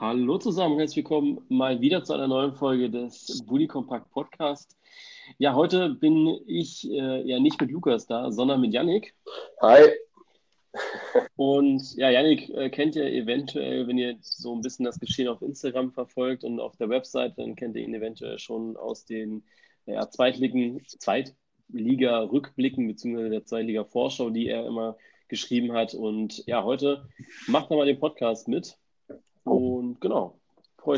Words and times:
Hallo 0.00 0.38
zusammen, 0.38 0.78
herzlich 0.78 1.04
willkommen 1.04 1.44
mal 1.50 1.82
wieder 1.82 2.02
zu 2.02 2.14
einer 2.14 2.26
neuen 2.26 2.54
Folge 2.54 2.88
des 2.88 3.44
Bully 3.46 3.66
Compact 3.66 4.10
Podcast. 4.10 4.78
Ja, 5.36 5.54
heute 5.54 5.90
bin 5.90 6.40
ich 6.46 6.90
äh, 6.90 7.20
ja 7.28 7.38
nicht 7.38 7.60
mit 7.60 7.70
Lukas 7.70 8.06
da, 8.06 8.32
sondern 8.32 8.62
mit 8.62 8.72
Yannick. 8.72 9.14
Hi. 9.60 9.90
Und 11.36 11.82
ja, 11.96 12.08
Yannick 12.08 12.48
äh, 12.48 12.70
kennt 12.70 12.96
ihr 12.96 13.12
eventuell, 13.12 13.86
wenn 13.88 13.98
ihr 13.98 14.16
so 14.22 14.54
ein 14.54 14.62
bisschen 14.62 14.86
das 14.86 14.98
Geschehen 14.98 15.28
auf 15.28 15.42
Instagram 15.42 15.92
verfolgt 15.92 16.44
und 16.44 16.60
auf 16.60 16.78
der 16.78 16.88
Website, 16.88 17.36
dann 17.36 17.54
kennt 17.54 17.76
ihr 17.76 17.82
ihn 17.82 17.92
eventuell 17.92 18.38
schon 18.38 18.78
aus 18.78 19.04
den 19.04 19.44
ja, 19.84 20.08
Zweitligen, 20.08 20.82
Zweitliga-Rückblicken 20.86 22.88
beziehungsweise 22.88 23.28
der 23.28 23.44
Zweitliga-Vorschau, 23.44 24.30
die 24.30 24.48
er 24.48 24.64
immer 24.64 24.96
geschrieben 25.28 25.74
hat. 25.74 25.92
Und 25.92 26.42
ja, 26.46 26.64
heute 26.64 27.06
macht 27.48 27.70
er 27.70 27.76
mal 27.76 27.84
den 27.84 28.00
Podcast 28.00 28.48
mit. 28.48 28.79
Und 29.54 30.00
genau, 30.00 30.34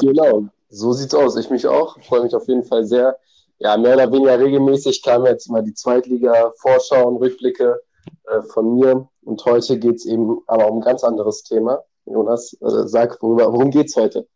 Genau, 0.00 0.40
mich. 0.40 0.50
so 0.68 0.92
sieht's 0.92 1.14
aus. 1.14 1.36
Ich 1.36 1.50
mich 1.50 1.66
auch. 1.66 1.98
Freue 2.02 2.22
mich 2.22 2.34
auf 2.34 2.46
jeden 2.48 2.64
Fall 2.64 2.84
sehr. 2.84 3.16
Ja, 3.58 3.76
mehr 3.76 3.94
oder 3.94 4.10
weniger 4.10 4.38
regelmäßig 4.38 5.02
kamen 5.02 5.26
jetzt 5.26 5.48
mal 5.50 5.62
die 5.62 5.74
Zweitliga-Vorschau 5.74 7.08
und 7.08 7.16
Rückblicke 7.18 7.80
äh, 8.24 8.42
von 8.42 8.74
mir. 8.74 9.08
Und 9.22 9.44
heute 9.44 9.78
geht 9.78 9.96
es 9.96 10.06
eben 10.06 10.40
aber 10.46 10.70
um 10.70 10.78
ein 10.78 10.80
ganz 10.82 11.04
anderes 11.04 11.44
Thema. 11.44 11.80
Jonas, 12.06 12.54
äh, 12.54 12.88
sag, 12.88 13.22
worüber, 13.22 13.52
worum 13.52 13.70
geht 13.70 13.86
es 13.86 13.96
heute? 13.96 14.26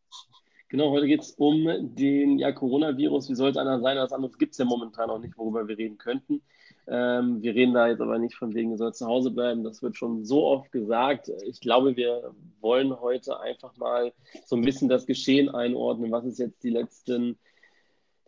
Genau, 0.69 0.91
heute 0.91 1.07
geht 1.07 1.23
es 1.23 1.33
um 1.33 1.67
den 1.97 2.39
ja, 2.39 2.53
Coronavirus. 2.53 3.29
Wie 3.31 3.35
soll 3.35 3.51
es 3.51 3.57
einer 3.57 3.81
sein? 3.81 3.97
Was 3.99 4.13
anderes 4.13 4.37
gibt 4.39 4.53
es 4.53 4.59
ja 4.59 4.65
momentan 4.65 5.09
noch 5.09 5.19
nicht, 5.19 5.37
worüber 5.37 5.67
wir 5.67 5.79
reden 5.79 5.99
könnten. 5.99 6.43
Ähm, 6.89 7.43
wir 7.43 7.55
reden 7.55 7.75
da 7.75 7.89
jetzt 7.89 8.01
aber 8.01 8.19
nicht 8.19 8.37
von 8.37 8.55
wegen, 8.55 8.77
soll 8.77 8.95
zu 8.95 9.07
Hause 9.07 9.31
bleiben. 9.31 9.65
Das 9.65 9.83
wird 9.83 9.97
schon 9.97 10.25
so 10.25 10.45
oft 10.45 10.71
gesagt. 10.71 11.31
Ich 11.45 11.61
glaube, 11.61 11.97
wir 11.97 12.33
wollen 12.61 13.01
heute 13.01 13.41
einfach 13.41 13.77
mal 13.77 14.13
so 14.45 14.57
ein 14.57 14.63
bisschen 14.63 14.89
das 14.89 15.07
Geschehen 15.07 15.49
einordnen. 15.49 16.13
Was 16.13 16.25
ist 16.25 16.39
jetzt 16.39 16.63
die 16.63 16.71
letzten 16.71 17.39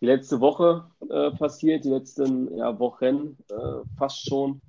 die 0.01 0.07
letzte 0.07 0.41
Woche 0.41 0.85
äh, 1.11 1.31
passiert, 1.33 1.85
die 1.85 1.91
letzten 1.91 2.57
ja, 2.57 2.79
Wochen 2.79 3.37
äh, 3.51 3.85
fast 3.97 4.29
schon. 4.29 4.61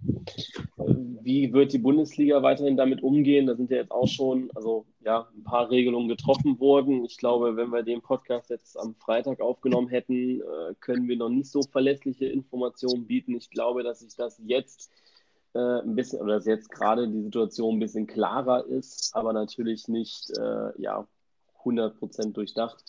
Wie 1.22 1.54
wird 1.54 1.74
die 1.74 1.78
Bundesliga 1.78 2.42
weiterhin 2.42 2.78
damit 2.78 3.04
umgehen? 3.04 3.46
Da 3.46 3.56
sind 3.56 3.70
ja 3.70 3.78
jetzt 3.78 3.92
auch 3.92 4.08
schon 4.08 4.50
also, 4.56 4.86
ja, 5.02 5.28
ein 5.36 5.44
paar 5.44 5.70
Regelungen 5.70 6.08
getroffen 6.08 6.60
worden. 6.60 7.06
Ich 7.06 7.18
glaube, 7.18 7.56
wenn 7.56 7.70
wir 7.70 7.84
den 7.84 8.02
Podcast 8.02 8.50
jetzt 8.50 8.80
am 8.80 8.96
Freitag 8.96 9.40
aufgenommen 9.40 9.90
hätten, 9.90 10.42
äh, 10.42 10.74
können 10.80 11.08
wir 11.08 11.18
noch 11.18 11.30
nicht 11.30 11.52
so 11.52 11.62
verlässliche 11.62 12.26
Informationen 12.26 13.06
bieten. 13.06 13.36
Ich 13.36 13.52
glaube, 13.52 13.84
dass 13.84 14.00
sich 14.00 14.16
das 14.16 14.42
jetzt 14.44 14.90
äh, 15.54 15.60
ein 15.60 15.96
bisschen, 15.96 16.22
oder 16.22 16.36
dass 16.36 16.46
jetzt 16.46 16.72
gerade 16.72 17.08
die 17.08 17.22
Situation 17.22 17.76
ein 17.76 17.80
bisschen 17.80 18.08
klarer 18.08 18.66
ist, 18.66 19.12
aber 19.14 19.34
natürlich 19.34 19.88
nicht 19.88 20.32
äh, 20.40 20.82
ja, 20.82 21.08
100% 21.64 22.34
durchdacht. 22.34 22.84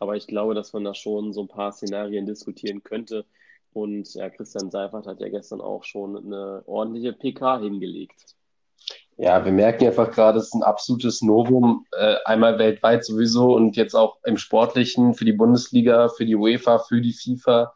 Aber 0.00 0.16
ich 0.16 0.26
glaube, 0.26 0.54
dass 0.54 0.72
man 0.72 0.84
da 0.84 0.94
schon 0.94 1.32
so 1.32 1.42
ein 1.42 1.48
paar 1.48 1.72
Szenarien 1.72 2.26
diskutieren 2.26 2.82
könnte. 2.82 3.24
Und 3.72 4.12
ja, 4.14 4.28
Christian 4.28 4.70
Seifert 4.70 5.06
hat 5.06 5.20
ja 5.20 5.28
gestern 5.28 5.60
auch 5.60 5.84
schon 5.84 6.16
eine 6.16 6.62
ordentliche 6.66 7.12
PK 7.12 7.60
hingelegt. 7.60 8.36
Ja, 9.16 9.44
wir 9.44 9.52
merken 9.52 9.86
einfach 9.86 10.10
gerade, 10.10 10.38
es 10.38 10.46
ist 10.46 10.54
ein 10.54 10.62
absolutes 10.62 11.22
Novum, 11.22 11.86
äh, 11.92 12.16
einmal 12.24 12.58
weltweit 12.58 13.04
sowieso 13.04 13.54
und 13.54 13.76
jetzt 13.76 13.94
auch 13.94 14.18
im 14.24 14.36
Sportlichen 14.36 15.14
für 15.14 15.24
die 15.24 15.32
Bundesliga, 15.32 16.08
für 16.08 16.24
die 16.24 16.34
UEFA, 16.34 16.78
für 16.78 17.00
die 17.00 17.12
FIFA. 17.12 17.72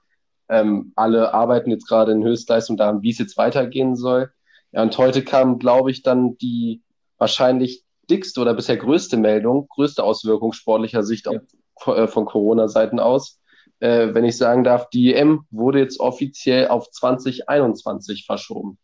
Ähm, 0.49 0.93
alle 0.97 1.35
arbeiten 1.35 1.71
jetzt 1.71 1.89
gerade 1.89 2.13
in 2.13 2.25
Höchstleistung 2.25 2.77
daran, 2.77 3.03
wie 3.03 3.11
es 3.11 3.19
jetzt 3.19 3.37
weitergehen 3.37 3.97
soll. 3.97 4.33
Ja, 4.73 4.83
und 4.83 4.97
heute 4.99 5.23
kam, 5.23 5.59
glaube 5.59 5.91
ich, 5.91 6.03
dann 6.03 6.37
die 6.39 6.83
wahrscheinlich 7.19 7.85
dickste 8.11 8.41
oder 8.41 8.55
bisher 8.55 8.77
größte 8.77 9.17
Meldung, 9.17 9.69
größte 9.69 10.03
Auswirkung 10.03 10.53
sportlicher 10.53 11.03
Sicht 11.03 11.27
ja. 11.27 11.41
auf, 11.75 11.97
äh, 11.97 12.07
von 12.07 12.25
Corona-Seiten 12.25 13.01
aus. 13.01 13.41
Äh, 13.81 14.15
wenn 14.15 14.25
ich 14.25 14.37
sagen 14.37 14.65
darf, 14.65 14.89
die 14.91 15.15
EM 15.15 15.45
wurde 15.51 15.81
jetzt 15.81 16.01
offiziell 16.01 16.69
auf 16.69 16.91
2021 16.91 18.25
verschoben. 18.25 18.78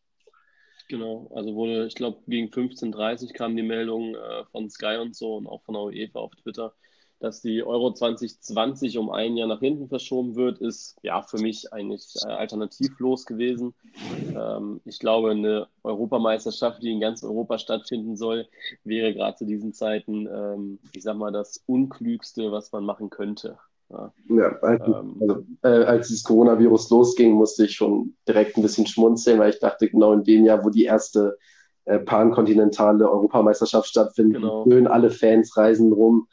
Genau, 0.89 1.31
also 1.35 1.55
wurde, 1.55 1.87
ich 1.87 1.95
glaube, 1.95 2.19
gegen 2.27 2.49
15.30 2.49 3.29
Uhr 3.29 3.33
kam 3.33 3.57
die 3.57 3.63
Meldung 3.63 4.15
äh, 4.15 4.45
von 4.51 4.69
Sky 4.69 4.99
und 5.01 5.17
so 5.17 5.37
und 5.37 5.47
auch 5.47 5.63
von 5.63 5.75
der 5.75 5.85
UEFA 5.85 6.19
auf 6.19 6.35
Twitter, 6.35 6.75
dass 7.23 7.41
die 7.41 7.63
Euro 7.63 7.93
2020 7.93 8.99
um 8.99 9.11
ein 9.11 9.37
Jahr 9.37 9.47
nach 9.47 9.61
hinten 9.61 9.89
verschoben 9.89 10.35
wird, 10.35 10.59
ist 10.59 10.97
ja 11.03 11.23
für 11.23 11.39
mich 11.39 11.73
eigentlich 11.73 12.15
äh, 12.27 12.29
alternativlos 12.29 13.27
gewesen. 13.27 13.75
Ähm, 14.35 14.81
ich 14.85 14.99
glaube, 14.99 15.31
eine 15.31 15.69
Europameisterschaft, 15.85 16.83
die 16.83 16.91
in 16.91 17.01
ganz 17.01 17.23
Europa 17.23 17.59
stattfinden 17.59 18.17
soll, 18.17 18.49
wäre 18.83 19.15
gerade 19.15 19.37
zu 19.37 19.47
diesen 19.47 19.73
Zeiten, 19.73 20.27
ähm, 20.27 20.79
ich 20.95 21.05
sag 21.05 21.17
mal, 21.17 21.31
das 21.31 21.63
Unklügste, 21.67 22.51
was 22.51 22.73
man 22.73 22.85
machen 22.85 23.09
könnte. 23.09 23.57
Ja, 23.89 24.13
ja 24.29 24.59
als, 24.61 24.83
ähm, 24.85 25.17
also, 25.21 25.45
äh, 25.63 25.85
als 25.85 26.09
das 26.09 26.25
Coronavirus 26.25 26.91
losging, 26.91 27.35
musste 27.35 27.67
ich 27.67 27.77
schon 27.77 28.17
direkt 28.27 28.57
ein 28.57 28.63
bisschen 28.63 28.89
schmunzeln, 28.89 29.39
weil 29.39 29.51
ich 29.51 29.61
dachte, 29.61 29.89
genau 29.89 30.13
in 30.13 30.25
dem 30.25 30.45
Jahr, 30.45 30.65
wo 30.65 30.71
die 30.71 30.85
erste 30.85 31.39
äh, 31.85 32.01
pankontinentale 32.01 33.09
Europameisterschaft 33.09 33.87
stattfindet, 33.87 34.43
genau. 34.43 34.65
schön 34.65 34.89
alle 34.89 35.11
Fans 35.11 35.57
reisen 35.57 35.93
rum 35.93 36.27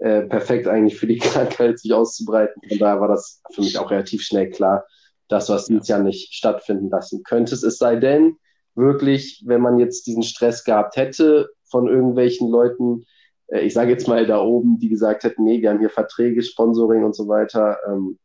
äh, 0.00 0.22
perfekt 0.22 0.66
eigentlich 0.66 0.98
für 0.98 1.06
die 1.06 1.18
Krankheit 1.18 1.78
sich 1.78 1.92
auszubreiten. 1.92 2.60
Von 2.68 2.78
daher 2.78 3.00
war 3.00 3.08
das 3.08 3.42
für 3.52 3.62
mich 3.62 3.78
auch 3.78 3.90
relativ 3.90 4.22
schnell 4.22 4.50
klar, 4.50 4.84
dass 5.28 5.46
du 5.46 5.54
das 5.54 5.66
dieses 5.66 5.88
Jahr 5.88 6.02
nicht 6.02 6.34
stattfinden 6.34 6.90
lassen 6.90 7.22
könntest. 7.24 7.64
Es 7.64 7.78
sei 7.78 7.96
denn, 7.96 8.36
wirklich, 8.74 9.42
wenn 9.46 9.60
man 9.60 9.78
jetzt 9.78 10.06
diesen 10.06 10.22
Stress 10.22 10.62
gehabt 10.62 10.96
hätte 10.96 11.48
von 11.64 11.88
irgendwelchen 11.88 12.50
Leuten, 12.50 13.04
äh, 13.48 13.60
ich 13.60 13.74
sage 13.74 13.90
jetzt 13.90 14.06
mal 14.06 14.26
da 14.26 14.40
oben, 14.40 14.78
die 14.78 14.88
gesagt 14.88 15.24
hätten, 15.24 15.44
nee, 15.44 15.60
wir 15.60 15.70
haben 15.70 15.80
hier 15.80 15.90
Verträge, 15.90 16.42
Sponsoring 16.42 17.02
und 17.02 17.16
so 17.16 17.26
weiter, 17.26 17.78
ähm, 17.88 18.18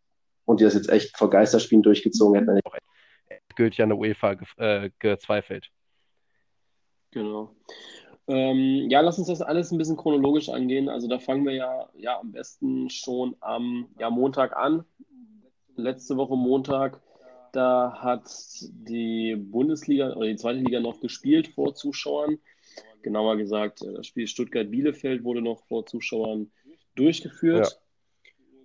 und 0.45 0.59
die 0.59 0.65
das 0.65 0.73
jetzt 0.73 0.89
echt 0.89 1.17
vor 1.17 1.29
Geisterspielen 1.29 1.83
durchgezogen 1.83 2.35
hätten, 2.35 2.47
dann 2.47 2.59
auch 2.65 2.75
gültig 3.55 3.81
an 3.81 3.89
der 3.89 3.97
UEFA 3.97 4.33
ge 4.33 4.47
äh, 4.57 4.89
gezweifelt. 4.99 5.69
Genau. 7.11 7.55
Ähm, 8.27 8.89
ja, 8.89 9.01
lass 9.01 9.17
uns 9.17 9.27
das 9.27 9.41
alles 9.41 9.71
ein 9.71 9.77
bisschen 9.77 9.97
chronologisch 9.97 10.49
angehen. 10.49 10.89
Also 10.89 11.07
da 11.07 11.19
fangen 11.19 11.45
wir 11.45 11.53
ja, 11.53 11.89
ja 11.97 12.19
am 12.19 12.31
besten 12.31 12.89
schon 12.89 13.35
am 13.39 13.87
ja, 13.99 14.09
Montag 14.09 14.55
an. 14.55 14.85
Letzte 15.75 16.17
Woche 16.17 16.35
Montag, 16.35 17.01
da 17.51 17.97
hat 17.99 18.29
die 18.61 19.35
Bundesliga 19.35 20.13
oder 20.13 20.27
die 20.27 20.35
zweite 20.35 20.59
Liga 20.59 20.79
noch 20.79 20.99
gespielt 20.99 21.47
vor 21.47 21.73
Zuschauern. 21.75 22.37
Genauer 23.01 23.37
gesagt, 23.37 23.81
das 23.81 24.05
Spiel 24.05 24.27
Stuttgart-Bielefeld 24.27 25.23
wurde 25.23 25.41
noch 25.41 25.63
vor 25.65 25.85
Zuschauern 25.85 26.51
durchgeführt. 26.95 27.79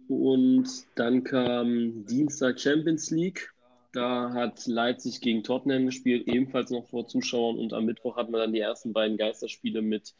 Ja. 0.08 0.14
Und 0.14 0.68
dann 0.94 1.24
kam 1.24 2.04
Dienstag 2.06 2.60
Champions 2.60 3.10
League. 3.10 3.52
Da 3.96 4.34
hat 4.34 4.66
Leipzig 4.66 5.22
gegen 5.22 5.42
Tottenham 5.42 5.86
gespielt, 5.86 6.28
ebenfalls 6.28 6.70
noch 6.70 6.84
vor 6.84 7.06
Zuschauern. 7.08 7.58
Und 7.58 7.72
am 7.72 7.86
Mittwoch 7.86 8.18
hatten 8.18 8.30
wir 8.30 8.40
dann 8.40 8.52
die 8.52 8.60
ersten 8.60 8.92
beiden 8.92 9.16
Geisterspiele 9.16 9.80
mit 9.80 10.14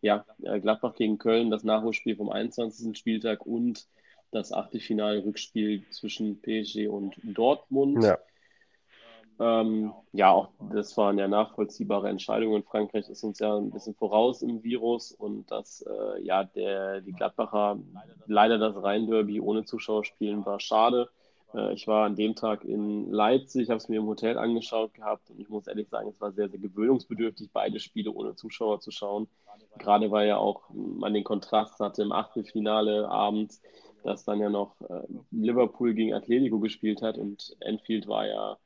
ja, 0.00 0.24
äh, 0.44 0.60
Gladbach 0.60 0.94
gegen 0.94 1.18
Köln, 1.18 1.50
das 1.50 1.64
Nachholspiel 1.64 2.14
vom 2.14 2.30
21. 2.30 2.96
Spieltag 2.96 3.44
und 3.44 3.88
das 4.30 4.52
Achtelfinale-Rückspiel 4.52 5.82
zwischen 5.90 6.40
PSG 6.40 6.86
und 6.86 7.16
Dortmund. 7.24 8.04
Ja. 8.04 8.18
Ähm, 9.40 9.92
ja, 10.12 10.30
auch 10.30 10.50
das 10.72 10.96
waren 10.96 11.18
ja 11.18 11.26
nachvollziehbare 11.26 12.08
Entscheidungen. 12.10 12.62
Frankreich 12.62 13.08
ist 13.08 13.24
uns 13.24 13.40
ja 13.40 13.56
ein 13.56 13.72
bisschen 13.72 13.96
voraus 13.96 14.42
im 14.42 14.62
Virus 14.62 15.10
und 15.10 15.50
dass 15.50 15.82
äh, 15.82 16.22
ja 16.22 16.44
der, 16.44 17.00
die 17.00 17.12
Gladbacher 17.12 17.80
leider 18.26 18.58
das 18.58 18.80
Rhein-Derby 18.80 19.40
ohne 19.40 19.64
Zuschauer 19.64 20.04
spielen 20.04 20.46
war 20.46 20.60
schade. 20.60 21.10
Äh, 21.54 21.74
ich 21.74 21.86
war 21.86 22.06
an 22.06 22.16
dem 22.16 22.34
Tag 22.34 22.64
in 22.64 23.10
Leipzig, 23.10 23.68
habe 23.68 23.78
es 23.78 23.88
mir 23.88 23.98
im 23.98 24.06
Hotel 24.06 24.38
angeschaut 24.38 24.94
gehabt 24.94 25.30
und 25.30 25.40
ich 25.40 25.48
muss 25.48 25.66
ehrlich 25.66 25.88
sagen, 25.88 26.08
es 26.08 26.20
war 26.20 26.32
sehr, 26.32 26.48
sehr 26.48 26.58
gewöhnungsbedürftig, 26.58 27.50
beide 27.52 27.80
Spiele 27.80 28.12
ohne 28.12 28.34
Zuschauer 28.34 28.80
zu 28.80 28.90
schauen. 28.90 29.28
Gerade 29.78 30.10
weil 30.10 30.28
ja 30.28 30.38
auch 30.38 30.68
man 30.72 31.14
den 31.14 31.24
Kontrast 31.24 31.78
hatte 31.80 32.02
im 32.02 32.12
Achtelfinale 32.12 33.08
abends, 33.08 33.62
dass 34.02 34.24
dann 34.24 34.40
ja 34.40 34.48
noch 34.48 34.80
äh, 34.82 35.02
Liverpool 35.30 35.94
gegen 35.94 36.14
Atletico 36.14 36.58
gespielt 36.60 37.02
hat 37.02 37.18
und 37.18 37.56
Enfield 37.60 38.06
war 38.08 38.26
ja 38.26 38.58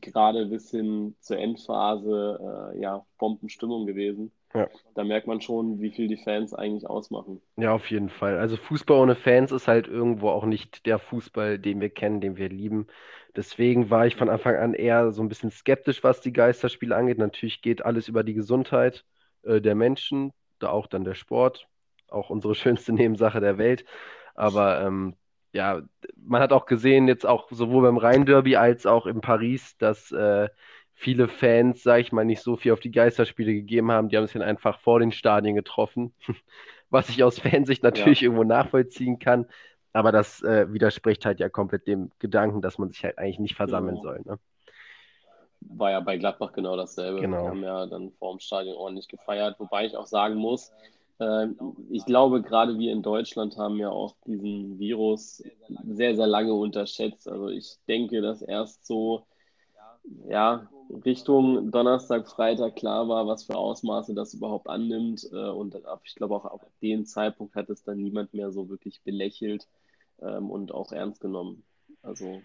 gerade 0.00 0.46
bis 0.46 0.70
hin 0.70 1.14
zur 1.20 1.38
Endphase 1.38 2.72
äh, 2.74 2.80
ja 2.80 3.04
Bombenstimmung 3.18 3.86
gewesen. 3.86 4.32
Ja. 4.54 4.68
Da 4.94 5.04
merkt 5.04 5.26
man 5.26 5.40
schon, 5.40 5.80
wie 5.80 5.90
viel 5.90 6.08
die 6.08 6.18
Fans 6.18 6.52
eigentlich 6.52 6.88
ausmachen. 6.88 7.40
Ja, 7.56 7.72
auf 7.72 7.90
jeden 7.90 8.10
Fall. 8.10 8.38
Also 8.38 8.56
Fußball 8.56 8.98
ohne 8.98 9.14
Fans 9.14 9.50
ist 9.50 9.66
halt 9.66 9.88
irgendwo 9.88 10.28
auch 10.28 10.44
nicht 10.44 10.84
der 10.84 10.98
Fußball, 10.98 11.58
den 11.58 11.80
wir 11.80 11.88
kennen, 11.88 12.20
den 12.20 12.36
wir 12.36 12.50
lieben. 12.50 12.86
Deswegen 13.34 13.88
war 13.88 14.06
ich 14.06 14.16
von 14.16 14.28
Anfang 14.28 14.56
an 14.56 14.74
eher 14.74 15.10
so 15.10 15.22
ein 15.22 15.28
bisschen 15.28 15.50
skeptisch, 15.50 16.04
was 16.04 16.20
die 16.20 16.34
Geisterspiele 16.34 16.94
angeht. 16.94 17.18
Natürlich 17.18 17.62
geht 17.62 17.84
alles 17.84 18.08
über 18.08 18.24
die 18.24 18.34
Gesundheit 18.34 19.04
äh, 19.42 19.60
der 19.60 19.74
Menschen, 19.74 20.32
da 20.58 20.68
auch 20.68 20.86
dann 20.86 21.04
der 21.04 21.14
Sport, 21.14 21.66
auch 22.08 22.28
unsere 22.28 22.54
schönste 22.54 22.92
Nebensache 22.92 23.40
der 23.40 23.56
Welt. 23.56 23.86
Aber 24.34 24.82
ähm, 24.82 25.16
ja, 25.52 25.82
man 26.16 26.40
hat 26.40 26.52
auch 26.52 26.66
gesehen, 26.66 27.08
jetzt 27.08 27.26
auch 27.26 27.50
sowohl 27.50 27.82
beim 27.82 27.98
Rhein-Derby 27.98 28.56
als 28.56 28.86
auch 28.86 29.06
in 29.06 29.20
Paris, 29.20 29.76
dass 29.78 30.10
äh, 30.10 30.48
viele 30.94 31.28
Fans, 31.28 31.82
sag 31.82 32.00
ich 32.00 32.12
mal, 32.12 32.24
nicht 32.24 32.42
so 32.42 32.56
viel 32.56 32.72
auf 32.72 32.80
die 32.80 32.90
Geisterspiele 32.90 33.52
gegeben 33.52 33.92
haben. 33.92 34.08
Die 34.08 34.16
haben 34.16 34.26
sich 34.26 34.34
dann 34.34 34.42
einfach 34.42 34.80
vor 34.80 35.00
den 35.00 35.12
Stadien 35.12 35.54
getroffen, 35.54 36.14
was 36.90 37.08
ich 37.08 37.22
aus 37.22 37.38
Fansicht 37.38 37.82
natürlich 37.82 38.20
ja. 38.20 38.26
irgendwo 38.26 38.44
nachvollziehen 38.44 39.18
kann. 39.18 39.46
Aber 39.92 40.10
das 40.10 40.42
äh, 40.42 40.72
widerspricht 40.72 41.26
halt 41.26 41.38
ja 41.38 41.50
komplett 41.50 41.86
dem 41.86 42.10
Gedanken, 42.18 42.62
dass 42.62 42.78
man 42.78 42.90
sich 42.90 43.04
halt 43.04 43.18
eigentlich 43.18 43.40
nicht 43.40 43.56
versammeln 43.56 43.96
genau. 43.96 44.02
soll. 44.02 44.22
Ne? 44.24 44.38
War 45.60 45.90
ja 45.90 46.00
bei 46.00 46.16
Gladbach 46.16 46.52
genau 46.52 46.76
dasselbe. 46.76 47.20
Genau. 47.20 47.42
Wir 47.42 47.50
haben 47.50 47.62
ja 47.62 47.86
dann 47.86 48.12
vor 48.12 48.32
dem 48.32 48.40
Stadion 48.40 48.76
ordentlich 48.76 49.08
gefeiert, 49.08 49.60
wobei 49.60 49.84
ich 49.84 49.96
auch 49.96 50.06
sagen 50.06 50.36
muss, 50.36 50.72
ich 51.90 52.04
glaube, 52.04 52.42
gerade 52.42 52.78
wir 52.78 52.90
in 52.90 53.02
Deutschland 53.02 53.56
haben 53.56 53.76
ja 53.76 53.90
auch 53.90 54.16
diesen 54.26 54.78
Virus 54.80 55.42
sehr, 55.84 56.16
sehr 56.16 56.26
lange 56.26 56.52
unterschätzt. 56.52 57.28
Also 57.28 57.48
ich 57.48 57.76
denke, 57.86 58.20
dass 58.20 58.42
erst 58.42 58.86
so 58.86 59.24
ja, 60.28 60.68
Richtung 61.04 61.70
Donnerstag, 61.70 62.28
Freitag 62.28 62.76
klar 62.76 63.08
war, 63.08 63.26
was 63.26 63.44
für 63.44 63.56
Ausmaße 63.56 64.14
das 64.14 64.34
überhaupt 64.34 64.68
annimmt. 64.68 65.28
Äh, 65.32 65.50
und 65.50 65.76
ich 66.04 66.14
glaube, 66.14 66.34
auch 66.34 66.44
ab 66.44 66.66
dem 66.82 67.06
Zeitpunkt 67.06 67.54
hat 67.54 67.70
es 67.70 67.82
dann 67.82 67.98
niemand 67.98 68.34
mehr 68.34 68.50
so 68.50 68.68
wirklich 68.68 69.02
belächelt 69.02 69.68
ähm, 70.20 70.50
und 70.50 70.72
auch 70.72 70.92
ernst 70.92 71.20
genommen. 71.20 71.64
Also 72.02 72.42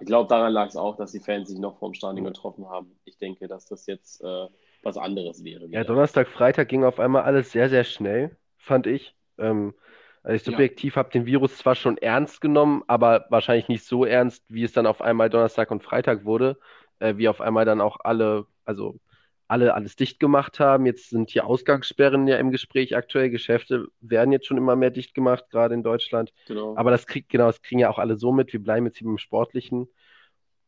ich 0.00 0.06
glaube, 0.06 0.28
daran 0.28 0.52
lag 0.52 0.68
es 0.68 0.76
auch, 0.76 0.96
dass 0.96 1.12
die 1.12 1.20
Fans 1.20 1.48
sich 1.48 1.58
noch 1.58 1.78
vorm 1.78 1.94
Stadion 1.94 2.24
getroffen 2.24 2.68
haben. 2.68 2.98
Ich 3.04 3.18
denke, 3.18 3.48
dass 3.48 3.66
das 3.66 3.86
jetzt 3.86 4.22
äh, 4.22 4.46
was 4.88 4.98
anderes 4.98 5.44
wäre. 5.44 5.66
Ja, 5.68 5.84
Donnerstag, 5.84 6.28
Freitag 6.28 6.68
ging 6.68 6.84
auf 6.84 6.98
einmal 6.98 7.22
alles 7.22 7.52
sehr, 7.52 7.68
sehr 7.68 7.84
schnell, 7.84 8.36
fand 8.56 8.86
ich. 8.86 9.14
Ähm, 9.38 9.74
also 10.22 10.34
ich 10.34 10.42
subjektiv 10.42 10.96
ja. 10.96 11.00
habe 11.00 11.10
den 11.10 11.26
Virus 11.26 11.56
zwar 11.56 11.74
schon 11.74 11.96
ernst 11.98 12.40
genommen, 12.40 12.82
aber 12.86 13.26
wahrscheinlich 13.30 13.68
nicht 13.68 13.84
so 13.84 14.04
ernst, 14.04 14.44
wie 14.48 14.64
es 14.64 14.72
dann 14.72 14.86
auf 14.86 15.00
einmal 15.00 15.30
Donnerstag 15.30 15.70
und 15.70 15.82
Freitag 15.82 16.24
wurde 16.24 16.58
äh, 17.00 17.16
wie 17.16 17.28
auf 17.28 17.40
einmal 17.40 17.64
dann 17.64 17.80
auch 17.80 17.98
alle, 18.00 18.46
also 18.64 18.98
alle 19.46 19.74
alles 19.74 19.96
dicht 19.96 20.20
gemacht 20.20 20.60
haben. 20.60 20.84
Jetzt 20.86 21.10
sind 21.10 21.30
hier 21.30 21.46
Ausgangssperren 21.46 22.28
ja 22.28 22.36
im 22.36 22.50
Gespräch 22.50 22.96
aktuell. 22.96 23.30
Geschäfte 23.30 23.88
werden 24.00 24.32
jetzt 24.32 24.46
schon 24.46 24.58
immer 24.58 24.76
mehr 24.76 24.90
dicht 24.90 25.14
gemacht, 25.14 25.46
gerade 25.50 25.74
in 25.74 25.82
Deutschland. 25.82 26.32
Genau. 26.46 26.76
Aber 26.76 26.90
das 26.90 27.06
kriegt, 27.06 27.30
genau, 27.30 27.46
das 27.46 27.62
kriegen 27.62 27.80
ja 27.80 27.88
auch 27.90 27.98
alle 27.98 28.16
so 28.16 28.32
mit. 28.32 28.52
Wir 28.52 28.62
bleiben 28.62 28.86
jetzt 28.86 28.98
hier 28.98 29.06
beim 29.06 29.18
Sportlichen. 29.18 29.88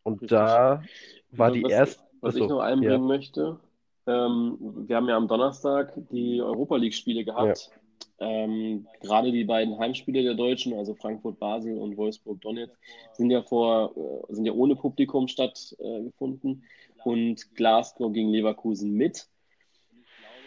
Und 0.02 0.22
Richtig. 0.22 0.30
da 0.30 0.82
war 1.30 1.48
also, 1.48 1.58
die 1.58 1.64
was, 1.64 1.72
erste. 1.72 2.02
Was 2.22 2.36
ich 2.36 2.46
noch 2.46 2.60
einbringen 2.60 3.02
ja. 3.02 3.06
möchte, 3.06 3.60
ähm, 4.06 4.56
wir 4.86 4.96
haben 4.96 5.08
ja 5.08 5.16
am 5.16 5.28
Donnerstag 5.28 5.92
die 6.10 6.40
Europa 6.40 6.76
League-Spiele 6.76 7.24
gehabt. 7.24 7.70
Ja. 7.70 7.80
Ähm, 8.22 8.86
gerade 9.00 9.32
die 9.32 9.44
beiden 9.44 9.78
Heimspiele 9.78 10.22
der 10.22 10.34
Deutschen, 10.34 10.74
also 10.74 10.94
Frankfurt-Basel 10.94 11.78
und 11.78 11.96
Wolfsburg-Donetsk, 11.96 12.76
sind 13.12 13.30
ja 13.30 13.42
vor, 13.42 13.94
äh, 13.96 14.34
sind 14.34 14.44
ja 14.44 14.52
ohne 14.52 14.76
Publikum 14.76 15.26
stattgefunden 15.26 16.62
äh, 16.98 17.08
und 17.08 17.54
Glasgow 17.54 18.12
gegen 18.12 18.30
Leverkusen 18.30 18.92
mit. 18.92 19.26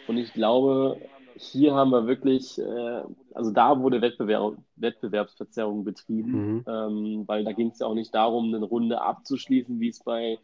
Und 0.06 0.18
ich 0.18 0.32
glaube, 0.32 1.00
hier 1.36 1.74
haben 1.74 1.90
wir 1.90 2.06
wirklich, 2.06 2.58
äh, 2.58 3.02
also 3.34 3.50
da 3.50 3.80
wurde 3.80 4.00
Wettbewerb, 4.00 4.56
Wettbewerbsverzerrung 4.76 5.84
betrieben, 5.84 6.32
mhm. 6.32 6.64
ähm, 6.66 7.24
weil 7.26 7.44
da 7.44 7.52
ging 7.52 7.68
es 7.68 7.80
ja 7.80 7.86
auch 7.86 7.94
nicht 7.94 8.14
darum, 8.14 8.54
eine 8.54 8.64
Runde 8.64 9.00
abzuschließen, 9.00 9.80
wie 9.80 9.88
es 9.88 10.00
bei 10.00 10.38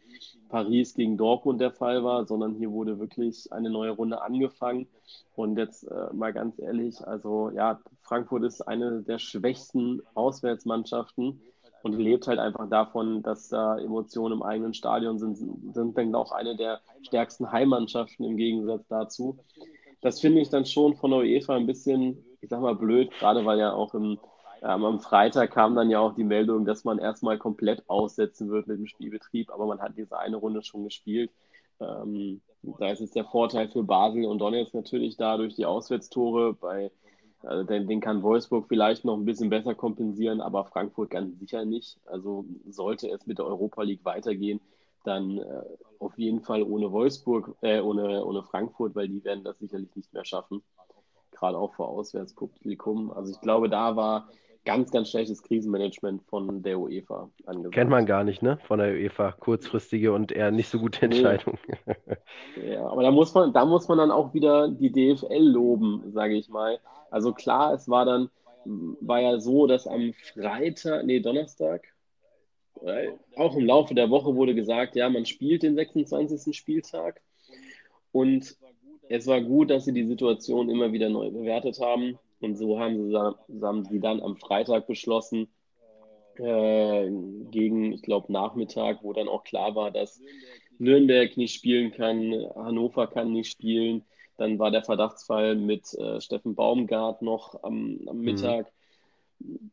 Paris 0.49 0.93
gegen 0.93 1.17
Dortmund 1.17 1.61
der 1.61 1.71
Fall 1.71 2.03
war, 2.03 2.25
sondern 2.25 2.55
hier 2.55 2.71
wurde 2.71 2.99
wirklich 2.99 3.51
eine 3.51 3.69
neue 3.69 3.91
Runde 3.91 4.21
angefangen. 4.21 4.87
Und 5.35 5.57
jetzt 5.57 5.83
äh, 5.83 6.13
mal 6.13 6.33
ganz 6.33 6.59
ehrlich, 6.59 7.05
also 7.05 7.49
ja, 7.51 7.79
Frankfurt 8.01 8.43
ist 8.43 8.61
eine 8.61 9.01
der 9.01 9.19
schwächsten 9.19 10.01
Auswärtsmannschaften 10.13 11.41
und 11.83 11.97
lebt 11.97 12.27
halt 12.27 12.39
einfach 12.39 12.69
davon, 12.69 13.23
dass 13.23 13.49
da 13.49 13.77
Emotionen 13.77 14.35
im 14.35 14.43
eigenen 14.43 14.73
Stadion 14.73 15.17
sind, 15.17 15.37
sind 15.73 15.97
dann 15.97 16.15
auch 16.15 16.31
eine 16.31 16.55
der 16.55 16.81
stärksten 17.01 17.51
Heimmannschaften 17.51 18.23
im 18.23 18.37
Gegensatz 18.37 18.87
dazu 18.87 19.39
das 20.01 20.19
finde 20.19 20.41
ich 20.41 20.49
dann 20.49 20.65
schon 20.65 20.95
von 20.95 21.11
der 21.11 21.19
UEFA 21.19 21.55
ein 21.55 21.67
bisschen, 21.67 22.23
ich 22.41 22.49
sag 22.49 22.61
mal, 22.61 22.75
blöd, 22.75 23.11
gerade 23.19 23.45
weil 23.45 23.59
ja 23.59 23.73
auch 23.73 23.93
im, 23.93 24.19
ähm, 24.63 24.85
am 24.85 24.99
Freitag 24.99 25.51
kam 25.51 25.75
dann 25.75 25.89
ja 25.89 25.99
auch 25.99 26.13
die 26.13 26.23
Meldung, 26.23 26.65
dass 26.65 26.83
man 26.83 26.99
erstmal 26.99 27.37
komplett 27.37 27.83
aussetzen 27.87 28.49
wird 28.49 28.67
mit 28.67 28.77
dem 28.77 28.87
Spielbetrieb, 28.87 29.51
aber 29.51 29.65
man 29.65 29.79
hat 29.79 29.97
diese 29.97 30.17
eine 30.19 30.37
Runde 30.37 30.63
schon 30.63 30.83
gespielt. 30.83 31.31
Ähm, 31.79 32.41
da 32.61 32.89
ist 32.89 33.01
es 33.01 33.11
der 33.11 33.25
Vorteil 33.25 33.69
für 33.69 33.83
Basel 33.83 34.25
und 34.25 34.39
Donetsk 34.39 34.73
natürlich 34.73 35.17
da 35.17 35.37
durch 35.37 35.55
die 35.55 35.65
Auswärtstore. 35.65 36.53
Bei, 36.53 36.91
also 37.41 37.63
den, 37.63 37.87
den, 37.87 38.01
kann 38.01 38.21
Wolfsburg 38.21 38.67
vielleicht 38.67 39.03
noch 39.03 39.17
ein 39.17 39.25
bisschen 39.25 39.49
besser 39.49 39.73
kompensieren, 39.73 40.41
aber 40.41 40.65
Frankfurt 40.65 41.09
ganz 41.09 41.39
sicher 41.39 41.65
nicht. 41.65 41.97
Also 42.05 42.45
sollte 42.69 43.09
es 43.09 43.25
mit 43.25 43.39
der 43.39 43.47
Europa 43.47 43.81
League 43.81 44.05
weitergehen, 44.05 44.59
dann 45.03 45.37
äh, 45.37 45.61
auf 45.99 46.17
jeden 46.17 46.41
Fall 46.41 46.63
ohne 46.63 46.91
Wolfsburg, 46.91 47.55
äh, 47.61 47.79
ohne, 47.79 48.25
ohne 48.25 48.43
Frankfurt, 48.43 48.95
weil 48.95 49.07
die 49.07 49.23
werden 49.23 49.43
das 49.43 49.59
sicherlich 49.59 49.95
nicht 49.95 50.13
mehr 50.13 50.25
schaffen. 50.25 50.63
Gerade 51.31 51.57
auch 51.57 51.73
vor 51.73 51.89
Auswärtspublikum. 51.89 53.11
Also 53.11 53.31
ich 53.31 53.41
glaube, 53.41 53.69
da 53.69 53.95
war 53.95 54.27
ganz, 54.65 54.91
ganz 54.91 55.09
schlechtes 55.09 55.41
Krisenmanagement 55.43 56.23
von 56.23 56.61
der 56.61 56.79
UEFA 56.79 57.29
angesagt. 57.45 57.73
Kennt 57.73 57.89
man 57.89 58.05
gar 58.05 58.23
nicht, 58.23 58.41
ne? 58.41 58.59
Von 58.67 58.79
der 58.79 58.93
UEFA. 58.93 59.31
Kurzfristige 59.31 60.13
und 60.13 60.31
eher 60.31 60.51
nicht 60.51 60.69
so 60.69 60.79
gute 60.79 61.03
Entscheidung. 61.03 61.57
Nee. 62.55 62.73
ja, 62.73 62.85
aber 62.87 63.03
da 63.03 63.11
muss 63.11 63.33
man, 63.33 63.53
da 63.53 63.65
muss 63.65 63.87
man 63.87 63.97
dann 63.97 64.11
auch 64.11 64.33
wieder 64.33 64.69
die 64.69 64.91
DFL 64.91 65.39
loben, 65.39 66.03
sage 66.11 66.35
ich 66.35 66.49
mal. 66.49 66.79
Also 67.09 67.33
klar, 67.33 67.73
es 67.73 67.89
war 67.89 68.05
dann, 68.05 68.29
war 68.65 69.19
ja 69.19 69.39
so, 69.39 69.65
dass 69.67 69.87
am 69.87 70.13
Freitag, 70.33 71.05
nee, 71.05 71.19
Donnerstag, 71.19 71.81
auch 73.35 73.55
im 73.55 73.65
Laufe 73.65 73.93
der 73.93 74.09
Woche 74.09 74.35
wurde 74.35 74.55
gesagt, 74.55 74.95
ja, 74.95 75.09
man 75.09 75.25
spielt 75.25 75.63
den 75.63 75.75
26. 75.75 76.55
Spieltag. 76.55 77.21
Und 78.11 78.57
es 79.09 79.27
war 79.27 79.41
gut, 79.41 79.69
dass 79.69 79.85
sie 79.85 79.93
die 79.93 80.07
Situation 80.07 80.69
immer 80.69 80.91
wieder 80.91 81.09
neu 81.09 81.29
bewertet 81.29 81.79
haben. 81.79 82.17
Und 82.39 82.55
so 82.55 82.79
haben 82.79 83.07
sie, 83.07 83.15
haben 83.61 83.85
sie 83.85 83.99
dann 83.99 84.21
am 84.21 84.37
Freitag 84.37 84.87
beschlossen, 84.87 85.47
äh, 86.37 87.09
gegen, 87.51 87.93
ich 87.93 88.01
glaube, 88.01 88.31
Nachmittag, 88.31 89.03
wo 89.03 89.13
dann 89.13 89.27
auch 89.27 89.43
klar 89.43 89.75
war, 89.75 89.91
dass 89.91 90.21
Nürnberg 90.79 91.37
nicht 91.37 91.53
spielen 91.53 91.91
kann, 91.91 92.33
Hannover 92.55 93.07
kann 93.07 93.31
nicht 93.31 93.51
spielen. 93.51 94.03
Dann 94.37 94.57
war 94.57 94.71
der 94.71 94.81
Verdachtsfall 94.81 95.55
mit 95.55 95.93
äh, 95.93 96.19
Steffen 96.19 96.55
Baumgart 96.55 97.21
noch 97.21 97.63
am, 97.63 97.99
am 98.07 98.17
mhm. 98.17 98.23
Mittag. 98.23 98.71
Mhm 99.39 99.71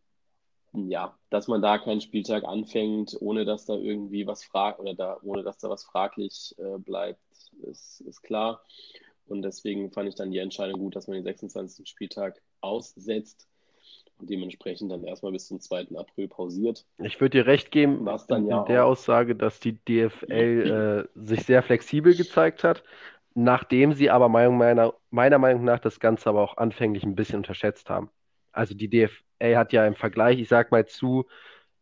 ja, 0.72 1.16
dass 1.30 1.48
man 1.48 1.62
da 1.62 1.78
keinen 1.78 2.00
Spieltag 2.00 2.44
anfängt, 2.44 3.16
ohne 3.20 3.44
dass 3.44 3.64
da 3.64 3.74
irgendwie 3.74 4.26
was 4.26 4.44
fragt 4.44 4.80
oder 4.80 4.94
da, 4.94 5.18
ohne 5.22 5.42
dass 5.42 5.58
da 5.58 5.70
was 5.70 5.84
fraglich 5.84 6.54
äh, 6.58 6.78
bleibt, 6.78 7.20
ist, 7.62 8.00
ist 8.02 8.22
klar. 8.22 8.62
Und 9.26 9.42
deswegen 9.42 9.90
fand 9.90 10.08
ich 10.08 10.14
dann 10.14 10.30
die 10.30 10.38
Entscheidung 10.38 10.80
gut, 10.80 10.96
dass 10.96 11.06
man 11.06 11.16
den 11.16 11.24
26. 11.24 11.86
Spieltag 11.88 12.40
aussetzt 12.60 13.46
und 14.18 14.30
dementsprechend 14.30 14.90
dann 14.90 15.04
erstmal 15.04 15.32
bis 15.32 15.46
zum 15.46 15.60
2. 15.60 15.88
April 15.96 16.28
pausiert. 16.28 16.86
Ich 16.98 17.20
würde 17.20 17.38
dir 17.38 17.46
recht 17.46 17.70
geben 17.70 18.04
Was 18.04 18.26
dann 18.26 18.44
in 18.44 18.50
ja 18.50 18.64
der 18.64 18.84
auch... 18.84 18.90
Aussage, 18.90 19.36
dass 19.36 19.60
die 19.60 19.72
DFL 19.72 21.08
äh, 21.14 21.20
sich 21.20 21.44
sehr 21.44 21.62
flexibel 21.62 22.14
gezeigt 22.14 22.64
hat, 22.64 22.82
nachdem 23.34 23.92
sie 23.92 24.10
aber 24.10 24.28
meiner, 24.28 24.94
meiner 25.10 25.38
Meinung 25.38 25.64
nach 25.64 25.78
das 25.78 26.00
Ganze 26.00 26.28
aber 26.30 26.42
auch 26.42 26.56
anfänglich 26.56 27.04
ein 27.04 27.14
bisschen 27.14 27.36
unterschätzt 27.36 27.90
haben. 27.90 28.10
Also 28.52 28.74
die 28.74 28.88
DFL 28.88 29.27
er 29.38 29.58
hat 29.58 29.72
ja 29.72 29.86
im 29.86 29.94
Vergleich, 29.94 30.38
ich 30.40 30.48
sag 30.48 30.70
mal, 30.70 30.86
zu 30.86 31.26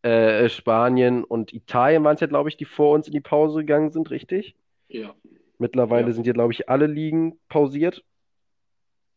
äh, 0.02 0.48
Spanien 0.48 1.24
und 1.24 1.52
Italien 1.52 2.04
waren 2.04 2.14
es 2.14 2.20
ja, 2.20 2.26
glaube 2.26 2.48
ich, 2.48 2.56
die 2.56 2.64
vor 2.64 2.94
uns 2.94 3.06
in 3.06 3.12
die 3.12 3.20
Pause 3.20 3.60
gegangen 3.60 3.90
sind, 3.90 4.10
richtig? 4.10 4.54
Ja. 4.88 5.14
Mittlerweile 5.58 6.08
ja. 6.08 6.12
sind 6.12 6.26
ja, 6.26 6.32
glaube 6.32 6.52
ich, 6.52 6.68
alle 6.68 6.86
Ligen 6.86 7.38
pausiert. 7.48 8.04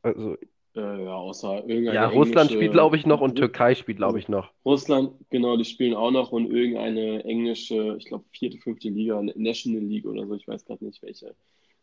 Also. 0.01 0.35
Äh, 0.75 1.03
ja, 1.03 1.15
außer 1.15 1.67
irgendeine. 1.67 1.93
Ja, 1.93 2.07
Russland 2.07 2.51
spielt, 2.51 2.71
glaube 2.71 2.95
ich, 2.95 3.05
noch 3.05 3.21
und 3.21 3.35
Türkei 3.35 3.75
spielt, 3.75 3.97
glaube 3.97 4.19
ich, 4.19 4.29
noch. 4.29 4.51
Russland, 4.63 5.13
genau, 5.29 5.57
die 5.57 5.65
spielen 5.65 5.95
auch 5.95 6.11
noch 6.11 6.31
und 6.31 6.49
irgendeine 6.49 7.23
englische, 7.25 7.97
ich 7.97 8.05
glaube, 8.05 8.25
vierte, 8.31 8.57
fünfte 8.57 8.89
Liga, 8.89 9.21
National 9.35 9.81
League 9.81 10.05
oder 10.05 10.25
so, 10.25 10.35
ich 10.35 10.47
weiß 10.47 10.65
gerade 10.65 10.85
nicht, 10.85 11.01
welche 11.01 11.35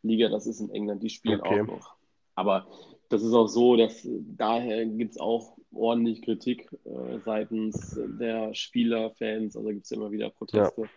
Liga 0.03 0.29
das 0.29 0.47
ist 0.47 0.61
in 0.61 0.71
England, 0.71 1.03
die 1.03 1.11
spielen 1.11 1.41
okay. 1.41 1.61
auch 1.61 1.67
noch. 1.67 1.95
Aber 2.37 2.67
das 3.09 3.23
ist 3.23 3.33
auch 3.33 3.49
so, 3.49 3.77
dass 3.77 4.07
daher 4.37 4.85
gibt 4.87 5.13
es 5.13 5.19
auch 5.19 5.57
ordentlich 5.73 6.23
Kritik 6.23 6.69
äh, 6.85 7.19
seitens 7.25 7.99
der 8.19 8.55
Spieler, 8.55 9.11
Fans. 9.13 9.57
Also 9.57 9.69
gibt 9.69 9.85
es 9.85 9.91
immer 9.91 10.11
wieder 10.11 10.31
Proteste. 10.31 10.89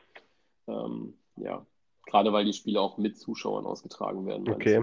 Ja. 0.68 0.86
Ähm, 0.86 1.14
ja. 1.38 1.66
Gerade 2.06 2.34
weil 2.34 2.46
die 2.46 2.54
Spiele 2.54 2.82
auch 2.82 2.98
mit 2.98 3.20
Zuschauern 3.20 3.66
ausgetragen 3.66 4.26
werden. 4.26 4.50
Okay. 4.50 4.82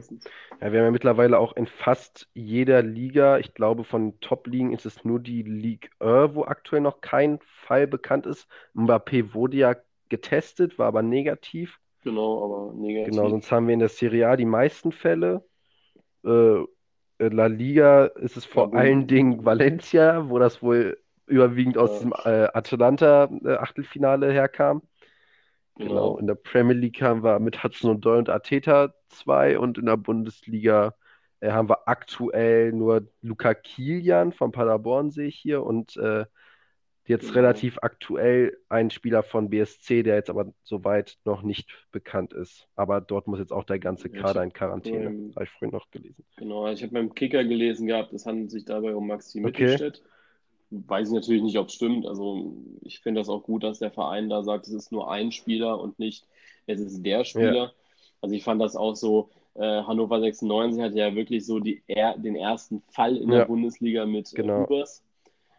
Ja, 0.61 0.73
wir 0.73 0.79
haben 0.79 0.87
ja 0.87 0.91
mittlerweile 0.93 1.41
auch 1.41 1.57
in 1.57 1.67
fast 1.67 2.29
jeder 2.35 2.83
Liga, 2.83 3.39
ich 3.39 3.53
glaube 3.53 3.83
von 3.83 4.21
Top-Ligen 4.21 4.73
ist 4.73 4.87
es 4.87 5.05
nur 5.05 5.19
die 5.19 5.43
Ligue 5.43 5.91
1, 5.99 6.37
wo 6.37 6.45
aktuell 6.45 6.83
noch 6.83 7.01
kein 7.01 7.41
Fall 7.41 7.89
bekannt 7.89 8.27
ist. 8.27 8.47
Mbappé 8.75 9.35
wurde 9.35 9.57
ja 9.57 9.77
getestet, 10.09 10.79
war 10.79 10.87
aber 10.87 11.03
negativ. 11.03 11.81
Genau, 12.05 12.45
aber 12.45 12.75
negativ. 12.75 13.17
Genau, 13.17 13.29
sonst 13.29 13.51
haben 13.51 13.67
wir 13.67 13.75
in 13.75 13.81
der 13.81 13.89
Serie 13.89 14.29
A 14.29 14.37
die 14.37 14.45
meisten 14.45 14.93
Fälle. 14.93 15.45
Äh, 16.25 16.63
La 17.19 17.47
Liga 17.47 18.07
ist 18.07 18.37
es 18.37 18.45
vor 18.45 18.73
ja, 18.73 18.79
allen 18.79 19.07
Dingen 19.07 19.45
Valencia, 19.45 20.29
wo 20.29 20.39
das 20.39 20.63
wohl 20.63 20.99
überwiegend 21.27 21.79
aus 21.79 21.91
ja. 21.91 21.95
diesem 21.97 22.13
äh, 22.25 22.49
Atalanta-Achtelfinale 22.53 24.33
herkam. 24.33 24.83
Genau. 25.77 25.89
genau. 25.89 26.19
In 26.19 26.27
der 26.27 26.35
Premier 26.35 26.75
League 26.75 27.03
haben 27.03 27.23
wir 27.23 27.39
mit 27.39 27.63
Hudson 27.63 27.91
und 27.91 28.05
Doyle 28.05 28.19
und 28.19 28.31
Arteta 28.31 28.95
zwei 29.09 29.59
und 29.59 29.79
in 29.79 29.87
der 29.87 29.97
Bundesliga 29.97 30.95
äh, 31.41 31.51
haben 31.51 31.69
wir 31.69 31.89
aktuell 31.89 32.73
nur 32.73 33.09
Luca 33.23 33.55
Kilian 33.55 34.33
von 34.33 34.53
Paderborn, 34.53 35.11
sehe 35.11 35.29
ich 35.29 35.37
hier, 35.37 35.63
und 35.65 35.97
äh, 35.97 36.25
jetzt 37.07 37.29
genau. 37.29 37.35
relativ 37.35 37.79
aktuell 37.83 38.57
ein 38.69 38.91
Spieler 38.91 39.23
von 39.23 39.51
BSC, 39.51 40.03
der 40.03 40.17
jetzt 40.17 40.31
aber 40.31 40.53
soweit 40.63 41.17
noch 41.25 41.43
nicht 41.43 41.71
bekannt 41.93 42.33
ist. 42.33 42.69
Aber 42.75 43.01
dort 43.01 43.27
muss 43.27 43.39
jetzt 43.39 43.53
auch 43.53 43.65
der 43.65 43.79
ganze 43.79 44.09
Kader 44.09 44.43
in 44.43 44.53
Quarantäne. 44.53 45.07
Ähm, 45.07 45.33
habe 45.35 45.45
ich 45.45 45.51
vorhin 45.51 45.71
noch 45.71 45.91
gelesen. 45.91 46.25
Genau, 46.37 46.69
ich 46.69 46.83
habe 46.83 46.93
beim 46.93 47.15
Kicker 47.15 47.45
gelesen 47.45 47.87
gehabt, 47.87 48.13
es 48.13 48.27
handelt 48.27 48.51
sich 48.51 48.65
dabei 48.65 48.95
um 48.95 49.07
Maxi 49.07 49.41
Mittelstädt. 49.41 50.03
Okay. 50.03 50.83
Weiß 50.89 51.09
ich 51.09 51.15
natürlich 51.15 51.43
nicht, 51.43 51.59
ob 51.59 51.69
es 51.69 51.75
stimmt. 51.75 52.07
Also 52.07 52.57
ich 52.83 53.01
finde 53.01 53.21
das 53.21 53.29
auch 53.29 53.45
gut, 53.45 53.63
dass 53.63 53.79
der 53.79 53.93
Verein 53.93 54.29
da 54.29 54.43
sagt, 54.43 54.67
es 54.67 54.73
ist 54.73 54.91
nur 54.91 55.11
ein 55.11 55.31
Spieler 55.31 55.81
und 55.81 55.99
nicht, 55.99 56.27
es 56.67 56.81
ist 56.81 57.03
der 57.03 57.25
Spieler. 57.25 57.55
Ja. 57.55 57.73
Also 58.21 58.35
ich 58.35 58.43
fand 58.43 58.61
das 58.61 58.75
auch 58.75 58.97
so, 58.97 59.31
äh, 59.55 59.83
Hannover 59.85 60.21
96 60.21 60.83
hatte 60.83 60.99
ja 60.99 61.15
wirklich 61.15 61.47
so 61.47 61.61
die, 61.61 61.83
er, 61.87 62.19
den 62.19 62.37
ersten 62.37 62.83
Fall 62.89 63.17
in 63.17 63.31
ja. 63.31 63.39
der 63.39 63.45
Bundesliga 63.47 64.07
mit 64.07 64.33
äh, 64.33 64.37
genau. 64.37 64.65
Ubers. 64.65 65.03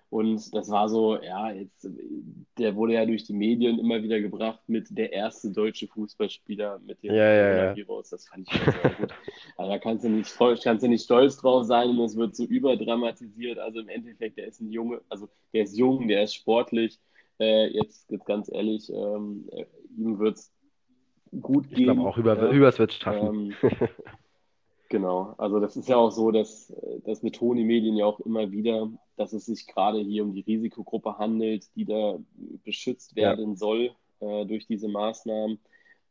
Und 0.09 0.55
das 0.55 0.69
war 0.69 0.87
so, 0.87 1.21
ja, 1.21 1.51
jetzt, 1.51 1.89
der 2.57 2.75
wurde 2.75 2.93
ja 2.93 3.05
durch 3.05 3.25
die 3.25 3.33
Medien 3.33 3.77
immer 3.77 4.01
wieder 4.01 4.21
gebracht 4.21 4.61
mit 4.67 4.87
der 4.89 5.11
erste 5.11 5.51
deutsche 5.51 5.87
Fußballspieler 5.87 6.79
mit 6.85 7.03
dem 7.03 7.13
ja, 7.13 7.33
ja, 7.33 7.73
ja. 7.75 7.75
Das 8.09 8.27
fand 8.27 8.47
ich 8.49 8.61
sehr 8.61 8.91
gut. 8.91 9.13
Also 9.57 9.71
da 9.71 9.77
kannst 9.79 10.05
du, 10.05 10.09
nicht, 10.09 10.33
kannst 10.63 10.83
du 10.83 10.87
nicht 10.87 11.03
stolz 11.03 11.37
drauf 11.37 11.65
sein 11.65 11.89
und 11.89 11.99
es 11.99 12.15
wird 12.15 12.35
so 12.35 12.45
überdramatisiert. 12.45 13.59
Also 13.59 13.79
im 13.81 13.89
Endeffekt, 13.89 14.37
der 14.37 14.47
ist 14.47 14.61
ein 14.61 14.71
Junge, 14.71 15.01
also 15.09 15.27
der 15.53 15.63
ist 15.63 15.77
jung, 15.77 16.07
der 16.07 16.23
ist 16.23 16.35
sportlich. 16.35 16.99
Äh, 17.39 17.67
jetzt, 17.67 18.09
jetzt 18.09 18.25
ganz 18.25 18.49
ehrlich, 18.49 18.89
ähm, 18.89 19.49
äh, 19.51 19.65
ihm 19.97 20.19
wird 20.19 20.37
es 20.37 20.53
gut 21.41 21.67
gehen. 21.69 21.79
Ich 21.79 21.83
glaube 21.83 22.01
auch, 22.01 22.17
über, 22.17 22.37
ja. 22.37 22.49
Übers 22.49 22.79
wird 22.79 22.91
es 22.91 22.97
schaffen. 22.97 23.53
Ähm, 23.61 23.79
Genau, 24.89 25.35
also 25.37 25.59
das 25.59 25.75
ist 25.75 25.89
ja 25.89 25.97
auch 25.97 26.11
so, 26.11 26.31
dass 26.31 26.73
das 27.03 27.19
betonen 27.19 27.57
die 27.57 27.65
Medien 27.65 27.97
ja 27.97 28.05
auch 28.05 28.21
immer 28.21 28.51
wieder, 28.51 28.89
dass 29.17 29.33
es 29.33 29.45
sich 29.45 29.67
gerade 29.67 29.99
hier 29.99 30.23
um 30.23 30.33
die 30.33 30.41
Risikogruppe 30.41 31.17
handelt, 31.17 31.65
die 31.75 31.85
da 31.85 32.19
beschützt 32.63 33.15
werden 33.15 33.49
ja. 33.49 33.55
soll 33.55 33.91
äh, 34.19 34.45
durch 34.45 34.67
diese 34.67 34.87
Maßnahmen. 34.87 35.59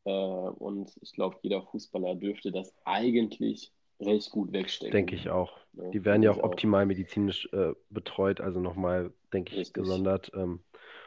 Äh, 0.04 0.10
und 0.10 0.92
ich 1.00 1.12
glaube, 1.12 1.36
jeder 1.42 1.62
Fußballer 1.62 2.16
dürfte 2.16 2.52
das 2.52 2.74
eigentlich 2.84 3.72
recht 4.00 4.30
gut 4.30 4.52
wegstecken. 4.52 4.92
Denke 4.92 5.14
ich 5.14 5.30
auch. 5.30 5.56
Ja, 5.72 5.90
die 5.90 6.04
werden 6.04 6.22
ja 6.22 6.32
auch 6.32 6.42
optimal 6.42 6.82
auch. 6.82 6.88
medizinisch 6.88 7.48
äh, 7.52 7.72
betreut, 7.90 8.40
also 8.40 8.60
nochmal, 8.60 9.12
denke 9.32 9.52
ich, 9.52 9.60
Richtig. 9.60 9.74
gesondert 9.74 10.30
ähm, 10.34 10.60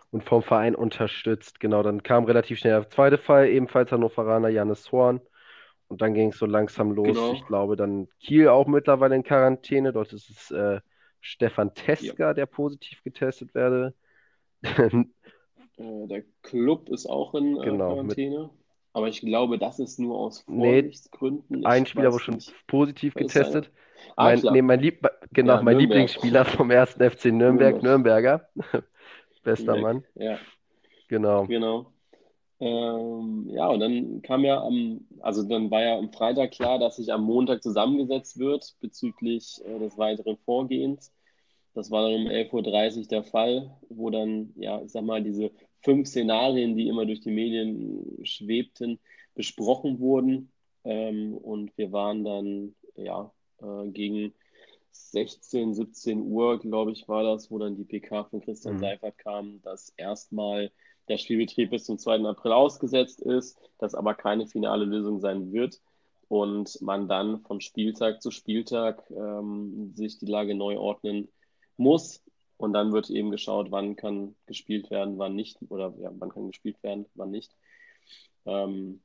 und 0.09 0.23
vom 0.23 0.41
Verein 0.41 0.75
unterstützt. 0.75 1.59
Genau, 1.59 1.83
dann 1.83 2.01
kam 2.01 2.25
relativ 2.25 2.59
schnell 2.59 2.73
der 2.73 2.89
zweite 2.89 3.17
Fall, 3.17 3.49
ebenfalls 3.49 3.91
Hannoveraner 3.91 4.49
Janis 4.49 4.91
Horn 4.91 5.21
und 5.87 6.01
dann 6.01 6.13
ging 6.13 6.29
es 6.29 6.37
so 6.37 6.45
langsam 6.45 6.91
los. 6.91 7.07
Genau. 7.07 7.33
Ich 7.33 7.45
glaube, 7.45 7.75
dann 7.75 8.07
Kiel 8.19 8.47
auch 8.47 8.67
mittlerweile 8.67 9.15
in 9.15 9.23
Quarantäne. 9.23 9.91
Dort 9.91 10.13
ist 10.13 10.29
es 10.29 10.51
äh, 10.51 10.79
Stefan 11.21 11.73
Teska, 11.73 12.27
ja. 12.29 12.33
der 12.33 12.45
positiv 12.45 13.03
getestet 13.03 13.53
werde. 13.53 13.93
äh, 14.61 15.03
der 15.77 16.23
Club 16.41 16.89
ist 16.89 17.05
auch 17.05 17.33
in 17.35 17.57
äh, 17.57 17.65
genau, 17.65 17.93
Quarantäne. 17.93 18.49
Aber 18.93 19.07
ich 19.07 19.21
glaube, 19.21 19.57
das 19.57 19.79
ist 19.79 19.99
nur 19.99 20.17
aus 20.17 20.41
Vorsichtsgründen. 20.41 21.59
Nee, 21.59 21.65
ein 21.65 21.85
Spieler 21.85 22.11
wurde 22.11 22.23
schon 22.23 22.43
positiv 22.67 23.13
getestet. 23.13 23.71
Ah, 24.15 24.25
mein, 24.25 24.41
nee, 24.53 24.61
mein, 24.61 24.79
Lieb 24.79 25.07
genau, 25.31 25.55
ja, 25.55 25.61
mein 25.61 25.77
Lieblingsspieler 25.77 26.45
vom 26.45 26.71
ersten 26.71 27.09
FC 27.09 27.25
Nürnberg, 27.25 27.83
Nürnberger. 27.83 28.49
Bester 29.43 29.73
Nürnberg. 29.73 30.03
Mann. 30.15 30.25
Ja. 30.25 30.39
Genau. 31.07 31.45
Genau. 31.45 31.93
Ähm, 32.61 33.49
ja, 33.49 33.67
und 33.69 33.79
dann 33.79 34.21
kam 34.21 34.43
ja 34.43 34.61
am, 34.61 35.07
also 35.21 35.43
dann 35.43 35.71
war 35.71 35.81
ja 35.81 35.97
am 35.97 36.11
Freitag 36.11 36.51
klar, 36.51 36.77
dass 36.77 36.97
sich 36.97 37.11
am 37.13 37.23
Montag 37.23 37.63
zusammengesetzt 37.63 38.37
wird 38.37 38.75
bezüglich 38.81 39.61
äh, 39.65 39.79
des 39.79 39.97
weiteren 39.97 40.37
Vorgehens. 40.37 41.13
Das 41.73 41.91
war 41.91 42.03
dann 42.03 42.21
um 42.21 42.27
11.30 42.27 42.97
Uhr 42.99 43.07
der 43.07 43.23
Fall, 43.23 43.77
wo 43.87 44.09
dann, 44.09 44.53
ja, 44.57 44.81
ich 44.81 44.91
sag 44.91 45.03
mal, 45.03 45.23
diese 45.23 45.51
fünf 45.81 46.07
Szenarien, 46.07 46.75
die 46.75 46.87
immer 46.89 47.05
durch 47.05 47.21
die 47.21 47.31
Medien 47.31 48.17
schwebten, 48.23 48.99
besprochen 49.35 49.99
wurden. 49.99 50.51
Ähm, 50.83 51.35
und 51.35 51.77
wir 51.77 51.91
waren 51.93 52.25
dann, 52.25 52.75
ja, 52.95 53.31
äh, 53.61 53.87
gegen 53.91 54.33
16, 54.91 55.73
17 55.75 56.21
Uhr, 56.21 56.59
glaube 56.59 56.91
ich, 56.91 57.07
war 57.07 57.23
das, 57.23 57.49
wo 57.49 57.57
dann 57.59 57.77
die 57.77 57.85
PK 57.85 58.25
von 58.25 58.41
Christian 58.41 58.75
mhm. 58.75 58.79
Seifert 58.79 59.17
kam, 59.17 59.61
dass 59.61 59.93
erstmal 59.95 60.71
der 61.09 61.17
Spielbetrieb 61.17 61.71
bis 61.71 61.85
zum 61.85 61.97
2. 61.97 62.25
April 62.25 62.53
ausgesetzt 62.53 63.21
ist, 63.21 63.59
das 63.79 63.95
aber 63.95 64.13
keine 64.13 64.47
finale 64.47 64.85
Lösung 64.85 65.19
sein 65.19 65.51
wird 65.51 65.81
und 66.29 66.79
man 66.81 67.07
dann 67.07 67.41
von 67.41 67.59
Spieltag 67.59 68.21
zu 68.21 68.31
Spieltag 68.31 69.03
ähm, 69.09 69.91
sich 69.95 70.19
die 70.19 70.27
Lage 70.27 70.55
neu 70.55 70.77
ordnen 70.77 71.27
muss. 71.75 72.23
Und 72.57 72.73
dann 72.73 72.91
wird 72.91 73.09
eben 73.09 73.31
geschaut, 73.31 73.71
wann 73.71 73.95
kann 73.95 74.35
gespielt 74.45 74.91
werden, 74.91 75.17
wann 75.17 75.33
nicht, 75.33 75.57
oder 75.69 75.93
ja, 75.97 76.11
wann 76.13 76.29
kann 76.29 76.47
gespielt 76.47 76.81
werden, 76.83 77.05
wann 77.15 77.31
nicht. 77.31 77.55
Ähm, 78.45 79.01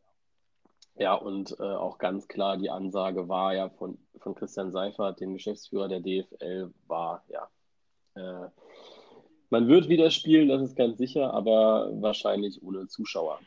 ja, 0.97 1.15
und 1.15 1.57
äh, 1.59 1.63
auch 1.63 1.99
ganz 1.99 2.29
klar, 2.29 2.57
die 2.57 2.71
Ansage 2.71 3.29
war 3.29 3.55
ja 3.55 3.71
von, 3.71 3.99
von 4.19 4.35
Christian 4.35 4.71
Seifert, 4.71 5.21
dem 5.21 5.35
Geschäftsführer 5.35 5.89
der 5.89 6.01
DFL, 6.01 6.73
war 6.87 7.25
ja, 7.29 7.49
äh, 8.15 8.49
man 9.55 9.69
wird 9.69 9.89
wieder 9.89 10.11
spielen, 10.11 10.49
das 10.49 10.63
ist 10.63 10.77
ganz 10.77 10.99
sicher, 10.99 11.33
aber 11.33 11.89
wahrscheinlich 12.01 12.61
ohne 12.61 12.89
Zuschauer. 12.89 13.39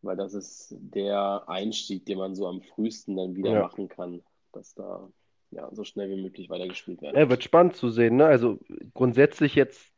Weil 0.00 0.16
das 0.16 0.32
ist 0.32 0.76
der 0.78 1.42
Einstieg, 1.48 2.06
den 2.06 2.18
man 2.18 2.36
so 2.36 2.46
am 2.46 2.62
frühesten 2.62 3.16
dann 3.16 3.34
wieder 3.34 3.50
ja. 3.50 3.62
machen 3.62 3.88
kann, 3.88 4.22
dass 4.52 4.74
da 4.74 5.08
ja, 5.50 5.68
so 5.72 5.82
schnell 5.82 6.08
wie 6.08 6.22
möglich 6.22 6.48
weitergespielt 6.50 7.02
werden. 7.02 7.18
Ja, 7.18 7.28
wird 7.28 7.42
spannend 7.42 7.74
zu 7.74 7.90
sehen. 7.90 8.14
Ne? 8.14 8.26
Also 8.26 8.60
grundsätzlich 8.94 9.56
jetzt, 9.56 9.92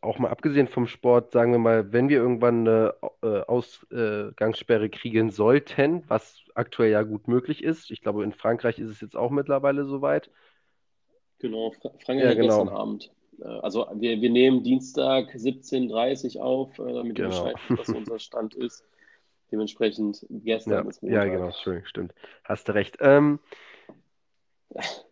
auch 0.00 0.18
mal 0.18 0.28
abgesehen 0.28 0.66
vom 0.66 0.88
Sport, 0.88 1.30
sagen 1.30 1.52
wir 1.52 1.58
mal, 1.60 1.92
wenn 1.92 2.08
wir 2.08 2.18
irgendwann 2.18 2.66
eine 2.66 2.94
äh, 3.22 3.40
Ausgangssperre 3.42 4.90
kriegen 4.90 5.30
sollten, 5.30 6.02
was 6.08 6.42
aktuell 6.54 6.90
ja 6.90 7.02
gut 7.02 7.28
möglich 7.28 7.62
ist, 7.62 7.92
ich 7.92 8.00
glaube, 8.00 8.24
in 8.24 8.32
Frankreich 8.32 8.80
ist 8.80 8.90
es 8.90 9.00
jetzt 9.00 9.16
auch 9.16 9.30
mittlerweile 9.30 9.84
soweit. 9.84 10.30
Genau, 11.38 11.70
Frankreich 11.70 12.24
ja, 12.24 12.34
genau. 12.34 12.64
gestern 12.64 12.68
Abend. 12.68 13.12
Äh, 13.40 13.44
also 13.44 13.86
wir, 13.94 14.20
wir 14.20 14.30
nehmen 14.30 14.62
Dienstag 14.62 15.34
17.30 15.34 16.36
Uhr 16.36 16.44
auf, 16.44 16.78
äh, 16.78 16.92
damit 16.92 17.16
genau. 17.16 17.28
ihr 17.28 17.52
Bescheid 17.52 17.56
was 17.68 17.88
unser 17.88 18.18
Stand 18.18 18.54
ist. 18.54 18.84
Dementsprechend 19.50 20.26
gestern 20.28 20.84
ja, 20.84 20.90
ist 20.90 21.02
Montag. 21.02 21.26
Ja, 21.26 21.32
genau, 21.32 21.82
stimmt. 21.84 22.14
Hast 22.44 22.68
du 22.68 22.72
recht. 22.72 22.98
Ähm, 23.00 23.38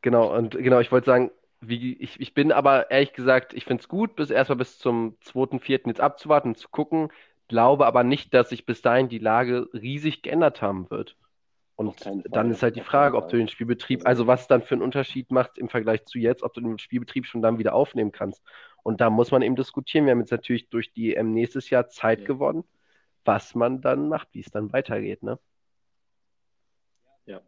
genau, 0.02 0.37
und 0.37 0.50
genau, 0.50 0.80
ich 0.80 0.92
wollte 0.92 1.06
sagen, 1.06 1.30
wie, 1.61 1.95
ich, 1.95 2.21
ich 2.21 2.35
bin 2.35 2.52
aber 2.52 2.90
ehrlich 2.90 3.14
gesagt, 3.14 3.54
ich 3.54 3.64
finde 3.64 3.80
es 3.80 3.88
gut, 3.88 4.14
bis 4.14 4.30
erstmal 4.30 4.59
bis 4.59 4.78
zum 4.78 5.16
2.4. 5.25 5.88
jetzt 5.88 6.00
abzuwarten 6.00 6.49
und 6.49 6.59
zu 6.59 6.68
gucken. 6.68 7.11
Glaube 7.49 7.87
aber 7.87 8.04
nicht, 8.04 8.35
dass 8.35 8.50
sich 8.50 8.66
bis 8.66 8.83
dahin 8.83 9.09
die 9.09 9.18
Lage 9.18 9.68
riesig 9.73 10.23
geändert 10.23 10.61
haben 10.61 10.90
wird. 10.90 11.16
Und 11.76 11.95
dann 12.30 12.50
ist 12.50 12.62
halt 12.62 12.75
die 12.75 12.80
Frage, 12.80 13.18
ob 13.18 13.28
du 13.28 13.37
den 13.37 13.49
Spielbetrieb, 13.49 14.06
also 14.06 14.26
was 14.26 14.49
dann 14.49 14.62
für 14.62 14.75
einen 14.75 14.83
Unterschied 14.83 15.30
macht 15.30 15.59
im 15.59 15.68
Vergleich 15.68 16.06
zu 16.06 16.18
jetzt, 16.18 16.42
ob 16.42 16.54
du 16.54 16.62
den 16.62 16.78
Spielbetrieb 16.78 17.26
schon 17.26 17.42
dann 17.42 17.59
wieder 17.59 17.75
aufnehmen 17.75 18.12
kannst. 18.12 18.42
Und 18.83 19.02
da 19.02 19.11
muss 19.11 19.30
man 19.30 19.42
eben 19.42 19.56
diskutieren. 19.56 20.06
Wir 20.06 20.12
haben 20.12 20.21
jetzt 20.21 20.30
natürlich 20.30 20.71
durch 20.71 20.92
die 20.95 21.14
EM 21.14 21.33
nächstes 21.33 21.68
Jahr 21.68 21.88
Zeit 21.88 22.21
ja. 22.21 22.26
gewonnen, 22.26 22.64
was 23.26 23.54
man 23.54 23.83
dann 23.83 24.09
macht, 24.09 24.28
wie 24.33 24.40
es 24.40 24.50
dann 24.50 24.73
weitergeht, 24.73 25.23
ne? 25.23 25.38
Ja. 27.26 27.42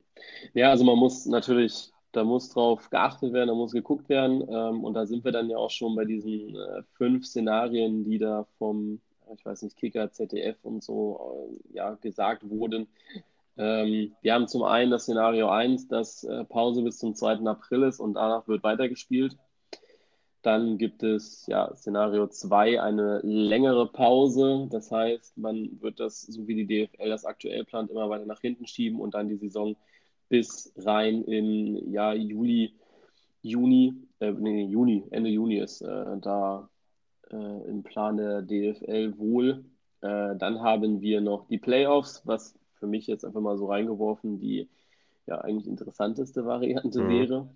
Ja, 0.52 0.70
also 0.70 0.84
man 0.84 0.98
muss 0.98 1.24
natürlich, 1.24 1.90
da 2.12 2.22
muss 2.22 2.50
drauf 2.50 2.90
geachtet 2.90 3.32
werden, 3.32 3.48
da 3.48 3.54
muss 3.54 3.72
geguckt 3.72 4.10
werden. 4.10 4.42
Ähm, 4.42 4.84
und 4.84 4.92
da 4.92 5.06
sind 5.06 5.24
wir 5.24 5.32
dann 5.32 5.48
ja 5.48 5.56
auch 5.56 5.70
schon 5.70 5.96
bei 5.96 6.04
diesen 6.04 6.54
äh, 6.54 6.82
fünf 6.98 7.24
Szenarien, 7.24 8.04
die 8.04 8.18
da 8.18 8.44
vom, 8.58 9.00
ich 9.34 9.46
weiß 9.46 9.62
nicht, 9.62 9.76
Kicker, 9.78 10.12
ZDF 10.12 10.58
und 10.64 10.82
so 10.82 11.48
äh, 11.72 11.76
ja, 11.76 11.94
gesagt 11.94 12.50
wurden. 12.50 12.88
Ähm, 13.58 14.14
wir 14.22 14.34
haben 14.34 14.46
zum 14.46 14.62
einen 14.62 14.90
das 14.90 15.02
Szenario 15.02 15.48
1, 15.48 15.88
dass 15.88 16.22
äh, 16.24 16.44
Pause 16.44 16.82
bis 16.82 16.98
zum 16.98 17.14
2. 17.14 17.40
April 17.46 17.82
ist 17.82 17.98
und 18.00 18.14
danach 18.14 18.46
wird 18.46 18.62
weitergespielt. 18.62 19.36
Dann 20.42 20.78
gibt 20.78 21.02
es 21.02 21.46
ja 21.48 21.74
Szenario 21.74 22.28
2, 22.28 22.80
eine 22.80 23.20
längere 23.24 23.90
Pause. 23.90 24.68
Das 24.70 24.92
heißt, 24.92 25.36
man 25.36 25.80
wird 25.80 25.98
das, 25.98 26.22
so 26.22 26.46
wie 26.46 26.64
die 26.64 26.86
DFL 26.86 27.10
das 27.10 27.24
aktuell 27.24 27.64
plant, 27.64 27.90
immer 27.90 28.08
weiter 28.08 28.26
nach 28.26 28.40
hinten 28.40 28.66
schieben 28.66 29.00
und 29.00 29.14
dann 29.14 29.28
die 29.28 29.36
Saison 29.36 29.76
bis 30.28 30.72
rein 30.76 31.24
in 31.24 31.90
ja, 31.92 32.12
Juli, 32.14 32.74
Juni, 33.42 33.94
äh, 34.20 34.30
nee, 34.32 34.64
Juni, 34.64 35.04
Ende 35.10 35.30
Juni 35.30 35.58
ist 35.58 35.82
äh, 35.82 36.16
da 36.20 36.68
äh, 37.30 37.68
im 37.68 37.82
Plan 37.82 38.16
der 38.16 38.42
DFL 38.42 39.18
wohl. 39.18 39.64
Äh, 40.00 40.36
dann 40.36 40.60
haben 40.60 41.00
wir 41.00 41.20
noch 41.20 41.48
die 41.48 41.58
Playoffs, 41.58 42.22
was 42.24 42.54
für 42.78 42.86
mich 42.86 43.06
jetzt 43.06 43.24
einfach 43.24 43.40
mal 43.40 43.58
so 43.58 43.66
reingeworfen, 43.66 44.38
die 44.38 44.68
ja 45.26 45.40
eigentlich 45.40 45.68
interessanteste 45.68 46.46
Variante 46.46 47.02
mhm. 47.02 47.08
wäre. 47.08 47.48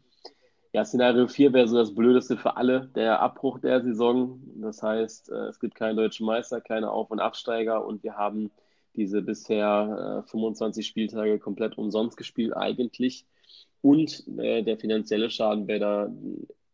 Ja, 0.73 0.85
Szenario 0.85 1.29
4 1.29 1.53
wäre 1.53 1.69
so 1.69 1.77
das 1.77 1.95
Blödeste 1.95 2.37
für 2.37 2.57
alle, 2.57 2.91
der 2.95 3.21
Abbruch 3.21 3.59
der 3.59 3.83
Saison. 3.83 4.41
Das 4.57 4.83
heißt, 4.83 5.31
äh, 5.31 5.49
es 5.49 5.61
gibt 5.61 5.75
keinen 5.75 5.97
deutschen 5.97 6.25
Meister, 6.25 6.61
keine 6.61 6.91
Auf- 6.91 7.11
und 7.11 7.21
Absteiger 7.21 7.85
und 7.85 8.03
wir 8.03 8.17
haben 8.17 8.51
diese 8.97 9.23
bisher 9.23 10.23
äh, 10.27 10.31
25 10.31 10.87
Spieltage 10.87 11.39
komplett 11.39 11.77
umsonst 11.79 12.17
gespielt 12.17 12.57
eigentlich. 12.57 13.27
Und 13.83 14.27
äh, 14.39 14.63
der 14.63 14.79
finanzielle 14.79 15.29
Schaden 15.31 15.67
wäre 15.67 15.81
da 15.81 16.13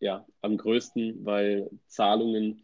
ja, 0.00 0.24
am 0.42 0.56
größten, 0.56 1.24
weil 1.24 1.70
Zahlungen 1.86 2.62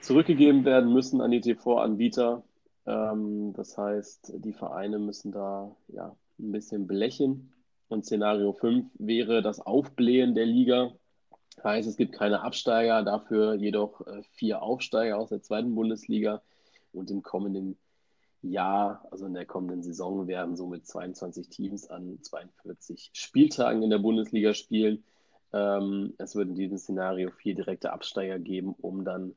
zurückgegeben 0.00 0.64
werden 0.64 0.92
müssen 0.92 1.20
an 1.20 1.30
die 1.30 1.40
TV-Anbieter. 1.40 2.42
Ähm, 2.88 3.52
das 3.52 3.76
heißt, 3.76 4.32
die 4.36 4.54
Vereine 4.54 4.98
müssen 4.98 5.30
da 5.30 5.76
ja, 5.88 6.16
ein 6.38 6.52
bisschen 6.52 6.86
blechen. 6.86 7.52
Und 7.88 8.04
Szenario 8.04 8.52
5 8.52 8.86
wäre 8.98 9.42
das 9.42 9.60
Aufblähen 9.60 10.34
der 10.34 10.46
Liga. 10.46 10.92
Heißt, 11.62 11.88
es 11.88 11.96
gibt 11.96 12.12
keine 12.12 12.42
Absteiger, 12.42 13.02
dafür 13.02 13.54
jedoch 13.54 14.06
äh, 14.06 14.22
vier 14.32 14.62
Aufsteiger 14.62 15.18
aus 15.18 15.28
der 15.28 15.42
zweiten 15.42 15.74
Bundesliga. 15.74 16.42
Und 16.92 17.10
im 17.10 17.22
kommenden 17.22 17.76
Jahr, 18.40 19.06
also 19.10 19.26
in 19.26 19.34
der 19.34 19.44
kommenden 19.44 19.82
Saison, 19.82 20.26
werden 20.26 20.56
somit 20.56 20.86
22 20.86 21.48
Teams 21.48 21.90
an 21.90 22.18
42 22.22 23.10
Spieltagen 23.12 23.82
in 23.82 23.90
der 23.90 23.98
Bundesliga 23.98 24.54
spielen. 24.54 25.04
Ähm, 25.52 26.14
es 26.18 26.36
wird 26.36 26.48
in 26.48 26.54
diesem 26.54 26.78
Szenario 26.78 27.30
vier 27.30 27.54
direkte 27.54 27.92
Absteiger 27.92 28.38
geben, 28.38 28.74
um 28.80 29.04
dann 29.04 29.34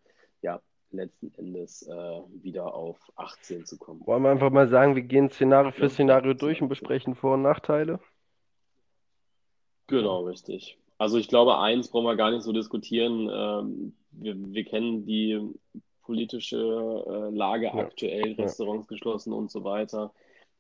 letzten 0.92 1.34
Endes 1.38 1.88
äh, 1.88 2.22
wieder 2.44 2.74
auf 2.74 2.98
18 3.16 3.66
zu 3.66 3.78
kommen. 3.78 4.02
Wollen 4.06 4.24
wir 4.24 4.32
einfach 4.32 4.52
mal 4.52 4.70
sagen, 4.70 4.96
wir 4.96 5.04
gehen 5.04 5.30
Szenario 5.30 5.72
für 5.72 5.90
Szenario 5.90 6.34
durch 6.34 6.62
und 6.62 6.70
besprechen 6.70 7.16
Vor- 7.16 7.36
und 7.36 7.42
Nachteile? 7.42 8.00
Genau, 9.88 10.26
richtig. 10.26 10.78
Also 10.98 11.18
ich 11.18 11.28
glaube, 11.28 11.58
eins 11.60 11.90
brauchen 11.90 12.06
wir 12.06 12.16
gar 12.16 12.32
nicht 12.32 12.44
so 12.44 12.54
diskutieren. 12.54 13.30
Ähm, 13.32 13.94
wir, 14.12 14.36
wir 14.38 14.64
kennen 14.66 15.06
die 15.06 15.40
politische 16.04 16.58
äh, 16.58 17.36
Lage 17.36 17.66
ja. 17.66 17.76
aktuell, 17.76 18.34
Restaurants 18.34 18.88
ja. 18.90 18.96
geschlossen 18.96 19.34
und 19.34 19.52
so 19.52 19.64
weiter. 19.64 20.14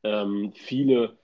Ähm, 0.03 0.51
viele 0.55 1.17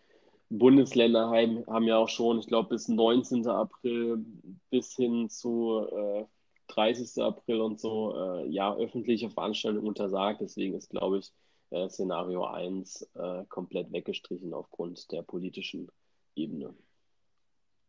Bundesländer 0.49 1.29
haben, 1.29 1.65
haben, 1.67 1.85
ja 1.85 1.97
auch 1.97 2.09
schon, 2.09 2.39
ich 2.39 2.47
glaube, 2.47 2.69
bis 2.69 2.87
19. 2.87 3.47
April 3.47 4.25
bis 4.69 4.95
hin 4.95 5.29
zu 5.29 5.85
äh, 5.91 6.25
30. 6.67 7.23
April 7.23 7.61
und 7.61 7.79
so, 7.79 8.15
äh, 8.15 8.47
ja, 8.47 8.75
öffentliche 8.75 9.29
Veranstaltungen 9.29 9.87
untersagt. 9.87 10.41
Deswegen 10.41 10.75
ist, 10.75 10.89
glaube 10.89 11.19
ich, 11.19 11.31
äh, 11.69 11.89
Szenario 11.89 12.45
1 12.45 13.09
äh, 13.15 13.45
komplett 13.49 13.91
weggestrichen 13.91 14.53
aufgrund 14.53 15.11
der 15.11 15.21
politischen 15.21 15.89
Ebene. 16.35 16.73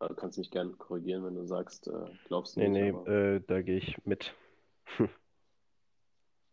Du 0.00 0.14
kannst 0.14 0.38
mich 0.38 0.50
gerne 0.50 0.70
korrigieren, 0.72 1.24
wenn 1.24 1.34
du 1.34 1.44
sagst, 1.44 1.88
äh, 1.88 2.06
glaubst 2.26 2.54
du 2.54 2.60
nee, 2.60 2.68
nicht. 2.68 2.94
Nee, 2.94 3.10
nee, 3.10 3.36
äh, 3.36 3.40
da 3.46 3.62
gehe 3.62 3.78
ich 3.78 3.96
mit. 4.04 4.32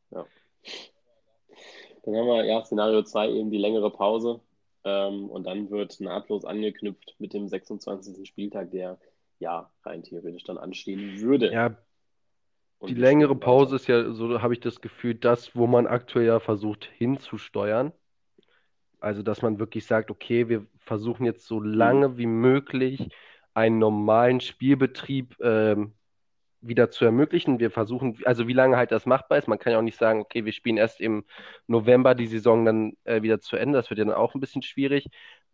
ja. 0.09 0.25
Dann 2.03 2.15
haben 2.15 2.27
wir 2.27 2.45
ja 2.45 2.63
Szenario 2.65 3.03
2 3.03 3.29
eben 3.29 3.51
die 3.51 3.57
längere 3.57 3.91
Pause. 3.91 4.41
Ähm, 4.83 5.29
und 5.29 5.45
dann 5.45 5.69
wird 5.71 5.99
nahtlos 5.99 6.45
angeknüpft 6.45 7.15
mit 7.19 7.33
dem 7.33 7.47
26. 7.47 8.27
Spieltag, 8.27 8.71
der 8.71 8.99
ja 9.39 9.71
rein 9.83 10.03
theoretisch 10.03 10.43
dann 10.43 10.57
anstehen 10.57 11.19
würde. 11.19 11.51
Ja, 11.51 11.75
die 12.85 12.95
längere 12.95 13.35
Pause 13.35 13.75
ist 13.75 13.87
ja, 13.87 14.11
so 14.11 14.41
habe 14.41 14.53
ich 14.53 14.59
das 14.59 14.81
Gefühl, 14.81 15.15
das, 15.15 15.55
wo 15.55 15.67
man 15.67 15.87
aktuell 15.87 16.25
ja 16.27 16.39
versucht 16.39 16.85
hinzusteuern. 16.97 17.91
Also, 18.99 19.21
dass 19.21 19.41
man 19.41 19.59
wirklich 19.59 19.85
sagt, 19.85 20.09
okay, 20.09 20.49
wir 20.49 20.65
versuchen 20.79 21.25
jetzt 21.25 21.45
so 21.45 21.59
lange 21.59 22.17
wie 22.17 22.25
möglich 22.25 23.09
einen 23.53 23.79
normalen 23.79 24.41
Spielbetrieb 24.41 25.35
ähm, 25.41 25.93
wieder 26.61 26.89
zu 26.89 27.05
ermöglichen. 27.05 27.59
Wir 27.59 27.71
versuchen, 27.71 28.19
also 28.25 28.47
wie 28.47 28.53
lange 28.53 28.77
halt 28.77 28.91
das 28.91 29.05
machbar 29.05 29.37
ist. 29.37 29.47
Man 29.47 29.59
kann 29.59 29.73
ja 29.73 29.79
auch 29.79 29.83
nicht 29.83 29.97
sagen, 29.97 30.21
okay, 30.21 30.45
wir 30.45 30.51
spielen 30.51 30.77
erst 30.77 31.01
im 31.01 31.23
November 31.67 32.15
die 32.15 32.27
Saison 32.27 32.65
dann 32.65 32.93
äh, 33.03 33.21
wieder 33.21 33.39
zu 33.39 33.57
Ende. 33.57 33.77
Das 33.77 33.89
wird 33.89 33.99
ja 33.99 34.05
dann 34.05 34.13
auch 34.15 34.33
ein 34.35 34.41
bisschen 34.41 34.61
schwierig. 34.61 35.07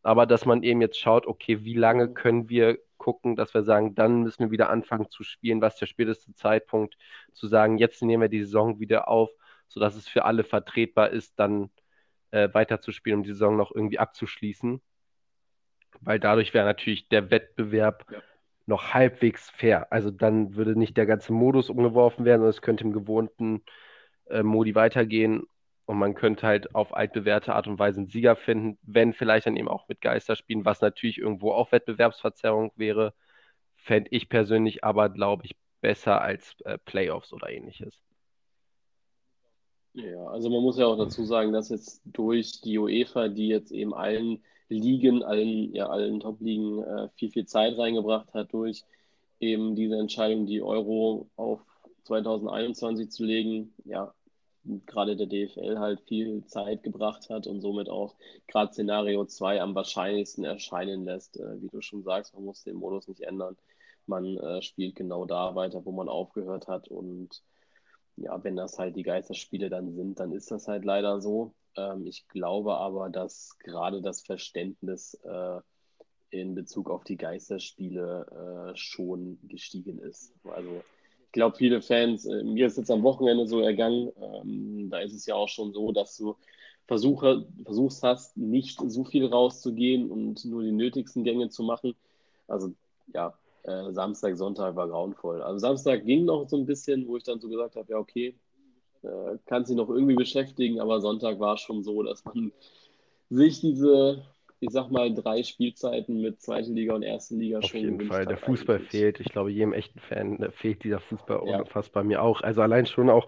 Aber 0.04 0.26
dass 0.26 0.46
man 0.46 0.64
eben 0.64 0.82
jetzt 0.82 1.00
schaut, 1.00 1.28
okay, 1.28 1.64
wie 1.64 1.76
lange 1.76 2.08
mhm. 2.08 2.14
können 2.14 2.50
wir 2.50 2.80
gucken, 3.02 3.36
dass 3.36 3.54
wir 3.54 3.64
sagen, 3.64 3.96
dann 3.96 4.24
müssen 4.24 4.46
wir 4.46 4.52
wieder 4.52 4.70
anfangen 4.70 5.10
zu 5.10 5.24
spielen. 5.24 5.62
Was 5.62 5.78
der 5.78 5.88
späteste 5.88 6.34
Zeitpunkt 6.34 6.98
zu 7.34 7.48
sagen, 7.48 7.78
jetzt 7.78 8.02
nehmen 8.02 8.22
wir 8.22 8.30
die 8.30 8.44
Saison 8.44 8.80
wieder 8.80 9.08
auf, 9.08 9.30
sodass 9.68 9.96
es 9.96 10.08
für 10.08 10.26
alle 10.26 10.44
vertretbar 10.44 11.10
ist, 11.12 11.40
dann 11.40 11.72
äh, 12.32 12.50
weiterzuspielen, 12.54 13.20
um 13.20 13.24
die 13.24 13.32
Saison 13.32 13.58
noch 13.58 13.74
irgendwie 13.74 14.00
abzuschließen 14.00 14.82
weil 16.00 16.20
dadurch 16.20 16.54
wäre 16.54 16.66
natürlich 16.66 17.08
der 17.10 17.32
Wettbewerb 17.32 18.06
ja. 18.12 18.20
noch 18.66 18.94
halbwegs 18.94 19.50
fair. 19.50 19.92
Also 19.92 20.12
dann 20.12 20.56
würde 20.56 20.78
nicht 20.78 20.98
der 20.98 21.06
ganze 21.06 21.34
Modus 21.34 21.70
umgeworfen 21.70 22.26
werden, 22.26 22.42
sondern 22.42 22.56
es 22.56 22.62
könnte 22.62 22.84
im 22.84 22.94
gewohnten 22.94 23.64
äh, 24.30 24.44
Modi 24.44 24.76
weitergehen 24.76 25.44
und 25.86 25.98
man 25.98 26.14
könnte 26.14 26.48
halt 26.48 26.76
auf 26.76 26.96
altbewährte 26.96 27.56
Art 27.56 27.68
und 27.68 27.80
Weise 27.80 28.00
einen 28.00 28.10
Sieger 28.10 28.36
finden, 28.36 28.78
wenn 28.84 29.14
vielleicht 29.14 29.48
dann 29.48 29.58
eben 29.58 29.68
auch 29.68 29.88
mit 29.88 30.02
Geisterspielen, 30.02 30.66
was 30.66 30.82
natürlich 30.82 31.18
irgendwo 31.18 31.52
auch 31.52 31.72
Wettbewerbsverzerrung 31.72 32.72
wäre, 32.76 33.14
fände 33.76 34.10
ich 34.12 34.30
persönlich 34.30 34.84
aber, 34.84 35.10
glaube 35.10 35.46
ich, 35.46 35.56
besser 35.82 36.22
als 36.22 36.56
äh, 36.66 36.78
Playoffs 36.78 37.34
oder 37.34 37.50
ähnliches. 37.50 38.02
Ja, 39.94 40.26
also 40.28 40.50
man 40.50 40.62
muss 40.62 40.78
ja 40.78 40.86
auch 40.86 40.98
dazu 40.98 41.26
sagen, 41.26 41.52
dass 41.52 41.70
jetzt 41.70 42.02
durch 42.06 42.62
die 42.62 42.78
UEFA, 42.78 43.28
die 43.28 43.48
jetzt 43.48 43.72
eben 43.72 43.94
allen 43.94 44.42
Ligen, 44.70 45.24
allen, 45.24 45.74
ja, 45.74 45.88
allen 45.88 46.22
Top-Ligen 46.22 46.82
äh, 46.84 47.10
viel, 47.16 47.30
viel 47.30 47.46
Zeit 47.46 47.78
reingebracht 47.78 48.34
hat 48.34 48.54
durch 48.54 48.84
eben 49.42 49.76
diese 49.76 49.98
Entscheidung, 49.98 50.46
die 50.46 50.62
Euro 50.62 51.30
auf 51.36 51.60
2021 52.04 53.10
zu 53.10 53.26
legen. 53.26 53.74
Ja, 53.84 54.14
gerade 54.64 55.16
der 55.16 55.28
DFL 55.28 55.80
halt 55.80 56.02
viel 56.02 56.46
Zeit 56.46 56.84
gebracht 56.84 57.30
hat 57.30 57.48
und 57.48 57.62
somit 57.62 57.90
auch 57.90 58.16
gerade 58.48 58.72
Szenario 58.72 59.26
2 59.26 59.62
am 59.62 59.76
wahrscheinlichsten 59.76 60.44
erscheinen 60.44 61.04
lässt. 61.04 61.38
Äh, 61.38 61.62
wie 61.62 61.70
du 61.70 61.82
schon 61.82 62.04
sagst, 62.04 62.34
man 62.34 62.46
muss 62.46 62.64
den 62.64 62.76
Modus 62.76 63.08
nicht 63.08 63.22
ändern. 63.22 63.58
Man 64.06 64.38
äh, 64.38 64.62
spielt 64.62 64.96
genau 64.96 65.26
da 65.26 65.56
weiter, 65.56 65.86
wo 65.86 65.92
man 65.92 66.10
aufgehört 66.10 66.68
hat. 66.68 66.88
Und 66.90 67.42
ja, 68.18 68.44
wenn 68.44 68.56
das 68.56 68.78
halt 68.78 68.96
die 68.96 69.04
Geisterspiele 69.04 69.70
dann 69.70 69.94
sind, 69.94 70.20
dann 70.20 70.32
ist 70.32 70.52
das 70.52 70.68
halt 70.68 70.86
leider 70.86 71.22
so. 71.22 71.54
Ähm, 71.76 72.06
ich 72.06 72.28
glaube 72.28 72.78
aber, 72.78 73.10
dass 73.10 73.58
gerade 73.60 74.02
das 74.02 74.22
Verständnis 74.22 75.16
äh, 75.24 75.60
in 76.30 76.56
Bezug 76.56 76.90
auf 76.90 77.04
die 77.04 77.18
Geisterspiele 77.18 78.74
schon 78.76 79.38
gestiegen 79.50 80.00
ist. 80.00 80.34
Also 80.46 80.82
ich 81.32 81.34
glaube, 81.34 81.56
viele 81.56 81.82
Fans, 81.82 82.26
äh, 82.26 82.44
mir 82.44 82.68
ist 82.68 82.78
jetzt 82.78 82.92
am 82.92 83.04
Wochenende 83.04 83.48
so 83.48 83.62
ergangen, 83.62 84.12
ähm, 84.22 84.90
da 84.90 85.00
ist 85.00 85.14
es 85.14 85.26
ja 85.26 85.36
auch 85.36 85.48
schon 85.48 85.72
so, 85.72 85.94
dass 85.94 86.18
du 86.18 86.36
Versuche, 86.88 87.48
versuchst 87.64 88.04
hast, 88.04 88.36
nicht 88.36 88.82
so 88.86 89.06
viel 89.06 89.26
rauszugehen 89.28 90.12
und 90.12 90.44
nur 90.44 90.62
die 90.62 90.74
nötigsten 90.74 91.24
Gänge 91.24 91.48
zu 91.48 91.64
machen. 91.64 91.96
Also 92.50 92.74
ja, 93.14 93.34
äh, 93.64 93.94
Samstag, 93.94 94.36
Sonntag 94.36 94.76
war 94.76 94.90
grauenvoll. 94.90 95.42
Also 95.42 95.60
Samstag 95.60 96.04
ging 96.06 96.26
noch 96.26 96.50
so 96.50 96.58
ein 96.58 96.66
bisschen, 96.66 97.08
wo 97.08 97.16
ich 97.16 97.24
dann 97.24 97.40
so 97.40 97.48
gesagt 97.48 97.78
habe, 97.78 97.90
ja 97.90 97.98
okay, 97.98 98.36
äh, 99.04 99.38
kann 99.46 99.64
sich 99.64 99.78
noch 99.78 99.88
irgendwie 99.88 100.16
beschäftigen, 100.16 100.82
aber 100.82 101.00
Sonntag 101.00 101.40
war 101.40 101.56
schon 101.56 101.82
so, 101.82 102.04
dass 102.04 102.26
man 102.26 102.52
sich 103.30 103.62
diese, 103.62 104.26
ich 104.62 104.70
sag 104.70 104.92
mal, 104.92 105.12
drei 105.12 105.42
Spielzeiten 105.42 106.22
mit 106.22 106.40
zweiten 106.40 106.76
Liga 106.76 106.94
und 106.94 107.02
ersten 107.02 107.40
Liga 107.40 107.58
Auf 107.58 107.66
schon. 107.66 107.80
Auf 107.80 107.84
jeden 107.84 108.02
Fall, 108.02 108.28
der 108.28 108.38
Fußball 108.38 108.76
eigentlich. 108.76 108.92
fehlt. 108.92 109.20
Ich 109.20 109.32
glaube, 109.32 109.52
jedem 109.52 109.74
echten 109.74 110.00
Fan 110.00 110.42
äh, 110.42 110.52
fehlt 110.52 110.84
dieser 110.84 111.00
Fußball 111.00 111.42
ja. 111.48 111.60
unfassbar 111.60 112.04
mir 112.04 112.22
auch. 112.22 112.42
Also 112.42 112.62
allein 112.62 112.86
schon 112.86 113.10
auch, 113.10 113.26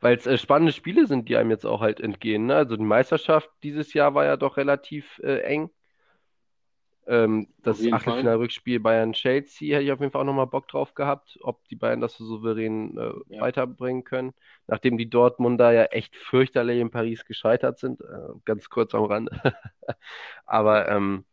weil 0.00 0.16
es 0.16 0.26
äh, 0.26 0.38
spannende 0.38 0.72
Spiele 0.72 1.08
sind, 1.08 1.28
die 1.28 1.36
einem 1.36 1.50
jetzt 1.50 1.66
auch 1.66 1.80
halt 1.80 2.00
entgehen. 2.00 2.46
Ne? 2.46 2.54
Also 2.54 2.76
die 2.76 2.84
Meisterschaft 2.84 3.50
dieses 3.64 3.94
Jahr 3.94 4.14
war 4.14 4.24
ja 4.24 4.36
doch 4.36 4.56
relativ 4.56 5.20
äh, 5.24 5.40
eng. 5.40 5.70
Ähm, 7.08 7.48
das 7.62 7.80
Achtelfinal-Rückspiel 7.80 8.80
Bayern-Chelsea 8.80 9.74
hätte 9.74 9.84
ich 9.84 9.92
auf 9.92 10.00
jeden 10.00 10.10
Fall 10.10 10.22
auch 10.22 10.26
nochmal 10.26 10.48
Bock 10.48 10.66
drauf 10.66 10.94
gehabt, 10.94 11.38
ob 11.40 11.66
die 11.68 11.76
Bayern 11.76 12.00
das 12.00 12.16
so 12.16 12.24
souverän 12.24 12.96
äh, 12.98 13.34
ja. 13.34 13.40
weiterbringen 13.40 14.02
können. 14.02 14.34
Nachdem 14.66 14.98
die 14.98 15.08
Dortmunder 15.08 15.70
ja 15.72 15.84
echt 15.84 16.16
fürchterlich 16.16 16.80
in 16.80 16.90
Paris 16.90 17.24
gescheitert 17.24 17.78
sind, 17.78 18.00
äh, 18.00 18.34
ganz 18.44 18.68
kurz 18.70 18.94
am 18.94 19.04
Rand. 19.04 19.30
Aber 20.46 20.88
ähm, 20.88 21.24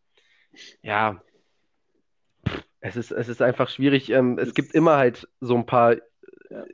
ja, 0.83 1.21
es 2.79 2.95
ist, 2.95 3.11
es 3.11 3.27
ist 3.27 3.41
einfach 3.41 3.69
schwierig. 3.69 4.11
Ähm, 4.11 4.37
es 4.37 4.53
gibt 4.53 4.75
immer 4.75 4.97
halt 4.97 5.27
so 5.39 5.55
ein 5.55 5.65
paar, 5.65 5.95
ja. 6.49 6.65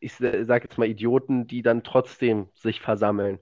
ich 0.00 0.14
sage 0.14 0.64
jetzt 0.64 0.78
mal 0.78 0.88
Idioten, 0.88 1.46
die 1.46 1.62
dann 1.62 1.84
trotzdem 1.84 2.48
sich 2.54 2.80
versammeln. 2.80 3.38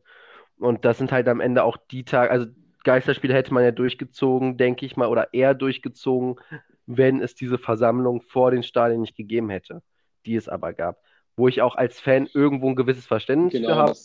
Und 0.58 0.84
das 0.84 0.98
sind 0.98 1.12
halt 1.12 1.28
am 1.28 1.40
Ende 1.40 1.64
auch 1.64 1.76
die 1.90 2.04
Tage, 2.04 2.30
also 2.30 2.46
Geisterspiele 2.86 3.34
hätte 3.34 3.52
man 3.52 3.64
ja 3.64 3.72
durchgezogen, 3.72 4.56
denke 4.56 4.86
ich 4.86 4.96
mal, 4.96 5.08
oder 5.08 5.34
eher 5.34 5.54
durchgezogen, 5.54 6.36
wenn 6.86 7.20
es 7.20 7.34
diese 7.34 7.58
Versammlung 7.58 8.22
vor 8.22 8.52
den 8.52 8.62
Stadien 8.62 9.00
nicht 9.00 9.16
gegeben 9.16 9.50
hätte, 9.50 9.82
die 10.24 10.36
es 10.36 10.48
aber 10.48 10.72
gab. 10.72 11.02
Wo 11.36 11.48
ich 11.48 11.62
auch 11.62 11.74
als 11.74 11.98
Fan 11.98 12.28
irgendwo 12.32 12.68
ein 12.68 12.76
gewisses 12.76 13.04
Verständnis 13.04 13.52
genau, 13.52 13.68
für 13.68 13.74
habe. 13.74 13.96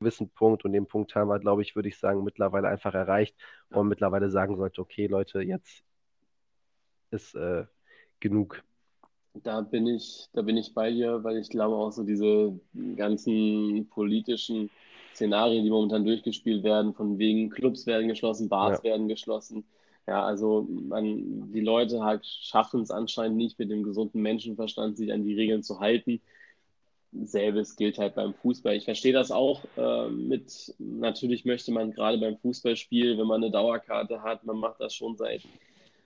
Gewissen 0.00 0.30
Punkt 0.30 0.64
und 0.64 0.72
den 0.72 0.86
Punkt 0.86 1.14
haben 1.14 1.28
wir, 1.28 1.38
glaube 1.40 1.60
ich, 1.60 1.76
würde 1.76 1.90
ich 1.90 1.98
sagen, 1.98 2.24
mittlerweile 2.24 2.68
einfach 2.68 2.94
erreicht, 2.94 3.36
man 3.68 3.86
mittlerweile 3.86 4.30
sagen 4.30 4.56
sollte, 4.56 4.80
okay, 4.80 5.06
Leute, 5.06 5.42
jetzt 5.42 5.84
ist 7.10 7.34
äh, 7.34 7.66
genug. 8.18 8.62
Da 9.34 9.60
bin 9.60 9.86
ich, 9.86 10.26
da 10.32 10.40
bin 10.40 10.56
ich 10.56 10.72
bei 10.72 10.90
dir, 10.90 11.22
weil 11.22 11.36
ich 11.36 11.50
glaube 11.50 11.76
auch 11.76 11.90
so 11.92 12.02
diese 12.02 12.58
ganzen 12.96 13.88
politischen 13.90 14.70
Szenarien, 15.18 15.64
die 15.64 15.70
momentan 15.70 16.04
durchgespielt 16.04 16.62
werden, 16.62 16.94
von 16.94 17.18
wegen 17.18 17.50
Clubs 17.50 17.86
werden 17.86 18.06
geschlossen, 18.06 18.48
Bars 18.48 18.78
ja. 18.78 18.90
werden 18.90 19.08
geschlossen. 19.08 19.64
Ja, 20.06 20.24
also 20.24 20.66
man, 20.70 21.52
die 21.52 21.60
Leute 21.60 22.02
halt 22.02 22.24
schaffen 22.24 22.80
es 22.80 22.90
anscheinend 22.90 23.36
nicht 23.36 23.58
mit 23.58 23.68
dem 23.68 23.82
gesunden 23.82 24.22
Menschenverstand, 24.22 24.96
sich 24.96 25.12
an 25.12 25.24
die 25.24 25.34
Regeln 25.34 25.62
zu 25.62 25.80
halten. 25.80 26.20
Selbes 27.12 27.74
gilt 27.74 27.98
halt 27.98 28.14
beim 28.14 28.32
Fußball. 28.32 28.76
Ich 28.76 28.84
verstehe 28.84 29.12
das 29.12 29.30
auch 29.30 29.64
äh, 29.76 30.08
mit, 30.08 30.74
natürlich 30.78 31.44
möchte 31.44 31.72
man 31.72 31.90
gerade 31.90 32.18
beim 32.18 32.38
Fußballspiel, 32.38 33.18
wenn 33.18 33.26
man 33.26 33.42
eine 33.42 33.50
Dauerkarte 33.50 34.22
hat, 34.22 34.44
man 34.44 34.58
macht 34.58 34.80
das 34.80 34.94
schon 34.94 35.16
seit, 35.16 35.42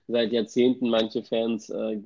seit 0.07 0.31
Jahrzehnten. 0.31 0.89
Manche 0.89 1.21
Fans 1.21 1.69
äh, 1.69 1.97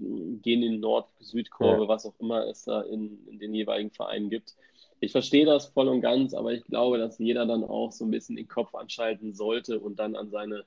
gehen 0.42 0.64
in 0.64 0.80
Nord-Südkurve, 0.82 1.84
ja. 1.84 1.88
was 1.88 2.06
auch 2.06 2.20
immer 2.20 2.46
es 2.48 2.66
da 2.66 2.82
in, 2.82 3.18
in 3.28 3.40
den 3.40 3.54
jeweiligen 3.56 3.92
Vereinen 3.92 4.30
gibt. 4.30 4.56
Ich 5.00 5.12
verstehe 5.12 5.46
das 5.46 5.68
voll 5.68 5.88
und 5.88 6.02
ganz, 6.02 6.34
aber 6.34 6.54
ich 6.54 6.64
glaube, 6.66 6.98
dass 6.98 7.20
jeder 7.20 7.46
dann 7.46 7.64
auch 7.64 7.92
so 7.92 8.06
ein 8.06 8.12
bisschen 8.12 8.36
den 8.36 8.48
Kopf 8.48 8.74
anschalten 8.74 9.34
sollte 9.34 9.80
und 9.80 10.00
dann 10.00 10.16
an 10.16 10.30
seine 10.30 10.66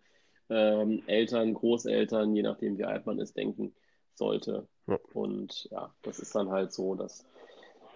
ähm, 0.49 1.03
Eltern, 1.07 1.55
Großeltern, 1.55 2.35
je 2.35 2.43
nachdem 2.43 2.79
wie 2.79 2.85
alt 2.85 3.07
man 3.07 3.19
ist, 3.19 3.37
denken 3.37 3.73
sollte. 4.15 4.67
Ja. 4.87 4.99
Und 5.15 5.69
ja, 5.71 5.93
das 6.03 6.19
ist 6.19 6.35
dann 6.35 6.51
halt 6.51 6.73
so, 6.73 6.95
dass 6.95 7.25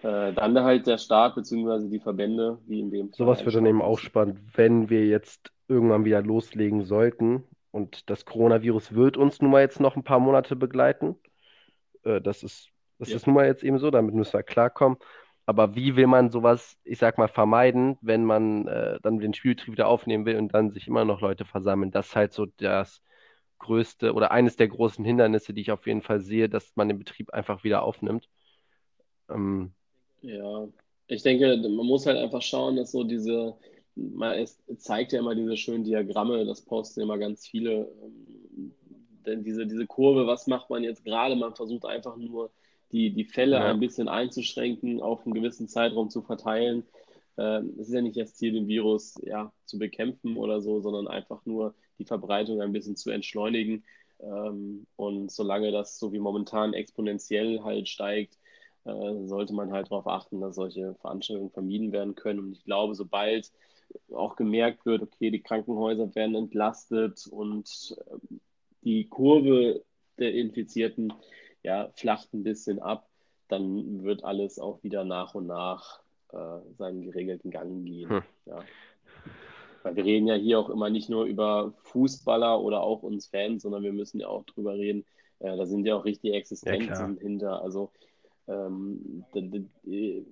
äh, 0.01 0.33
dann 0.33 0.59
halt 0.59 0.87
der 0.87 0.97
Staat 0.97 1.35
bzw. 1.35 1.89
die 1.89 1.99
Verbände, 1.99 2.59
wie 2.67 2.79
in 2.79 2.91
dem 2.91 3.13
Sowas 3.13 3.45
wird 3.45 3.55
dann 3.55 3.65
eben 3.65 3.81
auch 3.81 3.99
spannend, 3.99 4.39
wenn 4.55 4.89
wir 4.89 5.05
jetzt 5.05 5.51
irgendwann 5.67 6.05
wieder 6.05 6.21
loslegen 6.21 6.83
sollten. 6.85 7.43
Und 7.71 8.09
das 8.09 8.25
Coronavirus 8.25 8.93
wird 8.93 9.17
uns 9.17 9.41
nun 9.41 9.51
mal 9.51 9.61
jetzt 9.61 9.79
noch 9.79 9.95
ein 9.95 10.03
paar 10.03 10.19
Monate 10.19 10.55
begleiten. 10.55 11.15
Äh, 12.03 12.21
das 12.21 12.43
ist, 12.43 12.69
das 12.99 13.09
ja. 13.09 13.15
ist 13.17 13.27
nun 13.27 13.35
mal 13.35 13.45
jetzt 13.45 13.63
eben 13.63 13.79
so, 13.79 13.91
damit 13.91 14.15
müssen 14.15 14.33
wir 14.33 14.43
klarkommen. 14.43 14.97
Aber 15.45 15.75
wie 15.75 15.95
will 15.95 16.07
man 16.07 16.31
sowas, 16.31 16.77
ich 16.83 16.97
sag 16.97 17.17
mal, 17.17 17.27
vermeiden, 17.27 17.97
wenn 18.01 18.25
man 18.25 18.67
äh, 18.67 18.99
dann 19.03 19.19
den 19.19 19.33
Spielbetrieb 19.33 19.73
wieder 19.73 19.87
aufnehmen 19.87 20.25
will 20.25 20.37
und 20.37 20.53
dann 20.53 20.71
sich 20.71 20.87
immer 20.87 21.05
noch 21.05 21.21
Leute 21.21 21.45
versammeln? 21.45 21.91
Das 21.91 22.07
ist 22.07 22.15
halt 22.15 22.33
so 22.33 22.47
das 22.57 23.01
größte 23.59 24.13
oder 24.13 24.31
eines 24.31 24.55
der 24.55 24.67
großen 24.67 25.05
Hindernisse, 25.05 25.53
die 25.53 25.61
ich 25.61 25.71
auf 25.71 25.85
jeden 25.85 26.01
Fall 26.01 26.19
sehe, 26.19 26.49
dass 26.49 26.75
man 26.75 26.89
den 26.89 26.97
Betrieb 26.99 27.31
einfach 27.31 27.63
wieder 27.63 27.83
aufnimmt. 27.83 28.27
Ähm, 29.29 29.71
ja, 30.21 30.67
ich 31.07 31.21
denke, 31.21 31.57
man 31.57 31.85
muss 31.85 32.05
halt 32.05 32.17
einfach 32.17 32.41
schauen, 32.41 32.75
dass 32.75 32.91
so 32.91 33.03
diese, 33.03 33.55
man, 33.95 34.39
es 34.39 34.61
zeigt 34.77 35.13
ja 35.13 35.19
immer 35.19 35.35
diese 35.35 35.57
schönen 35.57 35.83
Diagramme, 35.83 36.45
das 36.45 36.61
posten 36.61 37.01
immer 37.01 37.17
ganz 37.17 37.47
viele. 37.47 37.91
Ähm, 38.01 38.73
denn 39.25 39.43
diese, 39.43 39.65
diese 39.65 39.87
Kurve, 39.87 40.27
was 40.27 40.47
macht 40.47 40.69
man 40.69 40.83
jetzt 40.83 41.03
gerade? 41.03 41.35
Man 41.35 41.55
versucht 41.55 41.85
einfach 41.85 42.15
nur 42.15 42.51
die, 42.91 43.11
die 43.11 43.25
Fälle 43.25 43.57
ja. 43.57 43.65
ein 43.65 43.79
bisschen 43.79 44.07
einzuschränken, 44.07 45.01
auf 45.01 45.25
einen 45.25 45.33
gewissen 45.33 45.67
Zeitraum 45.67 46.09
zu 46.09 46.21
verteilen. 46.21 46.83
Ähm, 47.37 47.73
es 47.79 47.87
ist 47.87 47.93
ja 47.93 48.01
nicht 48.01 48.17
das 48.17 48.35
Ziel, 48.35 48.53
den 48.53 48.67
Virus 48.67 49.15
ja, 49.23 49.51
zu 49.65 49.77
bekämpfen 49.77 50.37
oder 50.37 50.61
so, 50.61 50.79
sondern 50.81 51.07
einfach 51.07 51.45
nur 51.45 51.75
die 51.99 52.05
Verbreitung 52.05 52.61
ein 52.61 52.71
bisschen 52.71 52.95
zu 52.95 53.09
entschleunigen. 53.09 53.83
Ähm, 54.19 54.87
und 54.95 55.31
solange 55.31 55.71
das 55.71 55.99
so 55.99 56.13
wie 56.13 56.19
momentan 56.19 56.73
exponentiell 56.73 57.61
halt 57.63 57.89
steigt, 57.89 58.37
äh, 58.85 59.25
sollte 59.25 59.53
man 59.53 59.71
halt 59.71 59.87
darauf 59.87 60.07
achten, 60.07 60.39
dass 60.39 60.55
solche 60.55 60.95
Veranstaltungen 61.01 61.51
vermieden 61.51 61.91
werden 61.91 62.15
können. 62.15 62.39
Und 62.39 62.53
ich 62.53 62.63
glaube, 62.63 62.95
sobald 62.95 63.51
auch 64.13 64.35
gemerkt 64.35 64.85
wird, 64.85 65.01
okay, 65.01 65.31
die 65.31 65.41
Krankenhäuser 65.41 66.13
werden 66.15 66.35
entlastet 66.35 67.27
und 67.27 67.95
ähm, 68.11 68.39
die 68.83 69.07
Kurve 69.07 69.83
der 70.17 70.33
Infizierten 70.33 71.11
ja, 71.65 71.89
flacht 71.95 72.33
ein 72.33 72.43
bisschen 72.43 72.79
ab, 72.79 73.07
dann 73.47 74.03
wird 74.03 74.23
alles 74.23 74.59
auch 74.59 74.83
wieder 74.83 75.03
nach 75.03 75.33
und 75.33 75.47
nach 75.47 75.99
äh, 76.31 76.59
seinen 76.77 77.01
geregelten 77.01 77.49
Gang 77.49 77.85
gehen. 77.85 78.09
Hm. 78.09 78.23
Ja. 78.45 78.63
Weil 79.83 79.95
wir 79.95 80.05
reden 80.05 80.27
ja 80.27 80.35
hier 80.35 80.59
auch 80.59 80.69
immer 80.69 80.89
nicht 80.89 81.09
nur 81.09 81.25
über 81.25 81.73
Fußballer 81.83 82.61
oder 82.61 82.81
auch 82.81 83.03
uns 83.03 83.27
Fans, 83.27 83.63
sondern 83.63 83.83
wir 83.83 83.93
müssen 83.93 84.19
ja 84.19 84.27
auch 84.27 84.43
drüber 84.45 84.75
reden. 84.75 85.05
Äh, 85.39 85.57
da 85.57 85.65
sind 85.65 85.85
ja 85.85 85.95
auch 85.95 86.05
richtige 86.05 86.35
Existenzen 86.35 87.15
ja, 87.15 87.21
hinter. 87.21 87.61
Also 87.63 87.91
ähm, 88.47 89.25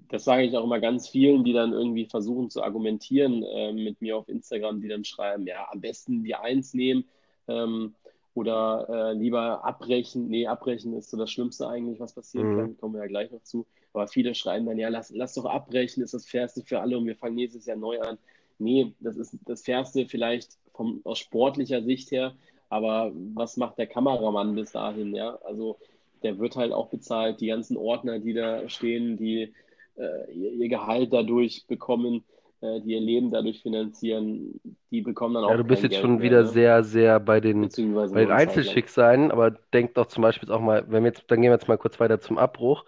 das 0.10 0.24
sage 0.24 0.44
ich 0.44 0.56
auch 0.56 0.64
immer 0.64 0.80
ganz 0.80 1.08
vielen, 1.08 1.44
die 1.44 1.54
dann 1.54 1.74
irgendwie 1.74 2.06
versuchen 2.06 2.52
zu 2.52 2.62
argumentieren 2.62 3.44
äh, 3.44 3.74
mit 3.74 4.02
mir 4.02 4.18
auf 4.18 4.30
Instagram, 4.30 4.82
die 4.82 4.88
dann 4.88 5.04
schreiben, 5.04 5.48
ja, 5.48 5.68
am 5.72 5.82
besten 5.82 6.24
die 6.24 6.36
Eins 6.36 6.76
nehmen 6.76 7.06
ähm, 7.48 7.96
oder 8.34 8.88
äh, 8.90 9.14
lieber 9.14 9.64
abbrechen. 9.64 10.28
Nee, 10.28 10.48
abbrechen 10.48 10.94
ist 10.94 11.10
so 11.10 11.18
das 11.18 11.32
Schlimmste 11.32 11.68
eigentlich, 11.68 12.00
was 12.00 12.14
passieren 12.14 12.54
mhm. 12.54 12.58
kann, 12.58 12.78
kommen 12.78 12.94
wir 12.96 13.02
ja 13.02 13.08
gleich 13.08 13.32
noch 13.32 13.44
zu. 13.44 13.66
Aber 13.94 14.08
viele 14.08 14.34
schreiben 14.34 14.66
dann, 14.66 14.80
ja, 14.80 14.90
lass, 14.90 15.12
lass 15.12 15.36
doch 15.36 15.46
abbrechen, 15.46 16.04
ist 16.04 16.14
das 16.14 16.28
Fairste 16.28 16.64
für 16.64 16.80
alle 16.80 16.98
und 16.98 17.06
wir 17.06 17.16
fangen 17.16 17.36
nächstes 17.36 17.66
Jahr 17.66 17.78
neu 17.78 18.00
an. 18.02 18.18
Nee, 18.58 18.94
das 19.00 19.18
ist 19.18 19.38
das 19.46 19.64
Fairste 19.64 20.08
vielleicht 20.08 20.58
vom, 20.74 21.02
aus 21.04 21.20
sportlicher 21.20 21.84
Sicht 21.84 22.12
her, 22.12 22.34
aber 22.70 23.12
was 23.36 23.58
macht 23.58 23.78
der 23.78 23.88
Kameramann 23.88 24.56
bis 24.56 24.72
dahin, 24.72 25.14
ja? 25.14 25.38
Also 25.44 25.78
der 26.24 26.40
wird 26.40 26.56
halt 26.56 26.72
auch 26.72 26.88
bezahlt. 26.88 27.42
Die 27.42 27.48
ganzen 27.48 27.78
Ordner, 27.78 28.20
die 28.20 28.34
da 28.34 28.68
stehen, 28.70 29.18
die 29.18 29.54
äh, 29.96 30.32
ihr, 30.32 30.70
Gehalt 30.70 31.14
dadurch 31.14 31.66
bekommen, 31.68 32.24
die 32.82 32.94
ihr 32.94 33.02
Leben 33.02 33.32
dadurch 33.32 33.62
finanzieren, 33.62 34.60
die 34.92 35.02
bekommen 35.02 35.36
dann 35.36 35.44
auch. 35.44 35.52
Ja, 35.52 35.58
du 35.58 35.64
bist 35.64 35.84
jetzt 35.84 35.92
Geld 35.92 36.02
schon 36.02 36.16
mehr, 36.16 36.24
wieder 36.24 36.42
ne? 36.44 36.48
sehr, 36.48 36.84
sehr 36.84 37.20
bei 37.20 37.40
den, 37.40 37.62
bei 37.62 38.22
den 38.22 38.32
Einzelschicksalen, 38.32 39.32
aber 39.32 39.52
denk 39.74 39.96
doch 39.96 40.08
zum 40.08 40.22
Beispiel 40.22 40.52
auch 40.52 40.62
mal, 40.62 40.86
wenn 40.88 41.04
wir 41.04 41.10
jetzt, 41.10 41.24
dann 41.28 41.42
gehen 41.42 41.50
wir 41.50 41.56
jetzt 41.56 41.68
mal 41.68 41.78
kurz 41.78 42.00
weiter 42.00 42.20
zum 42.20 42.38
Abbruch. 42.38 42.86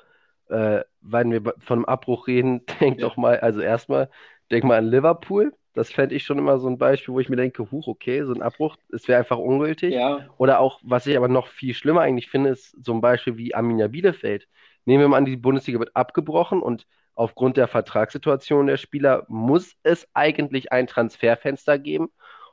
Äh, 0.50 0.82
wenn 1.02 1.32
wir 1.32 1.42
von 1.60 1.80
einem 1.80 1.86
Abbruch 1.86 2.28
reden, 2.28 2.62
denk 2.80 3.00
ja. 3.00 3.08
doch 3.08 3.18
mal, 3.18 3.40
also 3.40 3.62
erstmal, 3.62 4.10
denk 4.50 4.64
mal 4.64 4.78
an 4.78 4.90
Liverpool 4.90 5.52
das 5.76 5.92
fände 5.92 6.16
ich 6.16 6.24
schon 6.24 6.40
immer 6.40 6.58
so 6.58 6.70
ein 6.70 6.78
Beispiel, 6.78 7.14
wo 7.14 7.20
ich 7.20 7.30
mir 7.30 7.36
denke, 7.36 7.70
huch, 7.70 7.88
okay, 7.88 8.24
so 8.24 8.34
ein 8.34 8.42
Abbruch, 8.42 8.78
es 8.94 9.08
wäre 9.08 9.20
einfach 9.20 9.38
ungültig. 9.38 9.94
Ja. 9.94 10.26
Oder 10.38 10.62
auch, 10.62 10.80
was 10.84 11.06
ich 11.06 11.18
aber 11.18 11.28
noch 11.28 11.48
viel 11.48 11.74
schlimmer 11.74 12.02
eigentlich 12.02 12.30
finde, 12.30 12.52
ist 12.52 12.76
so 12.84 12.94
ein 12.94 13.02
Beispiel 13.02 13.38
wie 13.38 13.54
Arminia 13.54 13.90
Bielefeld. 13.90 14.48
Nehmen 14.86 15.02
wir 15.02 15.08
mal 15.10 15.18
an, 15.18 15.26
die 15.26 15.36
Bundesliga 15.36 15.80
wird 15.80 15.96
abgebrochen 15.96 16.62
und 16.62 16.88
aufgrund 17.16 17.58
der 17.58 17.68
Vertragssituation 17.68 18.68
der 18.68 18.78
Spieler 18.78 19.26
muss 19.28 19.76
es 19.84 20.08
eigentlich 20.14 20.72
ein 20.72 20.88
Transferfenster 20.88 21.80
geben. 21.80 22.10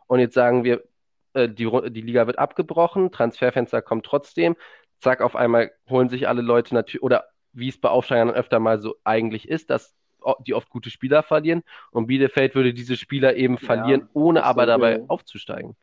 Und 0.07 0.21
jetzt 0.21 0.35
sagen 0.35 0.65
wir, 0.65 0.83
äh, 1.35 1.49
die, 1.49 1.69
die 1.91 2.01
Liga 2.01 2.27
wird 2.27 2.39
abgebrochen, 2.39 3.11
Transferfenster 3.11 3.83
kommt 3.83 4.07
trotzdem. 4.07 4.57
Zack, 5.01 5.21
auf 5.21 5.37
einmal 5.37 5.73
holen 5.91 6.09
sich 6.09 6.29
alle 6.29 6.43
Leute 6.43 6.75
natürlich, 6.75 7.03
oder 7.03 7.25
wie 7.53 7.69
es 7.69 7.81
bei 7.81 7.89
Aufsteigern 7.89 8.31
öfter 8.31 8.61
mal 8.61 8.81
so 8.81 8.97
eigentlich 9.05 9.49
ist, 9.49 9.71
dass 9.71 9.95
die 10.47 10.55
oft 10.55 10.71
gute 10.71 10.91
Spieler 10.91 11.23
verlieren. 11.23 11.63
Und 11.91 12.07
Bielefeld 12.07 12.55
würde 12.55 12.73
diese 12.73 12.97
Spieler 12.97 13.35
eben 13.35 13.59
verlieren, 13.59 14.03
ja, 14.03 14.09
ohne 14.13 14.45
aber 14.45 14.67
dabei 14.67 15.03
aufzusteigen. 15.09 15.77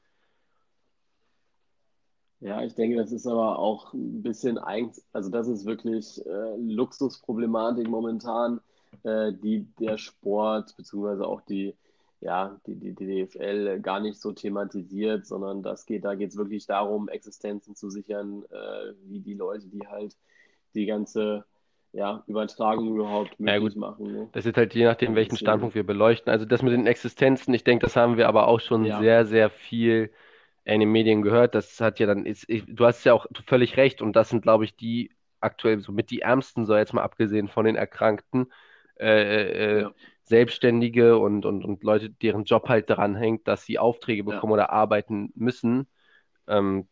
Ja, 2.41 2.63
ich 2.63 2.73
denke, 2.73 2.95
das 2.95 3.11
ist 3.11 3.27
aber 3.27 3.59
auch 3.59 3.93
ein 3.93 4.21
bisschen 4.21 4.57
eigens, 4.57 5.05
also 5.11 5.29
das 5.29 5.47
ist 5.47 5.65
wirklich 5.65 6.25
äh, 6.25 6.55
Luxusproblematik 6.57 7.87
momentan, 7.87 8.61
äh, 9.03 9.33
die 9.33 9.67
der 9.79 9.97
Sport 9.97 10.75
beziehungsweise 10.77 11.27
auch 11.27 11.41
die, 11.41 11.75
ja, 12.21 12.57
die, 12.65 12.75
die, 12.75 12.95
die 12.95 13.25
DFL 13.25 13.81
gar 13.81 13.99
nicht 13.99 14.21
so 14.21 14.31
thematisiert, 14.31 15.25
sondern 15.25 15.63
das 15.63 15.85
geht, 15.85 16.05
da 16.05 16.15
geht 16.15 16.29
es 16.29 16.37
wirklich 16.37 16.65
darum, 16.65 17.09
Existenzen 17.09 17.75
zu 17.75 17.89
sichern, 17.89 18.43
äh, 18.51 18.93
wie 19.03 19.19
die 19.19 19.33
Leute, 19.33 19.67
die 19.67 19.85
halt 19.87 20.15
die 20.75 20.85
ganze 20.85 21.43
ja, 21.91 22.23
Übertragung 22.27 22.95
überhaupt 22.95 23.37
möglich 23.39 23.73
ja, 23.73 23.79
machen. 23.79 24.13
Ne? 24.13 24.29
Das 24.31 24.45
ist 24.45 24.55
halt 24.55 24.75
je 24.75 24.85
nachdem, 24.85 25.15
welchen 25.15 25.35
Standpunkt 25.35 25.75
wir 25.75 25.85
beleuchten. 25.85 26.31
Also 26.31 26.45
das 26.45 26.61
mit 26.61 26.71
den 26.71 26.87
Existenzen, 26.87 27.53
ich 27.53 27.63
denke, 27.63 27.85
das 27.85 27.95
haben 27.95 28.15
wir 28.15 28.29
aber 28.29 28.47
auch 28.47 28.59
schon 28.59 28.85
ja. 28.85 28.99
sehr, 28.99 29.25
sehr 29.25 29.49
viel 29.49 30.11
in 30.73 30.79
den 30.79 30.91
Medien 30.91 31.21
gehört. 31.21 31.55
Das 31.55 31.79
hat 31.81 31.99
ja 31.99 32.07
dann, 32.07 32.25
ist, 32.25 32.45
ich, 32.47 32.63
du 32.67 32.85
hast 32.85 33.03
ja 33.03 33.13
auch 33.13 33.25
völlig 33.45 33.77
recht 33.77 34.01
und 34.01 34.13
das 34.13 34.29
sind, 34.29 34.41
glaube 34.41 34.65
ich, 34.65 34.75
die 34.75 35.11
aktuell 35.39 35.79
so 35.79 35.91
mit 35.91 36.11
die 36.11 36.21
Ärmsten, 36.21 36.65
so 36.65 36.75
jetzt 36.75 36.93
mal 36.93 37.03
abgesehen 37.03 37.47
von 37.47 37.65
den 37.65 37.75
Erkrankten, 37.75 38.51
äh, 38.99 39.77
äh, 39.77 39.81
ja. 39.81 39.91
Selbstständige 40.23 41.17
und, 41.17 41.45
und, 41.45 41.65
und 41.65 41.83
Leute, 41.83 42.09
deren 42.09 42.43
Job 42.43 42.69
halt 42.69 42.89
daran 42.89 43.15
hängt, 43.15 43.47
dass 43.47 43.65
sie 43.65 43.79
Aufträge 43.79 44.23
bekommen 44.23 44.53
oder 44.53 44.69
arbeiten 44.69 45.31
müssen, 45.35 45.87
ähm, 46.47 46.87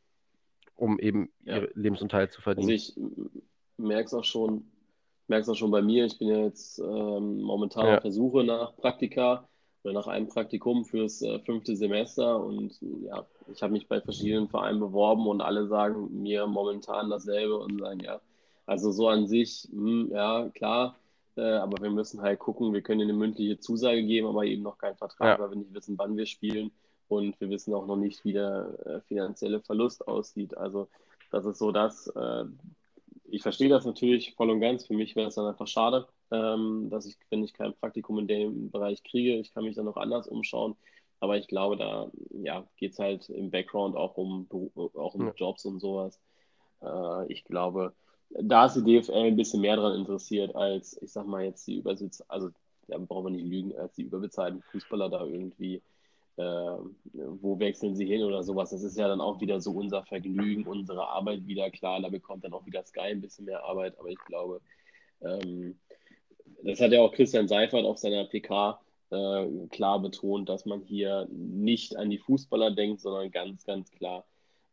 um 0.76 0.98
eben 0.98 1.30
ihren 1.44 1.68
Lebensunterhalt 1.76 2.32
zu 2.32 2.42
verdienen. 2.42 2.72
Also 2.72 3.00
ich 3.00 3.00
merke 3.78 4.06
es 4.06 4.14
auch 4.14 4.24
schon, 4.24 4.72
merke 5.28 5.44
es 5.44 5.50
auch 5.50 5.56
schon 5.56 5.72
bei 5.72 5.82
mir, 5.82 6.06
ich 6.06 6.18
bin 6.18 6.30
ja 6.30 6.40
jetzt 6.40 6.80
ähm, 6.80 7.42
momentan 7.42 7.86
ja. 7.86 7.98
auf 7.98 8.04
der 8.04 8.12
Suche 8.12 8.44
nach 8.44 8.76
Praktika 8.76 9.48
nach 9.94 10.08
einem 10.08 10.28
Praktikum 10.28 10.86
fürs 10.86 11.22
äh, 11.22 11.40
fünfte 11.40 11.76
Semester 11.76 12.44
und 12.44 12.78
ja, 13.04 13.26
ich 13.52 13.62
habe 13.62 13.74
mich 13.74 13.88
bei 13.88 14.02
verschiedenen 14.02 14.50
Vereinen 14.50 14.80
beworben 14.80 15.28
und 15.28 15.42
alle 15.42 15.68
sagen 15.68 16.22
mir 16.22 16.48
momentan 16.48 17.10
dasselbe 17.10 17.58
und 17.58 17.80
sagen, 17.80 18.00
ja, 18.00 18.22
also 18.66 18.92
so 18.92 19.08
an 19.08 19.28
sich, 19.28 19.68
mh, 19.72 19.90
hm, 19.90 20.12
ja, 20.12 20.50
klar, 20.50 20.96
äh, 21.36 21.42
aber 21.42 21.82
wir 21.82 21.92
müssen 21.92 22.22
halt 22.22 22.40
gucken, 22.40 22.74
wir 22.74 22.82
können 22.82 23.02
eine 23.02 23.14
mündliche 23.14 23.60
Zusage 23.60 24.04
geben, 24.04 24.28
aber 24.28 24.46
eben 24.46 24.64
noch 24.64 24.78
keinen 24.78 24.98
Vertrag, 24.98 25.38
ja. 25.38 25.44
weil 25.44 25.52
wir 25.52 25.58
nicht 25.58 25.74
wissen, 25.74 25.98
wann 25.98 26.18
wir 26.18 26.26
spielen 26.26 26.72
und 27.08 27.40
wir 27.40 27.50
wissen 27.50 27.74
auch 27.74 27.86
noch 27.86 27.96
nicht, 27.96 28.26
wie 28.26 28.34
der 28.34 28.78
äh, 28.86 29.02
finanzielle 29.02 29.62
Verlust 29.62 30.08
aussieht. 30.08 30.58
Also 30.58 30.88
das 31.32 31.46
ist 31.46 31.60
so 31.60 31.72
das, 31.72 32.08
äh, 32.08 32.46
ich 33.30 33.42
verstehe 33.42 33.70
das 33.70 33.86
natürlich 33.86 34.34
voll 34.36 34.50
und 34.50 34.60
ganz. 34.60 34.86
Für 34.86 34.94
mich 34.94 35.16
wäre 35.16 35.28
es 35.28 35.36
dann 35.36 35.46
einfach 35.48 35.68
schade. 35.68 36.08
ähm, 36.32 36.90
dass 36.90 37.06
ich, 37.06 37.18
wenn 37.30 37.44
ich 37.44 37.54
kein 37.54 37.74
Praktikum 37.76 38.20
in 38.20 38.28
dem 38.28 38.72
Bereich 38.72 39.04
kriege, 39.04 39.36
ich 39.38 39.54
kann 39.54 39.64
mich 39.64 39.76
dann 39.76 39.86
noch 39.86 39.98
anders 39.98 40.28
umschauen. 40.28 40.76
Aber 41.20 41.38
ich 41.38 41.48
glaube, 41.48 41.78
da 41.78 42.12
ja, 42.32 42.68
geht 42.78 42.94
es 42.94 43.00
halt 43.00 43.30
im 43.30 43.50
Background 43.50 43.96
auch 43.96 44.18
um, 44.18 44.48
auch 44.76 45.16
um 45.16 45.28
ja. 45.28 45.34
Jobs 45.36 45.66
und 45.66 45.80
sowas. 45.80 46.20
Äh, 46.82 47.32
ich 47.32 47.44
glaube, 47.46 47.94
da 48.30 48.66
ist 48.66 48.76
die 48.76 48.84
DFL 48.84 49.14
ein 49.14 49.36
bisschen 49.36 49.62
mehr 49.62 49.78
daran 49.78 49.98
interessiert, 50.00 50.56
als 50.56 51.02
ich 51.02 51.12
sag 51.12 51.26
mal 51.28 51.44
jetzt 51.44 51.66
die 51.68 51.78
Übersitz, 51.78 52.24
also 52.28 52.50
da 52.88 52.98
brauchen 52.98 53.26
wir 53.26 53.32
nicht 53.32 53.46
lügen, 53.46 53.78
als 53.78 53.96
die 53.96 54.04
überbezahlten 54.04 54.62
Fußballer 54.72 55.10
da 55.10 55.26
irgendwie, 55.26 55.82
äh, 56.38 56.44
wo 57.14 57.60
wechseln 57.60 57.96
sie 57.96 58.06
hin 58.06 58.24
oder 58.24 58.44
sowas. 58.44 58.70
Das 58.70 58.84
ist 58.84 58.98
ja 58.98 59.08
dann 59.08 59.22
auch 59.22 59.42
wieder 59.42 59.60
so 59.60 59.72
unser 59.72 60.04
Vergnügen, 60.04 60.66
unsere 60.66 61.08
Arbeit 61.08 61.46
wieder. 61.48 61.70
Klar, 61.72 62.02
da 62.02 62.10
bekommt 62.10 62.44
dann 62.44 62.54
auch 62.54 62.66
wieder 62.66 62.84
Sky 62.84 63.12
ein 63.12 63.22
bisschen 63.22 63.46
mehr 63.46 63.64
Arbeit, 63.64 63.98
aber 64.00 64.10
ich 64.10 64.20
glaube, 64.26 64.62
ähm, 65.22 65.78
das 66.64 66.80
hat 66.80 66.92
ja 66.92 67.02
auch 67.02 67.12
Christian 67.12 67.48
Seifert 67.48 67.86
auf 67.86 67.98
seiner 67.98 68.26
PK 68.26 68.80
äh, 69.10 69.46
klar 69.70 70.02
betont, 70.02 70.50
dass 70.50 70.66
man 70.66 70.82
hier 70.82 71.28
nicht 71.32 71.96
an 71.96 72.10
die 72.10 72.18
Fußballer 72.18 72.72
denkt, 72.72 73.02
sondern 73.02 73.32
ganz, 73.32 73.66
ganz 73.66 73.92
klar 73.92 74.26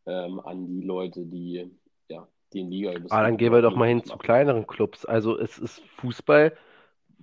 ähm, 0.07 0.40
an 0.40 0.66
die 0.66 0.83
Leute, 0.83 1.24
die 1.24 1.70
ja, 2.09 2.27
den 2.53 2.70
Liga. 2.70 2.92
Ah, 3.11 3.22
dann 3.22 3.37
gehen 3.37 3.53
wir 3.53 3.62
doch 3.62 3.77
mal 3.77 3.88
hin 3.88 4.05
zu 4.05 4.16
kleineren 4.16 4.66
Clubs. 4.66 5.05
Also 5.05 5.38
es 5.38 5.59
ist 5.59 5.81
Fußball, 5.98 6.53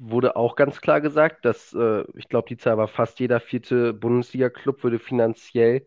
wurde 0.04 0.36
auch 0.36 0.56
ganz 0.56 0.82
klar 0.82 1.00
gesagt, 1.00 1.46
dass 1.46 1.74
äh, 1.74 2.04
ich 2.16 2.28
glaube, 2.28 2.50
die 2.50 2.58
Zahl 2.58 2.78
war 2.78 2.88
fast 2.88 3.20
jeder 3.20 3.40
vierte 3.40 3.94
Bundesliga-Club 3.94 4.84
würde 4.84 4.98
finanziell 4.98 5.86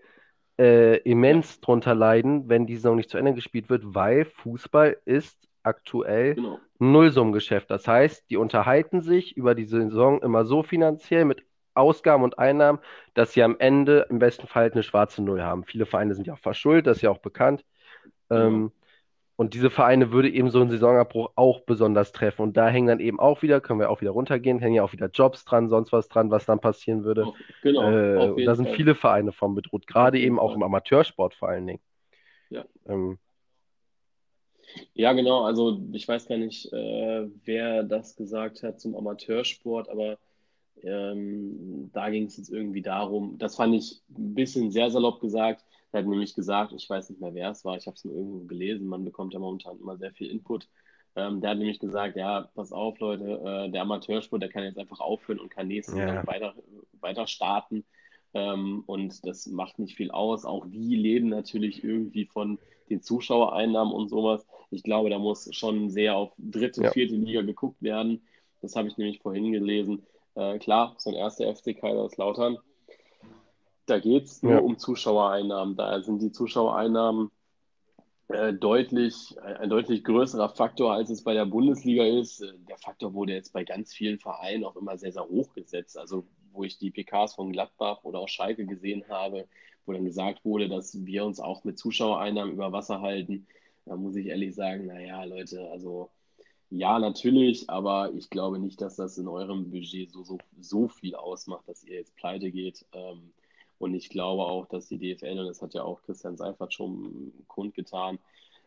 äh, 0.56 0.98
immens 0.98 1.60
drunter 1.60 1.96
leiden, 1.96 2.48
wenn 2.48 2.66
die 2.66 2.76
Saison 2.76 2.94
nicht 2.96 3.10
zu 3.10 3.18
Ende 3.18 3.34
gespielt 3.34 3.68
wird, 3.68 3.82
weil 3.86 4.24
Fußball 4.24 4.98
ist 5.04 5.48
aktuell 5.64 6.36
genau. 6.36 6.60
Nullsummengeschäft. 6.78 7.68
Das 7.70 7.88
heißt, 7.88 8.30
die 8.30 8.36
unterhalten 8.36 9.00
sich 9.00 9.36
über 9.36 9.56
die 9.56 9.64
Saison 9.64 10.22
immer 10.22 10.44
so 10.44 10.62
finanziell 10.62 11.24
mit 11.24 11.42
Ausgaben 11.74 12.22
und 12.22 12.38
Einnahmen, 12.38 12.78
dass 13.14 13.32
sie 13.32 13.42
am 13.42 13.56
Ende 13.58 14.06
im 14.10 14.20
besten 14.20 14.46
Fall 14.46 14.70
eine 14.70 14.84
schwarze 14.84 15.24
Null 15.24 15.42
haben. 15.42 15.64
Viele 15.64 15.86
Vereine 15.86 16.14
sind 16.14 16.28
ja 16.28 16.34
auch 16.34 16.38
verschuldet, 16.38 16.86
das 16.86 16.98
ist 16.98 17.02
ja 17.02 17.10
auch 17.10 17.18
bekannt. 17.18 17.64
Ja. 18.30 18.46
Ähm, 18.46 18.70
und 19.36 19.54
diese 19.54 19.70
Vereine 19.70 20.12
würde 20.12 20.30
eben 20.30 20.50
so 20.50 20.60
ein 20.60 20.70
Saisonabbruch 20.70 21.32
auch 21.34 21.60
besonders 21.60 22.12
treffen. 22.12 22.42
Und 22.42 22.56
da 22.56 22.68
hängen 22.68 22.86
dann 22.86 23.00
eben 23.00 23.18
auch 23.18 23.42
wieder, 23.42 23.60
können 23.60 23.80
wir 23.80 23.90
auch 23.90 24.00
wieder 24.00 24.12
runtergehen, 24.12 24.60
hängen 24.60 24.76
ja 24.76 24.84
auch 24.84 24.92
wieder 24.92 25.10
Jobs 25.12 25.44
dran, 25.44 25.68
sonst 25.68 25.92
was 25.92 26.08
dran, 26.08 26.30
was 26.30 26.46
dann 26.46 26.60
passieren 26.60 27.02
würde. 27.02 27.32
Genau. 27.62 27.82
Äh, 27.90 28.30
und 28.30 28.44
da 28.44 28.54
sind 28.54 28.66
Fall. 28.66 28.76
viele 28.76 28.94
Vereine 28.94 29.32
von 29.32 29.54
bedroht, 29.54 29.86
gerade 29.88 30.20
eben 30.20 30.38
auch 30.38 30.54
im 30.54 30.62
Amateursport 30.62 31.34
vor 31.34 31.48
allen 31.48 31.66
Dingen. 31.66 31.80
Ja. 32.50 32.64
Ähm, 32.86 33.18
ja, 34.92 35.12
genau. 35.12 35.44
Also 35.44 35.80
ich 35.92 36.06
weiß 36.06 36.26
gar 36.26 36.38
nicht, 36.38 36.72
äh, 36.72 37.26
wer 37.44 37.82
das 37.82 38.14
gesagt 38.14 38.62
hat 38.62 38.80
zum 38.80 38.94
Amateursport, 38.94 39.88
aber 39.88 40.18
ähm, 40.82 41.90
da 41.92 42.08
ging 42.10 42.26
es 42.26 42.36
jetzt 42.36 42.50
irgendwie 42.50 42.82
darum, 42.82 43.36
das 43.38 43.56
fand 43.56 43.74
ich 43.74 44.00
ein 44.16 44.34
bisschen 44.34 44.70
sehr 44.70 44.90
salopp 44.90 45.20
gesagt. 45.20 45.64
Er 45.94 46.00
hat 46.00 46.08
nämlich 46.08 46.34
gesagt, 46.34 46.72
ich 46.72 46.90
weiß 46.90 47.10
nicht 47.10 47.20
mehr, 47.20 47.34
wer 47.34 47.50
es 47.50 47.64
war, 47.64 47.76
ich 47.76 47.86
habe 47.86 47.94
es 47.94 48.04
nur 48.04 48.16
irgendwo 48.16 48.40
gelesen, 48.46 48.88
man 48.88 49.04
bekommt 49.04 49.32
ja 49.32 49.38
momentan 49.38 49.78
immer 49.78 49.96
sehr 49.96 50.10
viel 50.12 50.28
Input. 50.28 50.68
Ähm, 51.14 51.40
der 51.40 51.50
hat 51.50 51.58
nämlich 51.58 51.78
gesagt, 51.78 52.16
ja, 52.16 52.50
pass 52.56 52.72
auf, 52.72 52.98
Leute, 52.98 53.40
äh, 53.44 53.70
der 53.70 53.82
Amateursport, 53.82 54.42
der 54.42 54.48
kann 54.48 54.64
jetzt 54.64 54.76
einfach 54.76 54.98
aufhören 54.98 55.38
und 55.38 55.50
kann 55.50 55.68
nächstes 55.68 55.96
ja. 55.96 56.12
Jahr 56.12 56.26
weiter, 56.26 56.54
weiter 57.00 57.28
starten. 57.28 57.84
Ähm, 58.32 58.82
und 58.86 59.24
das 59.24 59.46
macht 59.46 59.78
nicht 59.78 59.94
viel 59.94 60.10
aus. 60.10 60.44
Auch 60.44 60.66
die 60.66 60.96
leben 60.96 61.28
natürlich 61.28 61.84
irgendwie 61.84 62.24
von 62.24 62.58
den 62.90 63.00
Zuschauereinnahmen 63.00 63.94
und 63.94 64.08
sowas. 64.08 64.44
Ich 64.72 64.82
glaube, 64.82 65.10
da 65.10 65.20
muss 65.20 65.48
schon 65.54 65.90
sehr 65.90 66.16
auf 66.16 66.32
dritte, 66.38 66.82
ja. 66.82 66.90
vierte 66.90 67.14
Liga 67.14 67.42
geguckt 67.42 67.80
werden. 67.80 68.26
Das 68.62 68.74
habe 68.74 68.88
ich 68.88 68.96
nämlich 68.96 69.20
vorhin 69.20 69.52
gelesen. 69.52 70.02
Äh, 70.34 70.58
klar, 70.58 70.96
so 70.98 71.10
ein 71.10 71.16
erster 71.16 71.54
FC 71.54 71.78
Kaiserslautern, 71.78 72.58
da 73.86 73.98
geht 73.98 74.24
es 74.24 74.42
nur 74.42 74.52
ja. 74.52 74.58
um 74.60 74.78
Zuschauereinnahmen. 74.78 75.76
Da 75.76 76.00
sind 76.02 76.22
die 76.22 76.32
Zuschauereinnahmen 76.32 77.30
äh, 78.28 78.54
deutlich, 78.54 79.36
ein 79.42 79.68
deutlich 79.68 80.02
größerer 80.04 80.48
Faktor, 80.48 80.92
als 80.92 81.10
es 81.10 81.22
bei 81.22 81.34
der 81.34 81.46
Bundesliga 81.46 82.04
ist. 82.04 82.40
Äh, 82.40 82.52
der 82.68 82.78
Faktor 82.78 83.14
wurde 83.14 83.34
jetzt 83.34 83.52
bei 83.52 83.64
ganz 83.64 83.92
vielen 83.92 84.18
Vereinen 84.18 84.64
auch 84.64 84.76
immer 84.76 84.96
sehr, 84.96 85.12
sehr 85.12 85.28
hoch 85.28 85.52
gesetzt. 85.54 85.98
Also 85.98 86.24
wo 86.52 86.64
ich 86.64 86.78
die 86.78 86.90
PKs 86.90 87.34
von 87.34 87.52
Gladbach 87.52 88.04
oder 88.04 88.20
auch 88.20 88.28
Schalke 88.28 88.64
gesehen 88.64 89.04
habe, 89.08 89.46
wo 89.84 89.92
dann 89.92 90.04
gesagt 90.04 90.44
wurde, 90.44 90.68
dass 90.68 91.04
wir 91.04 91.24
uns 91.24 91.40
auch 91.40 91.64
mit 91.64 91.78
Zuschauereinnahmen 91.78 92.54
über 92.54 92.72
Wasser 92.72 93.00
halten. 93.00 93.46
Da 93.84 93.96
muss 93.96 94.16
ich 94.16 94.26
ehrlich 94.26 94.54
sagen, 94.54 94.86
naja, 94.86 95.24
Leute, 95.24 95.68
also 95.70 96.10
ja, 96.70 96.98
natürlich, 96.98 97.68
aber 97.68 98.12
ich 98.14 98.30
glaube 98.30 98.58
nicht, 98.58 98.80
dass 98.80 98.96
das 98.96 99.18
in 99.18 99.28
eurem 99.28 99.70
Budget 99.70 100.10
so, 100.10 100.24
so, 100.24 100.38
so 100.58 100.88
viel 100.88 101.14
ausmacht, 101.14 101.68
dass 101.68 101.84
ihr 101.84 101.96
jetzt 101.96 102.16
pleite 102.16 102.50
geht. 102.50 102.86
Ähm, 102.92 103.32
und 103.84 103.94
ich 103.94 104.08
glaube 104.08 104.42
auch, 104.42 104.66
dass 104.66 104.88
die 104.88 104.98
DFL, 104.98 105.38
und 105.38 105.46
das 105.46 105.62
hat 105.62 105.74
ja 105.74 105.82
auch 105.82 106.02
Christian 106.02 106.36
Seifert 106.36 106.72
schon 106.74 107.32
kundgetan, 107.48 108.18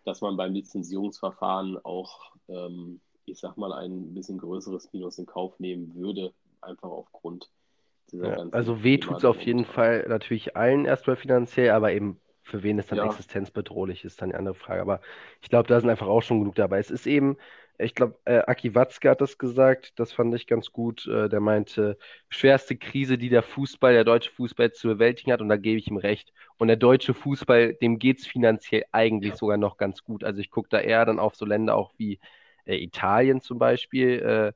dass 0.05 0.21
man 0.21 0.37
beim 0.37 0.53
Lizenzierungsverfahren 0.53 1.83
auch, 1.83 2.31
ähm, 2.47 3.01
ich 3.25 3.39
sag 3.39 3.57
mal, 3.57 3.73
ein 3.73 4.13
bisschen 4.13 4.37
größeres 4.37 4.93
Minus 4.93 5.17
in 5.17 5.25
Kauf 5.25 5.59
nehmen 5.59 5.93
würde, 5.95 6.33
einfach 6.61 6.89
aufgrund 6.89 7.49
ja, 8.13 8.37
also 8.51 8.83
weh 8.83 8.99
tut 8.99 9.17
es 9.17 9.25
auf 9.25 9.41
jeden 9.41 9.65
Fall 9.65 10.05
natürlich 10.07 10.55
allen 10.55 10.85
erstmal 10.85 11.17
finanziell, 11.17 11.71
aber 11.71 11.91
eben 11.91 12.21
für 12.41 12.63
wen 12.63 12.79
es 12.79 12.87
dann 12.87 12.99
ja. 12.99 13.05
existenzbedrohlich 13.05 14.05
ist, 14.05 14.21
dann 14.21 14.29
die 14.29 14.35
andere 14.35 14.55
Frage. 14.55 14.79
Aber 14.81 15.01
ich 15.41 15.49
glaube, 15.49 15.67
da 15.67 15.79
sind 15.81 15.89
einfach 15.89 16.07
auch 16.07 16.21
schon 16.21 16.39
genug 16.39 16.55
dabei. 16.55 16.79
Es 16.79 16.89
ist 16.89 17.05
eben, 17.05 17.35
ich 17.79 17.93
glaube, 17.93 18.17
äh, 18.25 18.39
Aki 18.39 18.73
Watzke 18.73 19.09
hat 19.09 19.21
das 19.21 19.37
gesagt, 19.37 19.93
das 19.97 20.11
fand 20.11 20.33
ich 20.33 20.47
ganz 20.47 20.71
gut. 20.71 21.05
Äh, 21.07 21.29
der 21.29 21.39
meinte, 21.39 21.97
schwerste 22.29 22.75
Krise, 22.75 23.17
die 23.17 23.29
der 23.29 23.43
Fußball, 23.43 23.93
der 23.93 24.03
deutsche 24.03 24.31
Fußball 24.31 24.71
zu 24.71 24.87
bewältigen 24.87 25.31
hat, 25.31 25.41
und 25.41 25.49
da 25.49 25.57
gebe 25.57 25.77
ich 25.77 25.87
ihm 25.87 25.97
recht. 25.97 26.33
Und 26.57 26.69
der 26.69 26.77
deutsche 26.77 27.13
Fußball, 27.13 27.75
dem 27.75 27.99
geht 27.99 28.19
es 28.19 28.27
finanziell 28.27 28.85
eigentlich 28.91 29.35
sogar 29.35 29.57
noch 29.57 29.77
ganz 29.77 30.03
gut. 30.03 30.23
Also 30.23 30.41
ich 30.41 30.49
gucke 30.49 30.69
da 30.69 30.79
eher 30.79 31.05
dann 31.05 31.19
auf 31.19 31.35
so 31.35 31.45
Länder 31.45 31.75
auch 31.75 31.93
wie 31.97 32.19
äh, 32.65 32.77
Italien 32.77 33.41
zum 33.41 33.59
Beispiel. 33.59 34.53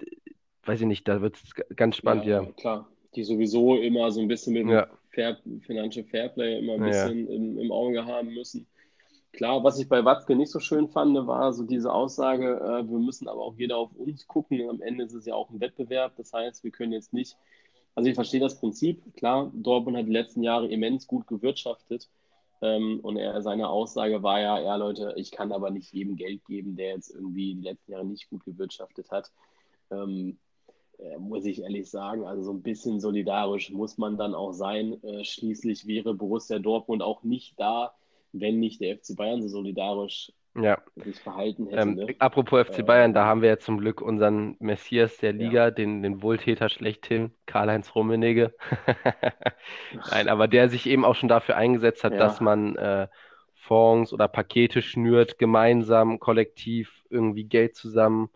Äh, 0.00 0.04
weiß 0.64 0.80
ich 0.80 0.86
nicht, 0.86 1.08
da 1.08 1.20
wird 1.20 1.36
es 1.36 1.54
ganz 1.74 1.96
spannend, 1.96 2.26
ja, 2.26 2.42
ja. 2.42 2.52
Klar, 2.52 2.88
die 3.14 3.24
sowieso 3.24 3.76
immer 3.76 4.10
so 4.12 4.20
ein 4.20 4.28
bisschen 4.28 4.52
mit 4.52 4.68
ja. 4.68 4.86
Fair, 5.10 5.38
Financial 5.66 6.04
Fairplay 6.04 6.58
immer 6.58 6.74
ein 6.74 6.82
bisschen 6.82 7.26
ja. 7.26 7.34
im, 7.34 7.58
im, 7.58 7.72
Auge 7.72 8.04
haben 8.04 8.32
müssen. 8.34 8.66
Klar, 9.32 9.62
was 9.62 9.78
ich 9.78 9.88
bei 9.88 10.04
Watzke 10.04 10.34
nicht 10.34 10.50
so 10.50 10.58
schön 10.58 10.88
fand, 10.88 11.14
war 11.26 11.52
so 11.52 11.64
diese 11.64 11.92
Aussage, 11.92 12.60
äh, 12.60 12.88
wir 12.88 12.98
müssen 12.98 13.28
aber 13.28 13.42
auch 13.42 13.54
jeder 13.56 13.76
auf 13.76 13.92
uns 13.94 14.26
gucken. 14.26 14.68
Am 14.68 14.80
Ende 14.80 15.04
ist 15.04 15.12
es 15.12 15.26
ja 15.26 15.34
auch 15.34 15.50
ein 15.50 15.60
Wettbewerb. 15.60 16.16
Das 16.16 16.32
heißt, 16.32 16.64
wir 16.64 16.70
können 16.70 16.92
jetzt 16.92 17.12
nicht, 17.12 17.36
also 17.94 18.08
ich 18.08 18.14
verstehe 18.14 18.40
das 18.40 18.58
Prinzip. 18.58 19.14
Klar, 19.16 19.50
Dortmund 19.54 19.96
hat 19.96 20.06
die 20.06 20.12
letzten 20.12 20.42
Jahre 20.42 20.68
immens 20.68 21.06
gut 21.06 21.26
gewirtschaftet. 21.26 22.08
Ähm, 22.62 23.00
und 23.02 23.16
er, 23.16 23.40
seine 23.42 23.68
Aussage 23.68 24.22
war 24.22 24.40
ja, 24.40 24.60
ja 24.60 24.76
Leute, 24.76 25.14
ich 25.16 25.30
kann 25.30 25.52
aber 25.52 25.70
nicht 25.70 25.92
jedem 25.92 26.16
Geld 26.16 26.44
geben, 26.46 26.74
der 26.74 26.94
jetzt 26.94 27.14
irgendwie 27.14 27.54
die 27.54 27.62
letzten 27.62 27.92
Jahre 27.92 28.06
nicht 28.06 28.28
gut 28.30 28.44
gewirtschaftet 28.44 29.10
hat. 29.10 29.30
Ähm, 29.90 30.38
äh, 30.98 31.18
muss 31.18 31.44
ich 31.44 31.62
ehrlich 31.62 31.88
sagen. 31.90 32.24
Also 32.24 32.42
so 32.42 32.52
ein 32.52 32.62
bisschen 32.62 33.00
solidarisch 33.00 33.70
muss 33.70 33.98
man 33.98 34.16
dann 34.16 34.34
auch 34.34 34.52
sein. 34.52 35.02
Äh, 35.04 35.24
schließlich 35.24 35.86
wäre 35.86 36.14
Borussia 36.14 36.58
Dortmund 36.58 37.02
auch 37.02 37.22
nicht 37.22 37.54
da, 37.60 37.94
wenn 38.32 38.60
nicht 38.60 38.80
der 38.80 38.96
FC 38.96 39.16
Bayern 39.16 39.42
so 39.42 39.48
solidarisch 39.48 40.32
ja. 40.54 40.78
sich 40.96 41.20
verhalten 41.20 41.66
hätte. 41.66 41.82
Ähm, 41.82 41.94
ne? 41.94 42.14
Apropos 42.18 42.66
FC 42.66 42.84
Bayern, 42.84 43.12
äh, 43.12 43.14
da 43.14 43.24
haben 43.24 43.42
wir 43.42 43.48
ja 43.48 43.58
zum 43.58 43.78
Glück 43.78 44.00
unseren 44.00 44.56
Messias 44.58 45.16
der 45.18 45.32
Liga, 45.32 45.64
ja. 45.64 45.70
den, 45.70 46.02
den 46.02 46.22
Wohltäter 46.22 46.68
schlechthin, 46.68 47.32
Karl-Heinz 47.46 47.94
Rummenigge. 47.94 48.54
Nein, 50.10 50.28
aber 50.28 50.48
der 50.48 50.68
sich 50.68 50.86
eben 50.86 51.04
auch 51.04 51.14
schon 51.14 51.28
dafür 51.28 51.56
eingesetzt 51.56 52.04
hat, 52.04 52.12
ja. 52.12 52.18
dass 52.18 52.40
man 52.40 52.76
äh, 52.76 53.08
Fonds 53.54 54.12
oder 54.12 54.28
Pakete 54.28 54.82
schnürt, 54.82 55.38
gemeinsam, 55.38 56.18
kollektiv 56.18 57.04
irgendwie 57.10 57.44
Geld 57.44 57.76
zusammen 57.76 58.30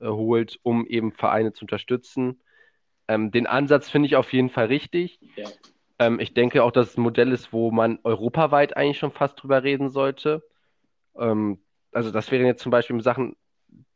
äh, 0.00 0.06
holt, 0.08 0.58
um 0.62 0.86
eben 0.86 1.12
Vereine 1.12 1.52
zu 1.52 1.64
unterstützen. 1.64 2.40
Ähm, 3.08 3.30
den 3.30 3.46
Ansatz 3.46 3.90
finde 3.90 4.06
ich 4.06 4.16
auf 4.16 4.32
jeden 4.32 4.50
Fall 4.50 4.66
richtig. 4.66 5.20
Ja. 5.36 5.48
Ähm, 6.02 6.20
ich 6.20 6.34
denke 6.34 6.62
auch, 6.62 6.72
dass 6.72 6.90
es 6.90 6.96
ein 6.96 7.02
Modell 7.02 7.32
ist, 7.32 7.52
wo 7.52 7.70
man 7.70 7.98
europaweit 8.02 8.76
eigentlich 8.76 8.98
schon 8.98 9.12
fast 9.12 9.42
drüber 9.42 9.62
reden 9.62 9.90
sollte. 9.90 10.42
Ähm, 11.16 11.60
also 11.92 12.10
das 12.10 12.30
wären 12.30 12.46
jetzt 12.46 12.62
zum 12.62 12.70
Beispiel 12.70 13.00
Sachen, 13.02 13.36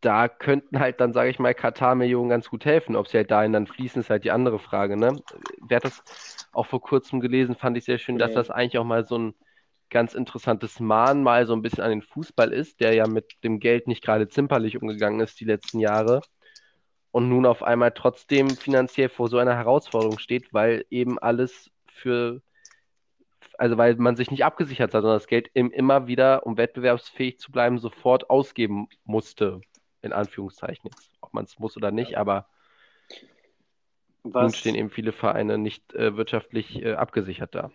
da 0.00 0.28
könnten 0.28 0.78
halt 0.78 1.00
dann, 1.00 1.12
sage 1.12 1.30
ich 1.30 1.38
mal, 1.38 1.54
Katar-Millionen 1.54 2.28
ganz 2.28 2.48
gut 2.48 2.64
helfen. 2.64 2.96
Ob 2.96 3.08
sie 3.08 3.16
halt 3.16 3.30
dahin 3.30 3.52
dann 3.52 3.66
fließen, 3.66 4.00
ist 4.00 4.10
halt 4.10 4.24
die 4.24 4.30
andere 4.30 4.58
Frage. 4.58 4.96
Ne? 4.96 5.20
Wer 5.66 5.76
hat 5.76 5.84
das 5.84 6.02
auch 6.52 6.66
vor 6.66 6.80
kurzem 6.80 7.20
gelesen, 7.20 7.56
fand 7.56 7.76
ich 7.76 7.84
sehr 7.84 7.98
schön, 7.98 8.18
dass 8.18 8.32
das 8.32 8.50
eigentlich 8.50 8.78
auch 8.78 8.84
mal 8.84 9.06
so 9.06 9.18
ein 9.18 9.34
ganz 9.90 10.14
interessantes 10.14 10.80
Mahnmal 10.80 11.46
so 11.46 11.54
ein 11.54 11.62
bisschen 11.62 11.84
an 11.84 11.90
den 11.90 12.02
Fußball 12.02 12.52
ist, 12.52 12.80
der 12.80 12.94
ja 12.94 13.06
mit 13.06 13.32
dem 13.44 13.60
Geld 13.60 13.86
nicht 13.86 14.02
gerade 14.02 14.28
zimperlich 14.28 14.80
umgegangen 14.80 15.20
ist 15.20 15.40
die 15.40 15.44
letzten 15.44 15.78
Jahre 15.78 16.22
und 17.12 17.28
nun 17.28 17.46
auf 17.46 17.62
einmal 17.62 17.92
trotzdem 17.92 18.50
finanziell 18.50 19.08
vor 19.08 19.28
so 19.28 19.38
einer 19.38 19.56
Herausforderung 19.56 20.18
steht, 20.18 20.52
weil 20.52 20.84
eben 20.90 21.18
alles 21.18 21.70
für, 21.96 22.42
also 23.58 23.76
weil 23.76 23.96
man 23.96 24.16
sich 24.16 24.30
nicht 24.30 24.44
abgesichert 24.44 24.94
hat, 24.94 25.02
sondern 25.02 25.16
das 25.18 25.26
Geld 25.26 25.48
immer 25.54 26.06
wieder, 26.06 26.46
um 26.46 26.56
wettbewerbsfähig 26.56 27.38
zu 27.38 27.50
bleiben, 27.50 27.78
sofort 27.78 28.30
ausgeben 28.30 28.88
musste. 29.04 29.60
in 30.02 30.12
Anführungszeichen. 30.12 30.90
Ob 31.20 31.34
man 31.34 31.44
es 31.44 31.58
muss 31.58 31.76
oder 31.76 31.90
nicht, 31.90 32.12
ja. 32.12 32.18
aber 32.18 32.46
Was? 34.22 34.42
nun 34.42 34.52
stehen 34.52 34.74
eben 34.76 34.90
viele 34.90 35.12
Vereine 35.12 35.58
nicht 35.58 35.94
äh, 35.94 36.16
wirtschaftlich 36.16 36.80
äh, 36.82 36.94
abgesichert 36.94 37.54
da. 37.54 37.70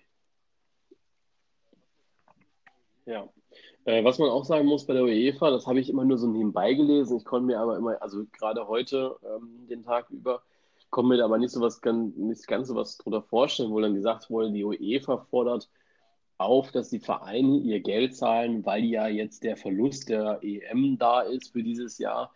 Ja. 3.06 3.28
Äh, 3.84 4.04
was 4.04 4.20
man 4.20 4.30
auch 4.30 4.46
sagen 4.46 4.68
muss 4.68 4.86
bei 4.86 4.94
der 4.94 5.04
UEFA, 5.04 5.50
das 5.50 5.66
habe 5.66 5.80
ich 5.80 5.90
immer 5.90 6.06
nur 6.06 6.18
so 6.18 6.28
nebenbei 6.28 6.74
gelesen. 6.74 7.18
Ich 7.18 7.26
konnte 7.26 7.48
mir 7.48 7.60
aber 7.60 7.78
immer, 7.78 8.02
also 8.02 8.26
gerade 8.32 8.68
heute, 8.68 9.18
ähm, 9.24 9.68
den 9.68 9.84
Tag 9.84 10.10
über, 10.12 10.44
konnte 10.92 11.16
mir 11.16 11.24
aber 11.24 11.38
nicht 11.38 11.52
so 11.52 11.62
was, 11.62 11.82
nicht 11.84 12.48
ganz 12.48 12.68
so 12.68 12.76
was 12.76 12.98
drunter 12.98 13.24
vorstellen, 13.24 13.72
wo 13.72 13.80
dann 13.80 13.96
gesagt 13.96 14.30
wurde, 14.30 14.52
die 14.52 14.64
UEFA 14.64 15.18
fordert 15.30 15.70
auf, 16.38 16.72
dass 16.72 16.90
die 16.90 17.00
Vereine 17.00 17.58
ihr 17.58 17.80
Geld 17.80 18.16
zahlen, 18.16 18.66
weil 18.66 18.84
ja 18.84 19.08
jetzt 19.08 19.44
der 19.44 19.58
Verlust 19.58 20.10
der 20.10 20.40
EM 20.42 20.98
da 20.98 21.22
ist 21.22 21.54
für 21.54 21.64
dieses 21.64 21.98
Jahr. 21.98 22.34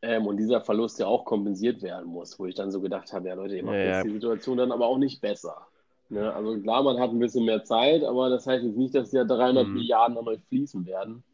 Ähm, 0.00 0.26
und 0.26 0.36
dieser 0.36 0.60
Verlust 0.60 1.00
ja 1.00 1.06
auch 1.06 1.24
kompensiert 1.24 1.82
werden 1.82 2.06
muss, 2.06 2.38
wo 2.38 2.46
ich 2.46 2.54
dann 2.54 2.70
so 2.70 2.80
gedacht 2.80 3.12
habe, 3.12 3.28
ja 3.28 3.34
Leute, 3.34 3.56
ihr 3.56 3.64
macht 3.64 3.74
ja, 3.74 3.84
jetzt 3.84 3.96
ja. 3.96 4.02
die 4.04 4.12
Situation 4.12 4.56
dann 4.56 4.70
aber 4.70 4.86
auch 4.86 4.98
nicht 4.98 5.20
besser. 5.20 5.66
Ne? 6.08 6.32
Also 6.32 6.58
klar, 6.60 6.84
man 6.84 7.00
hat 7.00 7.10
ein 7.10 7.18
bisschen 7.18 7.44
mehr 7.44 7.64
Zeit, 7.64 8.04
aber 8.04 8.30
das 8.30 8.46
heißt 8.46 8.64
jetzt 8.64 8.76
nicht, 8.76 8.94
dass 8.94 9.12
ja 9.12 9.24
300 9.24 9.66
mhm. 9.66 9.74
Milliarden 9.74 10.16
an 10.16 10.28
euch 10.28 10.40
fließen 10.48 10.86
werden. 10.86 11.24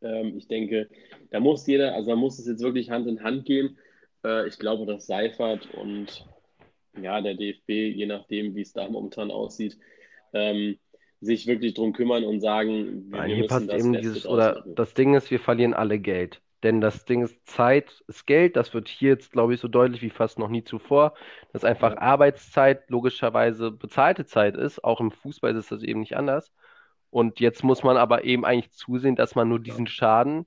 Ähm, 0.00 0.36
ich 0.36 0.46
denke, 0.46 0.88
da 1.30 1.40
muss 1.40 1.66
jeder, 1.66 1.94
also 1.94 2.10
da 2.10 2.16
muss 2.16 2.38
es 2.38 2.46
jetzt 2.46 2.62
wirklich 2.62 2.90
Hand 2.90 3.08
in 3.08 3.22
Hand 3.22 3.44
gehen. 3.46 3.76
Äh, 4.24 4.48
ich 4.48 4.58
glaube, 4.58 4.86
dass 4.86 5.06
Seifert 5.06 5.68
und 5.74 6.26
ja, 7.00 7.20
der 7.20 7.34
DFB, 7.34 7.68
je 7.68 8.06
nachdem, 8.06 8.54
wie 8.54 8.62
es 8.62 8.72
da 8.72 8.88
momentan 8.88 9.30
aussieht, 9.30 9.78
ähm, 10.32 10.78
sich 11.20 11.46
wirklich 11.46 11.74
drum 11.74 11.92
kümmern 11.92 12.24
und 12.24 12.40
sagen, 12.40 13.10
wir, 13.10 13.18
Nein, 13.18 13.28
wir 13.28 13.36
hier 13.36 13.46
passt 13.46 13.72
eben 13.72 13.92
dieses, 13.92 14.26
oder 14.26 14.64
das 14.66 14.94
Ding 14.94 15.14
ist, 15.14 15.30
wir 15.30 15.40
verlieren 15.40 15.74
alle 15.74 15.98
Geld. 15.98 16.42
Denn 16.62 16.80
das 16.80 17.04
Ding 17.04 17.22
ist, 17.22 17.44
Zeit 17.44 18.04
ist 18.06 18.26
Geld. 18.26 18.56
Das 18.56 18.72
wird 18.72 18.88
hier 18.88 19.10
jetzt, 19.10 19.32
glaube 19.32 19.54
ich, 19.54 19.60
so 19.60 19.66
deutlich 19.66 20.00
wie 20.00 20.10
fast 20.10 20.38
noch 20.38 20.48
nie 20.48 20.62
zuvor. 20.62 21.14
Dass 21.52 21.64
einfach 21.64 21.96
Arbeitszeit 21.96 22.88
logischerweise 22.88 23.72
bezahlte 23.72 24.26
Zeit 24.26 24.56
ist. 24.56 24.84
Auch 24.84 25.00
im 25.00 25.10
Fußball 25.10 25.56
ist 25.56 25.72
das 25.72 25.82
eben 25.82 26.00
nicht 26.00 26.16
anders. 26.16 26.52
Und 27.10 27.40
jetzt 27.40 27.64
muss 27.64 27.82
man 27.82 27.96
aber 27.96 28.24
eben 28.24 28.44
eigentlich 28.44 28.72
zusehen, 28.72 29.16
dass 29.16 29.34
man 29.34 29.48
nur 29.48 29.58
diesen 29.58 29.88
Schaden 29.88 30.46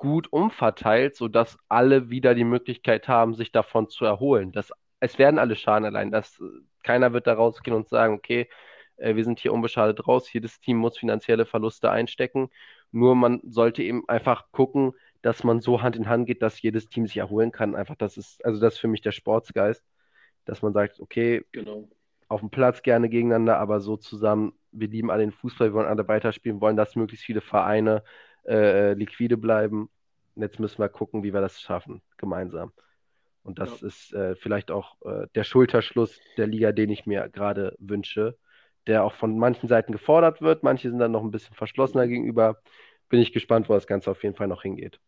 gut 0.00 0.32
umverteilt, 0.32 1.14
sodass 1.14 1.58
alle 1.68 2.08
wieder 2.08 2.34
die 2.34 2.44
Möglichkeit 2.44 3.06
haben, 3.06 3.34
sich 3.34 3.52
davon 3.52 3.90
zu 3.90 4.06
erholen. 4.06 4.50
Das, 4.50 4.72
es 4.98 5.18
werden 5.18 5.38
alle 5.38 5.56
Schaden 5.56 5.84
allein. 5.84 6.10
Das, 6.10 6.42
keiner 6.82 7.12
wird 7.12 7.26
da 7.26 7.34
rausgehen 7.34 7.76
und 7.76 7.86
sagen, 7.86 8.14
okay, 8.14 8.48
äh, 8.96 9.14
wir 9.14 9.24
sind 9.24 9.40
hier 9.40 9.52
unbeschadet 9.52 10.08
raus. 10.08 10.32
Jedes 10.32 10.58
Team 10.58 10.78
muss 10.78 10.96
finanzielle 10.96 11.44
Verluste 11.44 11.90
einstecken. 11.90 12.48
Nur 12.92 13.14
man 13.14 13.40
sollte 13.44 13.82
eben 13.82 14.08
einfach 14.08 14.50
gucken, 14.52 14.94
dass 15.20 15.44
man 15.44 15.60
so 15.60 15.82
Hand 15.82 15.96
in 15.96 16.08
Hand 16.08 16.26
geht, 16.26 16.40
dass 16.40 16.62
jedes 16.62 16.88
Team 16.88 17.06
sich 17.06 17.18
erholen 17.18 17.52
kann. 17.52 17.76
Einfach, 17.76 17.96
das 17.96 18.16
ist, 18.16 18.42
also 18.42 18.58
das 18.58 18.74
ist 18.74 18.80
für 18.80 18.88
mich 18.88 19.02
der 19.02 19.12
Sportsgeist, 19.12 19.84
dass 20.46 20.62
man 20.62 20.72
sagt, 20.72 20.98
okay, 20.98 21.44
genau. 21.52 21.90
auf 22.28 22.40
dem 22.40 22.48
Platz 22.48 22.80
gerne 22.82 23.10
gegeneinander, 23.10 23.58
aber 23.58 23.80
so 23.80 23.98
zusammen, 23.98 24.54
wir 24.72 24.88
lieben 24.88 25.10
alle 25.10 25.24
den 25.24 25.32
Fußball, 25.32 25.68
wir 25.68 25.74
wollen 25.74 25.88
alle 25.88 26.08
weiterspielen, 26.08 26.62
wollen, 26.62 26.78
dass 26.78 26.96
möglichst 26.96 27.26
viele 27.26 27.42
Vereine 27.42 28.02
äh, 28.46 28.94
liquide 28.94 29.36
bleiben. 29.36 29.90
Und 30.34 30.42
jetzt 30.42 30.60
müssen 30.60 30.78
wir 30.78 30.88
gucken, 30.88 31.22
wie 31.22 31.32
wir 31.32 31.40
das 31.40 31.60
schaffen, 31.60 32.02
gemeinsam. 32.16 32.72
Und 33.42 33.58
das 33.58 33.80
ja. 33.80 33.86
ist 33.86 34.12
äh, 34.12 34.36
vielleicht 34.36 34.70
auch 34.70 34.96
äh, 35.02 35.26
der 35.34 35.44
Schulterschluss 35.44 36.20
der 36.36 36.46
Liga, 36.46 36.72
den 36.72 36.90
ich 36.90 37.06
mir 37.06 37.28
gerade 37.28 37.74
wünsche, 37.78 38.36
der 38.86 39.04
auch 39.04 39.14
von 39.14 39.38
manchen 39.38 39.68
Seiten 39.68 39.92
gefordert 39.92 40.42
wird. 40.42 40.62
Manche 40.62 40.90
sind 40.90 40.98
dann 40.98 41.12
noch 41.12 41.22
ein 41.22 41.30
bisschen 41.30 41.54
verschlossener 41.54 42.06
gegenüber. 42.06 42.60
Bin 43.08 43.20
ich 43.20 43.32
gespannt, 43.32 43.68
wo 43.68 43.74
das 43.74 43.86
Ganze 43.86 44.10
auf 44.10 44.22
jeden 44.22 44.36
Fall 44.36 44.48
noch 44.48 44.62
hingeht. 44.62 45.00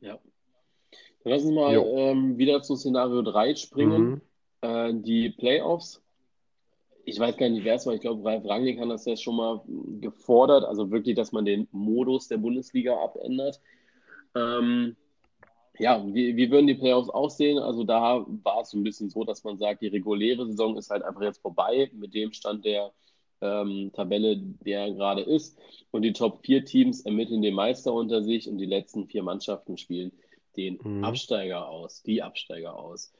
Ja. 0.00 0.18
Dann 1.22 1.32
lass 1.32 1.44
uns 1.44 1.54
mal 1.54 1.74
ähm, 1.74 2.38
wieder 2.38 2.62
zu 2.62 2.76
Szenario 2.76 3.22
3 3.22 3.54
springen. 3.54 4.10
Mhm. 4.10 4.20
Äh, 4.62 4.94
die 4.94 5.30
Playoffs. 5.30 6.02
Ich 7.08 7.20
weiß 7.20 7.36
gar 7.36 7.48
nicht, 7.48 7.64
wer 7.64 7.76
es 7.76 7.86
war. 7.86 7.94
Ich 7.94 8.00
glaube, 8.00 8.24
Ralf 8.24 8.44
Rangnick 8.44 8.80
hat 8.80 8.90
das 8.90 9.04
ja 9.04 9.16
schon 9.16 9.36
mal 9.36 9.62
gefordert. 10.00 10.64
Also 10.64 10.90
wirklich, 10.90 11.14
dass 11.14 11.30
man 11.30 11.44
den 11.44 11.68
Modus 11.70 12.26
der 12.26 12.38
Bundesliga 12.38 12.96
abändert. 12.96 13.60
Ähm, 14.34 14.96
ja, 15.78 16.04
wie, 16.12 16.36
wie 16.36 16.50
würden 16.50 16.66
die 16.66 16.74
Playoffs 16.74 17.08
aussehen? 17.08 17.58
Also 17.58 17.84
da 17.84 18.26
war 18.42 18.60
es 18.60 18.70
so 18.70 18.78
ein 18.78 18.82
bisschen 18.82 19.08
so, 19.08 19.22
dass 19.22 19.44
man 19.44 19.56
sagt, 19.56 19.82
die 19.82 19.86
reguläre 19.86 20.46
Saison 20.46 20.76
ist 20.76 20.90
halt 20.90 21.04
einfach 21.04 21.22
jetzt 21.22 21.40
vorbei 21.40 21.90
mit 21.94 22.12
dem 22.12 22.32
Stand 22.32 22.64
der 22.64 22.92
ähm, 23.40 23.92
Tabelle, 23.92 24.38
der 24.38 24.92
gerade 24.92 25.22
ist. 25.22 25.56
Und 25.92 26.02
die 26.02 26.12
Top 26.12 26.44
4 26.44 26.64
Teams 26.64 27.02
ermitteln 27.02 27.40
den 27.40 27.54
Meister 27.54 27.92
unter 27.92 28.24
sich 28.24 28.48
und 28.48 28.58
die 28.58 28.66
letzten 28.66 29.06
vier 29.06 29.22
Mannschaften 29.22 29.78
spielen 29.78 30.10
den 30.56 30.78
mhm. 30.82 31.04
Absteiger 31.04 31.68
aus, 31.68 32.02
die 32.02 32.22
Absteiger 32.22 32.76
aus. 32.76 33.12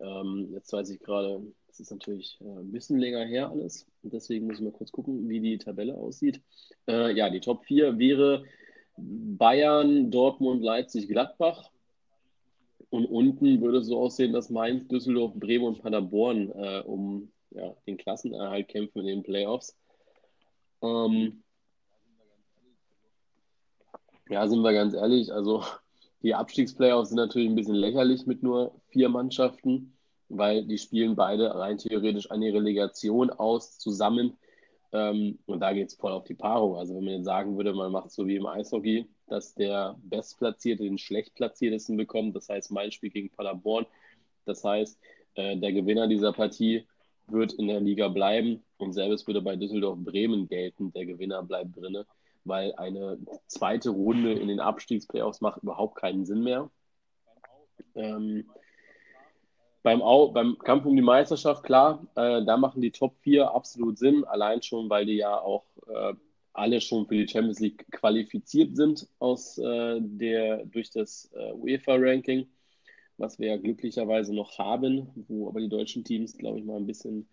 Ähm, 0.00 0.48
jetzt 0.52 0.72
weiß 0.72 0.88
ich 0.90 1.00
gerade, 1.00 1.42
es 1.74 1.80
ist 1.80 1.90
natürlich 1.90 2.38
äh, 2.40 2.44
ein 2.44 2.70
bisschen 2.70 2.98
länger 2.98 3.24
her 3.24 3.50
alles. 3.50 3.86
Und 4.02 4.12
deswegen 4.12 4.46
muss 4.46 4.58
ich 4.58 4.64
mal 4.64 4.72
kurz 4.72 4.92
gucken, 4.92 5.28
wie 5.28 5.40
die 5.40 5.58
Tabelle 5.58 5.94
aussieht. 5.96 6.40
Äh, 6.86 7.12
ja, 7.16 7.30
die 7.30 7.40
Top 7.40 7.64
4 7.64 7.98
wäre 7.98 8.44
Bayern, 8.96 10.10
Dortmund, 10.12 10.62
Leipzig, 10.62 11.08
Gladbach. 11.08 11.70
Und 12.90 13.06
unten 13.06 13.60
würde 13.60 13.78
es 13.78 13.86
so 13.86 13.98
aussehen, 13.98 14.32
dass 14.32 14.50
Mainz, 14.50 14.86
Düsseldorf, 14.86 15.32
Bremen 15.34 15.64
und 15.64 15.82
Paderborn 15.82 16.50
äh, 16.52 16.82
um 16.86 17.32
ja, 17.50 17.74
den 17.88 17.96
Klassenerhalt 17.96 18.68
kämpfen 18.68 19.00
in 19.00 19.06
den 19.06 19.22
Playoffs. 19.24 19.76
Ähm, 20.80 21.42
ja, 24.28 24.46
sind 24.46 24.62
wir 24.62 24.72
ganz 24.72 24.94
ehrlich, 24.94 25.32
also 25.32 25.64
die 26.22 26.34
Abstiegsplayoffs 26.34 27.08
sind 27.08 27.16
natürlich 27.16 27.48
ein 27.48 27.56
bisschen 27.56 27.74
lächerlich 27.74 28.26
mit 28.26 28.44
nur 28.44 28.80
vier 28.90 29.08
Mannschaften, 29.08 29.93
weil 30.28 30.64
die 30.64 30.78
spielen 30.78 31.16
beide 31.16 31.54
rein 31.54 31.78
theoretisch 31.78 32.30
eine 32.30 32.52
Relegation 32.52 33.30
aus 33.30 33.78
zusammen. 33.78 34.36
Ähm, 34.92 35.38
und 35.46 35.60
da 35.60 35.72
geht 35.72 35.88
es 35.88 35.94
voll 35.94 36.12
auf 36.12 36.24
die 36.24 36.34
Paarung. 36.34 36.76
Also 36.76 36.94
wenn 36.94 37.04
man 37.04 37.14
jetzt 37.14 37.24
sagen 37.24 37.56
würde, 37.56 37.74
man 37.74 37.92
macht 37.92 38.10
so 38.10 38.26
wie 38.26 38.36
im 38.36 38.46
Eishockey, 38.46 39.06
dass 39.26 39.54
der 39.54 39.96
Bestplatzierte 40.02 40.84
den 40.84 40.98
Schlechtplatziertesten 40.98 41.96
bekommt, 41.96 42.36
das 42.36 42.48
heißt 42.48 42.70
mein 42.70 42.92
Spiel 42.92 43.10
gegen 43.10 43.30
Paderborn, 43.30 43.86
das 44.44 44.62
heißt 44.64 44.98
äh, 45.34 45.56
der 45.56 45.72
Gewinner 45.72 46.06
dieser 46.06 46.32
Partie 46.32 46.86
wird 47.26 47.54
in 47.54 47.68
der 47.68 47.80
Liga 47.80 48.08
bleiben 48.08 48.62
und 48.76 48.92
selbst 48.92 49.26
würde 49.26 49.40
bei 49.40 49.56
Düsseldorf 49.56 49.98
Bremen 49.98 50.46
gelten, 50.46 50.92
der 50.92 51.06
Gewinner 51.06 51.42
bleibt 51.42 51.76
drinne, 51.76 52.06
weil 52.44 52.74
eine 52.74 53.18
zweite 53.46 53.90
Runde 53.90 54.34
in 54.34 54.48
den 54.48 54.60
Abstiegsplayoffs 54.60 55.40
macht 55.40 55.62
überhaupt 55.62 55.96
keinen 55.96 56.26
Sinn 56.26 56.42
mehr. 56.42 56.70
Ähm, 57.94 58.44
beim, 59.84 60.02
Au 60.02 60.32
beim 60.32 60.58
Kampf 60.58 60.84
um 60.84 60.96
die 60.96 61.02
Meisterschaft, 61.02 61.62
klar, 61.62 62.04
äh, 62.16 62.44
da 62.44 62.56
machen 62.56 62.82
die 62.82 62.90
Top 62.90 63.16
4 63.20 63.54
absolut 63.54 63.98
Sinn, 63.98 64.24
allein 64.24 64.60
schon, 64.62 64.90
weil 64.90 65.06
die 65.06 65.18
ja 65.18 65.38
auch 65.38 65.64
äh, 65.86 66.14
alle 66.52 66.80
schon 66.80 67.06
für 67.06 67.14
die 67.14 67.28
Champions 67.28 67.60
League 67.60 67.86
qualifiziert 67.92 68.74
sind 68.74 69.06
aus, 69.20 69.58
äh, 69.58 70.00
der, 70.00 70.64
durch 70.66 70.90
das 70.90 71.30
äh, 71.36 71.52
UEFA-Ranking 71.52 72.48
was 73.18 73.38
wir 73.38 73.48
ja 73.48 73.56
glücklicherweise 73.56 74.34
noch 74.34 74.58
haben, 74.58 75.08
wo 75.28 75.48
aber 75.48 75.60
die 75.60 75.68
deutschen 75.68 76.04
Teams, 76.04 76.36
glaube 76.36 76.58
ich, 76.58 76.64
mal 76.64 76.76
ein 76.76 76.86
bisschen 76.86 77.28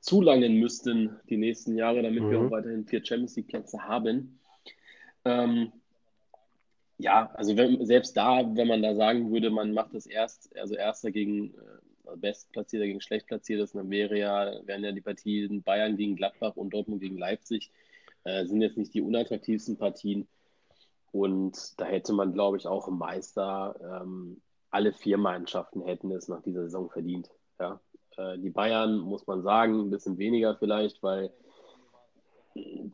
zulangen 0.00 0.58
müssten 0.58 1.16
die 1.28 1.36
nächsten 1.36 1.76
Jahre, 1.76 2.02
damit 2.02 2.22
mhm. 2.24 2.30
wir 2.30 2.40
auch 2.40 2.50
weiterhin 2.50 2.86
vier 2.86 3.04
Champions 3.04 3.36
League-Plätze 3.36 3.84
haben. 3.84 4.38
Ähm, 5.24 5.72
ja, 6.98 7.30
also 7.34 7.56
wenn, 7.56 7.84
selbst 7.86 8.16
da, 8.16 8.54
wenn 8.54 8.68
man 8.68 8.82
da 8.82 8.94
sagen 8.94 9.32
würde, 9.32 9.50
man 9.50 9.72
macht 9.72 9.94
das 9.94 10.06
erst, 10.06 10.56
also 10.56 10.74
Erster 10.74 11.10
gegen 11.10 11.54
äh, 11.54 11.58
Bestplatzierter 12.16 12.86
gegen 12.86 13.00
Schlechtplatziertes, 13.00 13.72
dann 13.72 13.90
wäre 13.90 14.18
ja, 14.18 14.52
wären 14.64 14.84
ja 14.84 14.92
die 14.92 15.00
Partien 15.00 15.62
Bayern 15.62 15.96
gegen 15.96 16.16
Gladbach 16.16 16.56
und 16.56 16.74
Dortmund 16.74 17.00
gegen 17.00 17.18
Leipzig, 17.18 17.70
äh, 18.24 18.44
sind 18.44 18.62
jetzt 18.62 18.76
nicht 18.76 18.94
die 18.94 19.02
unattraktivsten 19.02 19.76
Partien. 19.76 20.26
Und 21.12 21.78
da 21.78 21.84
hätte 21.84 22.12
man, 22.12 22.32
glaube 22.32 22.56
ich, 22.56 22.66
auch 22.66 22.88
im 22.88 22.98
Meister 22.98 23.76
ähm, 24.02 24.40
alle 24.70 24.92
vier 24.92 25.18
Mannschaften 25.18 25.82
hätten 25.82 26.10
es 26.10 26.28
nach 26.28 26.42
dieser 26.42 26.62
Saison 26.62 26.90
verdient. 26.90 27.30
Ja. 27.60 27.80
Äh, 28.16 28.38
die 28.38 28.50
Bayern, 28.50 28.98
muss 28.98 29.26
man 29.26 29.42
sagen, 29.42 29.80
ein 29.80 29.90
bisschen 29.90 30.18
weniger 30.18 30.56
vielleicht, 30.56 31.02
weil 31.02 31.30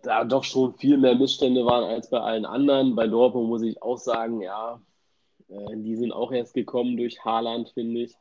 da 0.03 0.25
doch 0.25 0.45
schon 0.45 0.75
viel 0.75 0.99
mehr 0.99 1.15
Missstände 1.15 1.65
waren 1.65 1.85
als 1.85 2.11
bei 2.11 2.21
allen 2.21 2.45
anderen. 2.45 2.95
Bei 2.95 3.07
Dortmund 3.07 3.49
muss 3.49 3.63
ich 3.63 3.83
auch 3.83 3.99
sagen, 3.99 4.41
ja, 4.41 4.81
äh, 5.49 5.77
die 5.77 5.97
sind 5.97 6.13
auch 6.13 6.33
erst 6.33 6.55
gekommen 6.55 6.97
durch 6.97 7.25
Haaland, 7.25 7.71
finde 7.71 8.03
ich. 8.03 8.15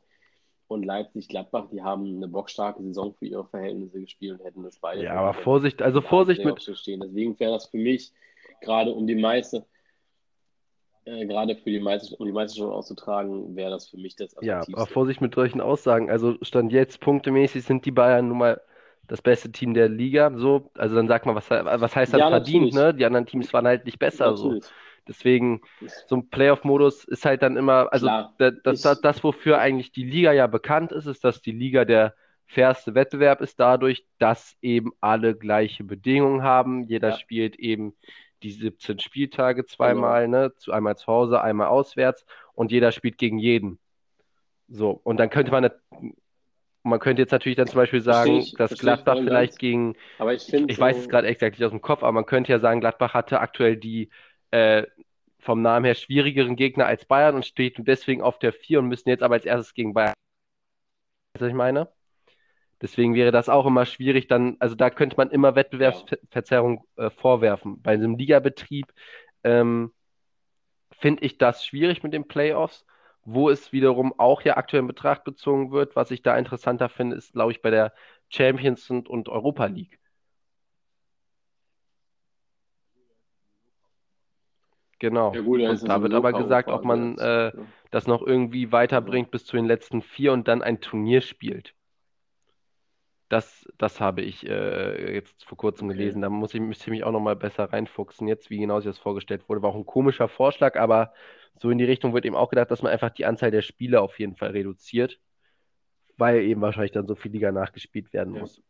Und 0.68 0.84
Leipzig-Gladbach, 0.84 1.68
die 1.72 1.82
haben 1.82 2.16
eine 2.16 2.28
bockstarke 2.28 2.82
Saison 2.82 3.14
für 3.14 3.24
ihre 3.24 3.46
Verhältnisse 3.46 4.00
gespielt 4.00 4.38
und 4.38 4.44
hätten 4.44 4.62
das 4.62 4.78
beide. 4.78 5.02
Ja, 5.02 5.14
aber 5.14 5.32
Vorsicht, 5.32 5.80
also 5.80 6.02
Vorsicht 6.02 6.44
mit. 6.44 6.62
Stehen. 6.62 7.00
Deswegen 7.00 7.40
wäre 7.40 7.52
das 7.52 7.66
für 7.66 7.78
mich 7.78 8.12
gerade 8.60 8.92
um 8.92 9.06
die 9.06 9.14
meiste, 9.14 9.64
äh, 11.06 11.24
gerade 11.24 11.56
für 11.56 11.70
die 11.70 11.80
Meisterschaft, 11.80 12.20
um 12.20 12.26
die 12.26 12.32
Meisterschaft 12.32 12.70
auszutragen, 12.70 13.56
wäre 13.56 13.70
das 13.70 13.88
für 13.88 13.96
mich 13.96 14.14
das 14.16 14.36
Ja, 14.42 14.60
aber 14.60 14.86
Vorsicht 14.86 15.22
mit 15.22 15.34
solchen 15.34 15.62
Aussagen. 15.62 16.10
Also 16.10 16.36
Stand 16.42 16.70
jetzt, 16.70 17.00
punktemäßig 17.00 17.64
sind 17.64 17.86
die 17.86 17.90
Bayern 17.90 18.28
nun 18.28 18.38
mal 18.38 18.60
das 19.06 19.22
beste 19.22 19.50
Team 19.50 19.72
der 19.72 19.88
Liga. 19.88 20.30
So, 20.36 20.70
also 20.74 20.94
dann 20.94 21.08
sagt 21.08 21.24
man, 21.24 21.34
was, 21.34 21.48
was 21.48 21.96
heißt 21.96 22.12
dann 22.12 22.20
ja, 22.20 22.28
verdient, 22.28 22.74
ne? 22.74 22.92
Die 22.92 23.06
anderen 23.06 23.24
Teams 23.24 23.52
waren 23.54 23.66
halt 23.66 23.86
nicht 23.86 23.98
besser. 23.98 24.36
So. 24.36 24.60
Deswegen, 25.08 25.62
so 26.06 26.16
ein 26.16 26.28
Playoff-Modus 26.28 27.04
ist 27.04 27.24
halt 27.24 27.42
dann 27.42 27.56
immer, 27.56 27.92
also 27.92 28.06
das, 28.38 28.54
das, 28.62 28.82
das, 28.82 29.00
das, 29.00 29.24
wofür 29.24 29.58
eigentlich 29.58 29.90
die 29.90 30.04
Liga 30.04 30.32
ja 30.32 30.46
bekannt 30.46 30.92
ist, 30.92 31.06
ist, 31.06 31.24
dass 31.24 31.40
die 31.40 31.52
Liga 31.52 31.84
der 31.84 32.14
fairste 32.46 32.94
Wettbewerb 32.94 33.40
ist 33.40 33.58
dadurch, 33.60 34.06
dass 34.18 34.56
eben 34.62 34.92
alle 35.00 35.34
gleiche 35.34 35.84
Bedingungen 35.84 36.42
haben. 36.42 36.84
Jeder 36.84 37.10
ja. 37.10 37.16
spielt 37.16 37.56
eben 37.56 37.94
die 38.42 38.52
17 38.52 39.00
Spieltage 39.00 39.66
zweimal, 39.66 40.26
genau. 40.26 40.44
ne? 40.44 40.52
Einmal 40.68 40.96
zu 40.96 41.06
Hause, 41.06 41.40
einmal 41.40 41.68
auswärts 41.68 42.24
und 42.54 42.70
jeder 42.72 42.92
spielt 42.92 43.18
gegen 43.18 43.38
jeden. 43.38 43.78
So, 44.68 45.00
und 45.02 45.18
dann 45.18 45.30
könnte 45.30 45.50
man, 45.50 45.70
man 46.82 47.00
könnte 47.00 47.22
jetzt 47.22 47.32
natürlich 47.32 47.56
dann 47.56 47.66
zum 47.66 47.76
Beispiel 47.76 48.00
sagen, 48.00 48.36
ich, 48.36 48.54
dass 48.54 48.78
Gladbach 48.78 49.16
vielleicht 49.18 49.52
ganz. 49.52 49.58
gegen, 49.58 49.96
aber 50.18 50.34
ich, 50.34 50.52
ich, 50.52 50.68
ich 50.68 50.78
weiß 50.78 50.96
es 50.96 51.08
gerade 51.08 51.26
exakt 51.26 51.58
nicht 51.58 51.64
aus 51.64 51.72
dem 51.72 51.80
Kopf, 51.80 52.02
aber 52.02 52.12
man 52.12 52.26
könnte 52.26 52.52
ja 52.52 52.58
sagen, 52.58 52.80
Gladbach 52.80 53.14
hatte 53.14 53.40
aktuell 53.40 53.76
die 53.76 54.10
äh, 54.50 54.84
vom 55.38 55.62
Namen 55.62 55.84
her 55.84 55.94
schwierigeren 55.94 56.56
Gegner 56.56 56.86
als 56.86 57.04
Bayern 57.04 57.36
und 57.36 57.46
steht 57.46 57.76
deswegen 57.78 58.22
auf 58.22 58.38
der 58.38 58.52
4 58.52 58.80
und 58.80 58.88
müssen 58.88 59.08
jetzt 59.08 59.22
aber 59.22 59.34
als 59.34 59.44
erstes 59.44 59.74
gegen 59.74 59.94
Bayern. 59.94 60.14
Weißt 61.34 61.40
du, 61.42 61.44
was 61.46 61.48
ich 61.50 61.54
meine? 61.54 61.88
Deswegen 62.80 63.14
wäre 63.14 63.32
das 63.32 63.48
auch 63.48 63.66
immer 63.66 63.86
schwierig, 63.86 64.28
dann, 64.28 64.56
also 64.60 64.74
da 64.74 64.90
könnte 64.90 65.16
man 65.16 65.30
immer 65.30 65.56
Wettbewerbsverzerrung 65.56 66.84
äh, 66.96 67.10
vorwerfen. 67.10 67.82
Bei 67.82 67.92
einem 67.92 68.16
Ligabetrieb 68.16 68.92
ähm, 69.42 69.92
finde 70.92 71.24
ich 71.24 71.38
das 71.38 71.64
schwierig 71.64 72.02
mit 72.02 72.12
den 72.12 72.28
Playoffs. 72.28 72.84
Wo 73.30 73.50
es 73.50 73.72
wiederum 73.72 74.18
auch 74.18 74.40
ja 74.42 74.56
aktuell 74.56 74.80
in 74.80 74.86
Betracht 74.86 75.26
gezogen 75.26 75.70
wird, 75.70 75.96
was 75.96 76.10
ich 76.10 76.22
da 76.22 76.38
interessanter 76.38 76.88
finde, 76.88 77.16
ist, 77.16 77.32
glaube 77.34 77.52
ich, 77.52 77.60
bei 77.60 77.70
der 77.70 77.92
Champions 78.30 78.88
und, 78.88 79.08
und 79.08 79.28
Europa 79.28 79.66
League. 79.66 79.98
Genau. 84.98 85.32
Ja, 85.34 85.40
gut, 85.40 85.60
und 85.60 85.88
da 85.88 86.02
wird 86.02 86.14
aber 86.14 86.32
gesagt, 86.32 86.68
ob 86.68 86.84
man 86.84 87.18
äh, 87.18 87.52
das 87.90 88.06
noch 88.06 88.22
irgendwie 88.22 88.72
weiterbringt 88.72 89.30
bis 89.30 89.44
zu 89.44 89.56
den 89.56 89.66
letzten 89.66 90.02
vier 90.02 90.32
und 90.32 90.48
dann 90.48 90.62
ein 90.62 90.80
Turnier 90.80 91.20
spielt. 91.20 91.74
Das, 93.28 93.68
das 93.76 94.00
habe 94.00 94.22
ich 94.22 94.48
äh, 94.48 95.14
jetzt 95.14 95.44
vor 95.44 95.58
kurzem 95.58 95.88
okay. 95.88 95.98
gelesen. 95.98 96.22
Da 96.22 96.30
muss 96.30 96.54
ich, 96.54 96.60
müsste 96.60 96.84
ich 96.84 96.90
mich 96.90 97.04
auch 97.04 97.12
noch 97.12 97.20
mal 97.20 97.36
besser 97.36 97.72
reinfuchsen, 97.72 98.26
jetzt, 98.26 98.48
wie 98.48 98.58
genau 98.58 98.80
sich 98.80 98.90
das 98.90 98.98
vorgestellt 98.98 99.48
wurde. 99.48 99.62
War 99.62 99.70
auch 99.70 99.76
ein 99.76 99.86
komischer 99.86 100.28
Vorschlag, 100.28 100.76
aber 100.76 101.12
so 101.60 101.70
in 101.70 101.78
die 101.78 101.84
Richtung 101.84 102.14
wird 102.14 102.24
eben 102.24 102.36
auch 102.36 102.48
gedacht, 102.48 102.70
dass 102.70 102.82
man 102.82 102.90
einfach 102.90 103.10
die 103.10 103.26
Anzahl 103.26 103.50
der 103.50 103.62
Spiele 103.62 104.00
auf 104.00 104.18
jeden 104.18 104.34
Fall 104.34 104.50
reduziert, 104.50 105.20
weil 106.16 106.40
eben 106.42 106.60
wahrscheinlich 106.60 106.92
dann 106.92 107.06
so 107.06 107.14
viel 107.14 107.32
Liga 107.32 107.52
nachgespielt 107.52 108.12
werden 108.12 108.34
ja. 108.34 108.40
muss. 108.40 108.62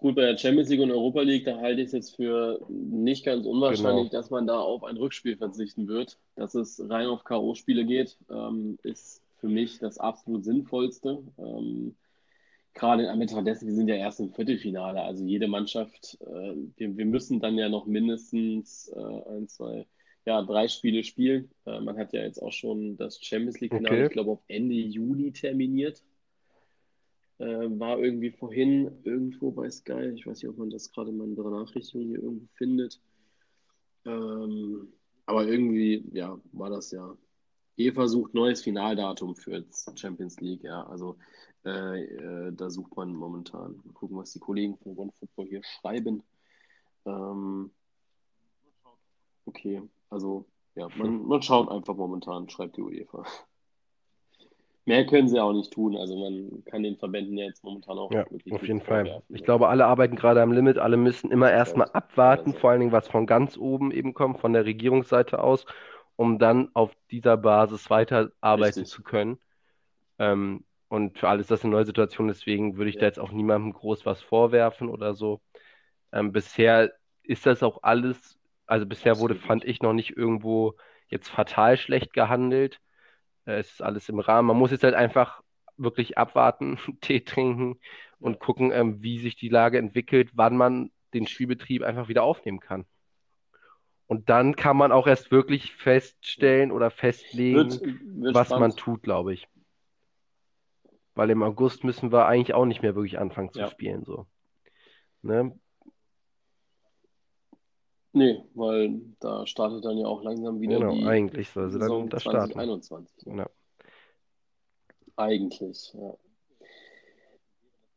Gut, 0.00 0.14
bei 0.14 0.22
der 0.22 0.38
Champions 0.38 0.70
League 0.70 0.80
und 0.80 0.90
Europa 0.90 1.20
League, 1.20 1.44
da 1.44 1.58
halte 1.58 1.82
ich 1.82 1.88
es 1.88 1.92
jetzt 1.92 2.16
für 2.16 2.58
nicht 2.70 3.22
ganz 3.22 3.44
unwahrscheinlich, 3.44 4.10
genau. 4.10 4.20
dass 4.20 4.30
man 4.30 4.46
da 4.46 4.58
auf 4.58 4.82
ein 4.82 4.96
Rückspiel 4.96 5.36
verzichten 5.36 5.88
wird. 5.88 6.18
Dass 6.36 6.54
es 6.54 6.82
rein 6.88 7.06
auf 7.06 7.22
K.O.-Spiele 7.24 7.84
geht, 7.84 8.16
ähm, 8.30 8.78
ist 8.82 9.22
für 9.40 9.48
mich 9.48 9.78
das 9.78 9.98
absolut 9.98 10.42
sinnvollste. 10.44 11.22
Ähm, 11.38 11.96
gerade 12.72 13.02
in 13.02 13.08
Anbetracht 13.10 13.46
dessen, 13.46 13.68
wir 13.68 13.74
sind 13.74 13.88
ja 13.88 13.96
erst 13.96 14.20
im 14.20 14.32
Viertelfinale. 14.32 15.02
Also 15.02 15.22
jede 15.22 15.48
Mannschaft, 15.48 16.16
äh, 16.22 16.54
wir, 16.76 16.96
wir 16.96 17.06
müssen 17.06 17.38
dann 17.38 17.58
ja 17.58 17.68
noch 17.68 17.84
mindestens 17.84 18.88
äh, 18.96 19.30
ein, 19.30 19.48
zwei, 19.48 19.86
ja, 20.24 20.40
drei 20.40 20.68
Spiele 20.68 21.04
spielen. 21.04 21.50
Äh, 21.66 21.78
man 21.80 21.98
hat 21.98 22.14
ja 22.14 22.22
jetzt 22.22 22.40
auch 22.40 22.52
schon 22.52 22.96
das 22.96 23.22
Champions 23.22 23.60
League-Finale, 23.60 23.96
okay. 23.96 24.06
ich 24.06 24.12
glaube, 24.12 24.30
auf 24.30 24.42
Ende 24.48 24.74
Juni 24.74 25.32
terminiert. 25.32 26.02
Äh, 27.40 27.80
war 27.80 27.98
irgendwie 27.98 28.30
vorhin 28.30 28.90
irgendwo 29.02 29.50
bei 29.50 29.70
Sky. 29.70 30.12
Ich 30.14 30.26
weiß 30.26 30.42
nicht, 30.42 30.50
ob 30.50 30.58
man 30.58 30.68
das 30.68 30.92
gerade 30.92 31.08
in 31.08 31.16
meiner 31.16 31.50
Nachrichtung 31.50 32.02
hier 32.02 32.22
irgendwo 32.22 32.46
findet. 32.54 33.00
Ähm, 34.04 34.92
aber 35.24 35.46
irgendwie, 35.46 36.04
ja, 36.12 36.38
war 36.52 36.68
das 36.68 36.90
ja 36.90 37.16
Eva 37.78 38.08
sucht 38.08 38.34
neues 38.34 38.62
Finaldatum 38.62 39.36
für 39.36 39.64
Champions 39.94 40.38
League, 40.40 40.62
ja. 40.64 40.86
Also 40.86 41.16
äh, 41.64 42.04
äh, 42.04 42.52
da 42.52 42.68
sucht 42.68 42.94
man 42.94 43.14
momentan. 43.14 43.80
Mal 43.84 43.94
gucken, 43.94 44.18
was 44.18 44.32
die 44.32 44.38
Kollegen 44.38 44.76
von 44.76 44.96
One 44.98 45.12
Football 45.18 45.46
hier 45.46 45.62
schreiben. 45.64 46.22
Ähm, 47.06 47.70
okay, 49.46 49.82
also 50.10 50.44
ja, 50.74 50.88
man, 50.96 51.22
man 51.26 51.40
schaut 51.40 51.70
einfach 51.70 51.96
momentan, 51.96 52.50
schreibt 52.50 52.76
die 52.76 52.82
UEFA. 52.82 53.24
Mehr 54.90 55.06
können 55.06 55.28
sie 55.28 55.40
auch 55.40 55.52
nicht 55.52 55.72
tun. 55.72 55.96
Also 55.96 56.16
man 56.16 56.64
kann 56.64 56.82
den 56.82 56.96
Verbänden 56.96 57.36
ja 57.38 57.46
jetzt 57.46 57.64
momentan 57.64 57.98
auch 57.98 58.10
ja, 58.12 58.24
auf 58.50 58.66
jeden 58.66 58.80
Fall. 58.80 59.22
Ich 59.28 59.44
glaube, 59.44 59.68
alle 59.68 59.86
arbeiten 59.86 60.16
gerade 60.16 60.42
am 60.42 60.52
Limit. 60.52 60.78
Alle 60.78 60.96
müssen 60.96 61.30
immer 61.30 61.50
erstmal 61.50 61.88
abwarten, 61.92 62.54
vor 62.54 62.70
allen 62.70 62.80
Dingen 62.80 62.92
was 62.92 63.08
von 63.08 63.26
ganz 63.26 63.56
oben 63.56 63.90
eben 63.90 64.14
kommt, 64.14 64.40
von 64.40 64.52
der 64.52 64.64
Regierungsseite 64.64 65.42
aus 65.42 65.64
um 66.20 66.38
dann 66.38 66.68
auf 66.74 66.94
dieser 67.10 67.38
Basis 67.38 67.88
weiterarbeiten 67.88 68.80
Richtig. 68.80 68.88
zu 68.88 69.02
können. 69.02 69.38
Ähm, 70.18 70.66
und 70.88 71.18
für 71.18 71.30
alles 71.30 71.46
das 71.46 71.64
eine 71.64 71.72
neue 71.72 71.86
Situation, 71.86 72.28
deswegen 72.28 72.76
würde 72.76 72.90
ich 72.90 72.96
ja. 72.96 73.00
da 73.00 73.06
jetzt 73.06 73.18
auch 73.18 73.32
niemandem 73.32 73.72
groß 73.72 74.04
was 74.04 74.20
vorwerfen 74.20 74.90
oder 74.90 75.14
so. 75.14 75.40
Ähm, 76.12 76.30
bisher 76.30 76.92
ist 77.22 77.46
das 77.46 77.62
auch 77.62 77.84
alles, 77.84 78.38
also 78.66 78.84
bisher 78.84 79.12
Absolut. 79.12 79.30
wurde, 79.30 79.46
fand 79.46 79.64
ich, 79.64 79.80
noch 79.80 79.94
nicht 79.94 80.14
irgendwo 80.14 80.74
jetzt 81.08 81.30
fatal 81.30 81.78
schlecht 81.78 82.12
gehandelt. 82.12 82.82
Äh, 83.46 83.58
es 83.58 83.72
ist 83.72 83.82
alles 83.82 84.08
im 84.08 84.18
Rahmen. 84.18 84.48
Man 84.48 84.56
muss 84.56 84.70
jetzt 84.70 84.84
halt 84.84 84.94
einfach 84.94 85.42
wirklich 85.76 86.18
abwarten, 86.18 86.78
Tee 87.00 87.20
trinken 87.20 87.78
und 88.18 88.38
gucken, 88.38 88.70
ähm, 88.72 89.02
wie 89.02 89.18
sich 89.18 89.36
die 89.36 89.48
Lage 89.48 89.78
entwickelt, 89.78 90.30
wann 90.34 90.56
man 90.56 90.90
den 91.14 91.26
Spielbetrieb 91.26 91.82
einfach 91.82 92.08
wieder 92.08 92.22
aufnehmen 92.22 92.60
kann. 92.60 92.86
Und 94.06 94.28
dann 94.28 94.56
kann 94.56 94.76
man 94.76 94.90
auch 94.90 95.06
erst 95.06 95.30
wirklich 95.30 95.72
feststellen 95.72 96.72
oder 96.72 96.90
festlegen, 96.90 97.56
wird, 97.56 97.80
wird 97.80 98.34
was 98.34 98.48
spannend. 98.48 98.60
man 98.60 98.76
tut, 98.76 99.02
glaube 99.02 99.32
ich. 99.32 99.46
Weil 101.14 101.30
im 101.30 101.42
August 101.42 101.84
müssen 101.84 102.10
wir 102.10 102.26
eigentlich 102.26 102.54
auch 102.54 102.64
nicht 102.64 102.82
mehr 102.82 102.94
wirklich 102.94 103.18
anfangen 103.18 103.52
zu 103.52 103.60
ja. 103.60 103.68
spielen. 103.68 104.04
So. 104.04 104.26
Ne? 105.22 105.56
Nee, 108.12 108.42
weil 108.54 109.00
da 109.20 109.46
startet 109.46 109.84
dann 109.84 109.98
ja 109.98 110.06
auch 110.06 110.22
langsam 110.22 110.60
wieder 110.60 110.78
genau, 110.78 110.92
die 110.92 111.04
eigentlich 111.04 111.48
soll 111.50 111.70
sie 111.70 111.78
dann 111.78 112.10
2021. 112.10 113.22
Starten. 113.22 113.38
Ja. 113.38 113.46
Eigentlich, 115.16 115.94
ja 115.94 116.14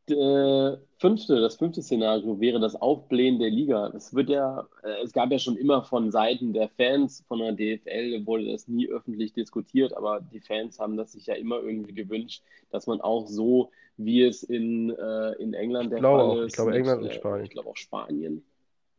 äh, 0.10 0.78
fünfte, 0.98 1.40
das 1.40 1.56
fünfte 1.56 1.82
Szenario 1.82 2.40
wäre 2.40 2.60
das 2.60 2.76
Aufblähen 2.76 3.40
der 3.40 3.50
Liga. 3.50 3.88
Es 3.96 4.14
wird 4.14 4.30
ja, 4.30 4.68
äh, 4.84 5.04
es 5.04 5.14
gab 5.14 5.32
ja 5.32 5.40
schon 5.40 5.56
immer 5.56 5.84
von 5.84 6.12
Seiten 6.12 6.54
der 6.54 6.70
Fans 6.70 7.24
von 7.28 7.40
der 7.40 7.54
DFL 7.54 8.26
wurde 8.26 8.52
das 8.52 8.68
nie 8.68 8.88
öffentlich 8.90 9.34
diskutiert, 9.34 9.96
aber 9.96 10.22
die 10.22 10.42
Fans 10.42 10.80
haben 10.80 10.98
das 10.98 11.14
sich 11.14 11.28
ja 11.28 11.36
immer 11.36 11.62
irgendwie 11.62 11.94
gewünscht, 11.94 12.44
dass 12.70 12.88
man 12.88 13.00
auch 13.02 13.28
so, 13.28 13.72
wie 13.98 14.24
es 14.24 14.44
in, 14.44 14.90
äh, 14.90 15.32
in 15.34 15.54
England 15.54 15.92
der 15.92 16.02
Fall 16.02 16.20
auch, 16.20 16.38
ist. 16.40 16.48
Ich 16.48 16.54
glaube 16.56 16.76
England 16.76 17.04
und 17.04 17.14
Spanien. 17.14 17.46
Ich 17.46 17.52
glaube 17.52 17.70
auch 17.70 17.78
Spanien. 17.78 18.44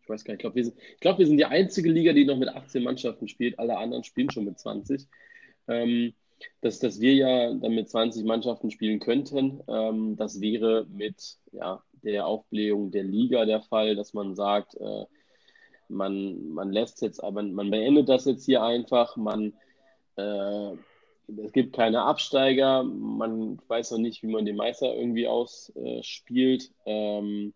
Ich 0.05 0.11
weiß 0.11 0.25
gar 0.25 0.33
nicht, 0.33 0.41
ich 0.41 0.43
glaube, 0.43 0.57
wir, 0.57 0.65
sind, 0.65 0.77
glaub, 1.01 1.19
wir 1.19 1.27
sind 1.27 1.39
die 1.39 1.47
einzige 1.47 1.91
Liga, 1.91 2.13
die 2.13 2.27
noch 2.27 2.37
mit 2.37 2.51
18 2.51 2.83
Mannschaften 2.83 3.27
spielt. 3.27 3.59
Alle 3.59 3.79
anderen 3.79 4.05
spielen 4.05 4.31
schon 4.31 4.45
mit 4.45 4.59
20. 4.59 5.07
Ähm, 5.67 6.13
dass, 6.61 6.79
dass 6.79 7.01
wir 7.01 7.15
ja 7.15 7.55
dann 7.55 7.75
mit 7.75 7.89
20 7.89 8.25
Mannschaften 8.25 8.71
spielen 8.71 9.01
könnten. 9.01 9.63
Ähm, 9.67 10.17
das 10.17 10.43
wäre 10.43 10.87
mit 10.91 11.39
ja, 11.53 11.83
der 12.03 12.27
Aufblähung 12.27 12.91
der 12.91 13.05
Liga 13.05 13.47
der 13.47 13.63
Fall, 13.63 13.97
dass 13.97 14.13
man 14.13 14.35
sagt, 14.35 14.75
äh, 14.75 15.05
man, 15.89 16.49
man 16.51 16.71
lässt 16.71 17.01
jetzt, 17.01 17.25
aber 17.25 17.43
man 17.43 17.71
beendet 17.71 18.09
das 18.11 18.27
jetzt 18.27 18.45
hier 18.45 18.63
einfach, 18.63 19.17
man 19.17 19.55
äh, 20.17 20.73
es 21.27 21.53
gibt 21.53 21.75
keine 21.75 22.03
Absteiger, 22.03 22.83
man 22.83 23.59
weiß 23.69 23.93
noch 23.93 23.99
nicht, 23.99 24.23
wie 24.23 24.29
man 24.29 24.45
den 24.45 24.57
Meister 24.57 24.95
irgendwie 24.95 25.27
ausspielt. 25.27 26.71
Äh, 26.85 27.19
ähm, 27.19 27.55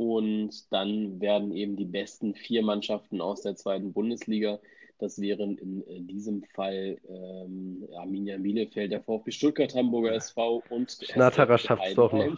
und 0.00 0.72
dann 0.72 1.20
werden 1.20 1.52
eben 1.52 1.76
die 1.76 1.84
besten 1.84 2.34
vier 2.34 2.62
Mannschaften 2.62 3.20
aus 3.20 3.42
der 3.42 3.56
zweiten 3.56 3.92
Bundesliga 3.92 4.58
das 5.00 5.20
wären 5.20 5.56
in, 5.58 5.82
in 5.82 6.06
diesem 6.06 6.44
Fall 6.54 6.98
ähm, 7.08 7.88
Arminia 7.96 8.36
Bielefeld, 8.36 8.92
der 8.92 9.02
VfB 9.02 9.30
Stuttgart, 9.30 9.74
Hamburger 9.74 10.12
SV 10.12 10.62
und 10.68 10.98
Schnatterer 11.02 11.58
schafft 11.58 11.82
es 11.86 11.94
doch 11.94 12.12
noch. 12.12 12.36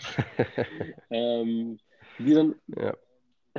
ähm, 1.10 1.78
die 2.18 2.34
dann, 2.34 2.54
ja. 2.76 2.94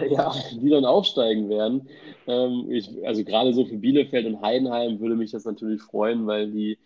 ja. 0.09 0.33
die 0.53 0.69
dann 0.69 0.85
aufsteigen 0.85 1.49
werden. 1.49 1.89
Ähm, 2.27 2.67
ich, 2.71 2.89
also 3.05 3.23
gerade 3.23 3.53
so 3.53 3.65
für 3.65 3.77
Bielefeld 3.77 4.25
und 4.25 4.41
Heidenheim 4.41 4.99
würde 4.99 5.15
mich 5.15 5.31
das 5.31 5.43
natürlich 5.43 5.81
freuen, 5.81 6.25
weil 6.25 6.51
die, 6.51 6.77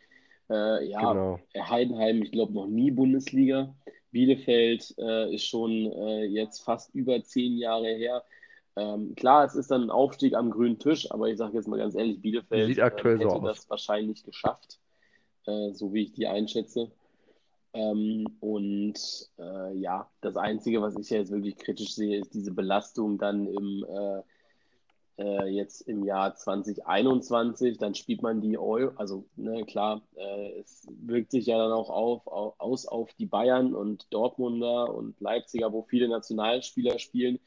äh, 0.49 0.87
ja, 0.87 0.99
genau. 1.13 1.39
Heidenheim, 1.57 2.21
ich 2.21 2.31
glaube, 2.31 2.53
noch 2.53 2.67
nie 2.67 2.91
Bundesliga. 2.91 3.75
Bielefeld 4.11 4.95
äh, 4.97 5.33
ist 5.33 5.45
schon 5.45 5.71
äh, 5.71 6.23
jetzt 6.25 6.63
fast 6.63 6.93
über 6.95 7.21
zehn 7.23 7.57
Jahre 7.57 7.87
her. 7.87 8.23
Ähm, 8.75 9.15
klar, 9.15 9.43
es 9.45 9.55
ist 9.55 9.71
dann 9.71 9.83
ein 9.83 9.89
Aufstieg 9.89 10.35
am 10.35 10.51
grünen 10.51 10.79
Tisch, 10.79 11.11
aber 11.11 11.27
ich 11.29 11.37
sage 11.37 11.57
jetzt 11.57 11.67
mal 11.67 11.77
ganz 11.77 11.95
ehrlich, 11.95 12.21
Bielefeld 12.21 12.67
Sieht 12.67 12.79
aktuell 12.79 13.15
äh, 13.15 13.19
hätte 13.19 13.31
so 13.31 13.39
das 13.39 13.69
wahrscheinlich 13.69 14.23
geschafft, 14.23 14.79
äh, 15.45 15.71
so 15.73 15.93
wie 15.93 16.03
ich 16.03 16.13
die 16.13 16.27
einschätze. 16.27 16.91
Ähm, 17.73 18.27
und 18.39 18.99
äh, 19.39 19.73
ja, 19.75 20.09
das 20.21 20.37
Einzige, 20.37 20.81
was 20.81 20.95
ich 20.97 21.09
jetzt 21.09 21.31
wirklich 21.31 21.57
kritisch 21.57 21.95
sehe, 21.95 22.19
ist 22.19 22.33
diese 22.33 22.51
Belastung 22.51 23.17
dann 23.17 23.47
im 23.47 23.85
äh, 25.17 25.47
jetzt 25.47 25.81
im 25.81 26.03
Jahr 26.03 26.35
2021, 26.35 27.77
dann 27.77 27.95
spielt 27.95 28.21
man 28.21 28.41
die 28.41 28.57
Euro, 28.57 28.91
also 28.97 29.25
ne, 29.35 29.65
klar, 29.65 30.01
äh, 30.15 30.59
es 30.59 30.87
wirkt 30.89 31.31
sich 31.31 31.47
ja 31.47 31.57
dann 31.57 31.71
auch 31.71 31.89
auf, 31.89 32.27
auf, 32.27 32.55
aus 32.59 32.85
auf 32.85 33.11
die 33.13 33.25
Bayern 33.25 33.73
und 33.73 34.07
Dortmunder 34.11 34.93
und 34.93 35.19
Leipziger, 35.19 35.73
wo 35.73 35.83
viele 35.83 36.07
Nationalspieler 36.07 36.99
spielen, 36.99 37.39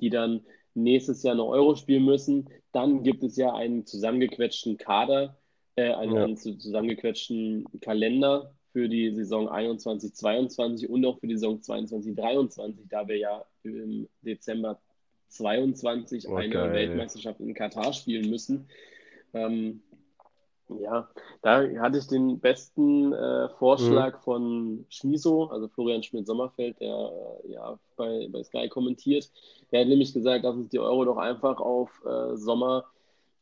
die 0.00 0.10
dann 0.10 0.44
nächstes 0.74 1.22
Jahr 1.22 1.34
eine 1.34 1.44
Euro 1.44 1.74
spielen 1.74 2.04
müssen. 2.04 2.48
Dann 2.72 3.02
gibt 3.02 3.22
es 3.22 3.36
ja 3.36 3.54
einen 3.54 3.86
zusammengequetschten 3.86 4.76
Kader, 4.76 5.36
äh, 5.74 5.92
einen, 5.92 6.14
ja. 6.14 6.24
einen 6.24 6.36
zusammengequetschten 6.36 7.64
Kalender 7.80 8.54
für 8.72 8.88
die 8.88 9.14
Saison 9.14 9.48
21, 9.48 10.14
22 10.14 10.88
und 10.88 11.04
auch 11.06 11.18
für 11.18 11.26
die 11.26 11.36
Saison 11.36 11.62
22, 11.62 12.14
23, 12.14 12.86
da 12.88 13.08
wir 13.08 13.16
ja 13.16 13.44
im 13.62 14.06
Dezember 14.20 14.78
22 15.28 16.28
oh, 16.28 16.36
eine 16.36 16.50
geil. 16.50 16.72
Weltmeisterschaft 16.72 17.40
in 17.40 17.54
Katar 17.54 17.92
spielen 17.92 18.30
müssen. 18.30 18.68
Ähm, 19.34 19.82
ja, 20.68 21.08
da 21.42 21.62
hatte 21.78 21.98
ich 21.98 22.08
den 22.08 22.40
besten 22.40 23.12
äh, 23.12 23.48
Vorschlag 23.50 24.18
mhm. 24.18 24.22
von 24.22 24.86
Schmiso, 24.88 25.44
also 25.44 25.68
Florian 25.68 26.02
Schmidt-Sommerfeld, 26.02 26.80
der 26.80 27.10
äh, 27.44 27.52
ja 27.52 27.78
bei, 27.96 28.28
bei 28.30 28.42
Sky 28.42 28.68
kommentiert. 28.68 29.30
Der 29.70 29.82
hat 29.82 29.88
nämlich 29.88 30.12
gesagt, 30.12 30.44
lass 30.44 30.56
uns 30.56 30.70
die 30.70 30.80
Euro 30.80 31.04
doch 31.04 31.18
einfach 31.18 31.60
auf 31.60 32.02
äh, 32.04 32.36
Sommer 32.36 32.84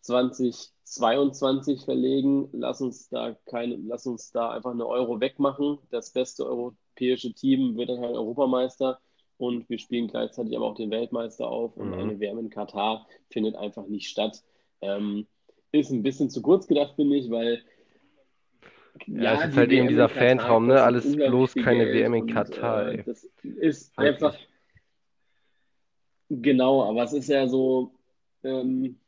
2022 0.02 1.84
verlegen. 1.84 2.48
Lass 2.52 2.82
uns 2.82 3.08
da 3.08 3.34
keine, 3.46 3.76
lass 3.76 4.06
uns 4.06 4.30
da 4.32 4.50
einfach 4.50 4.72
eine 4.72 4.86
Euro 4.86 5.20
wegmachen. 5.20 5.78
Das 5.90 6.10
beste 6.10 6.44
europäische 6.44 7.32
Team 7.32 7.76
wird 7.78 7.88
dann 7.88 8.00
halt 8.00 8.14
Europameister 8.14 9.00
und 9.36 9.68
wir 9.68 9.78
spielen 9.78 10.08
gleichzeitig 10.08 10.56
aber 10.56 10.66
auch 10.66 10.76
den 10.76 10.90
Weltmeister 10.90 11.48
auf 11.48 11.76
und 11.76 11.88
mhm. 11.88 11.94
eine 11.94 12.20
WM 12.20 12.38
in 12.38 12.50
Katar 12.50 13.06
findet 13.30 13.56
einfach 13.56 13.86
nicht 13.86 14.08
statt. 14.08 14.42
Ähm, 14.80 15.26
ist 15.72 15.90
ein 15.90 16.02
bisschen 16.02 16.30
zu 16.30 16.40
kurz 16.42 16.66
gedacht, 16.66 16.94
finde 16.96 17.16
ich, 17.16 17.30
weil 17.30 17.62
ja, 19.06 19.22
ja 19.22 19.42
es 19.42 19.50
ist 19.50 19.56
halt 19.56 19.72
eben 19.72 19.88
dieser 19.88 20.08
Katar, 20.08 20.28
Fantraum, 20.28 20.66
ne? 20.66 20.82
Alles 20.82 21.16
bloß 21.16 21.54
keine 21.54 21.86
WM 21.86 22.14
in 22.14 22.26
Katar. 22.26 22.90
Und, 22.90 22.98
äh, 22.98 23.02
das 23.04 23.28
ist 23.42 23.98
einfach 23.98 24.36
genau, 26.28 26.84
aber 26.84 27.02
es 27.02 27.12
ist 27.12 27.28
ja 27.28 27.46
so, 27.48 27.92
ähm, 28.42 28.98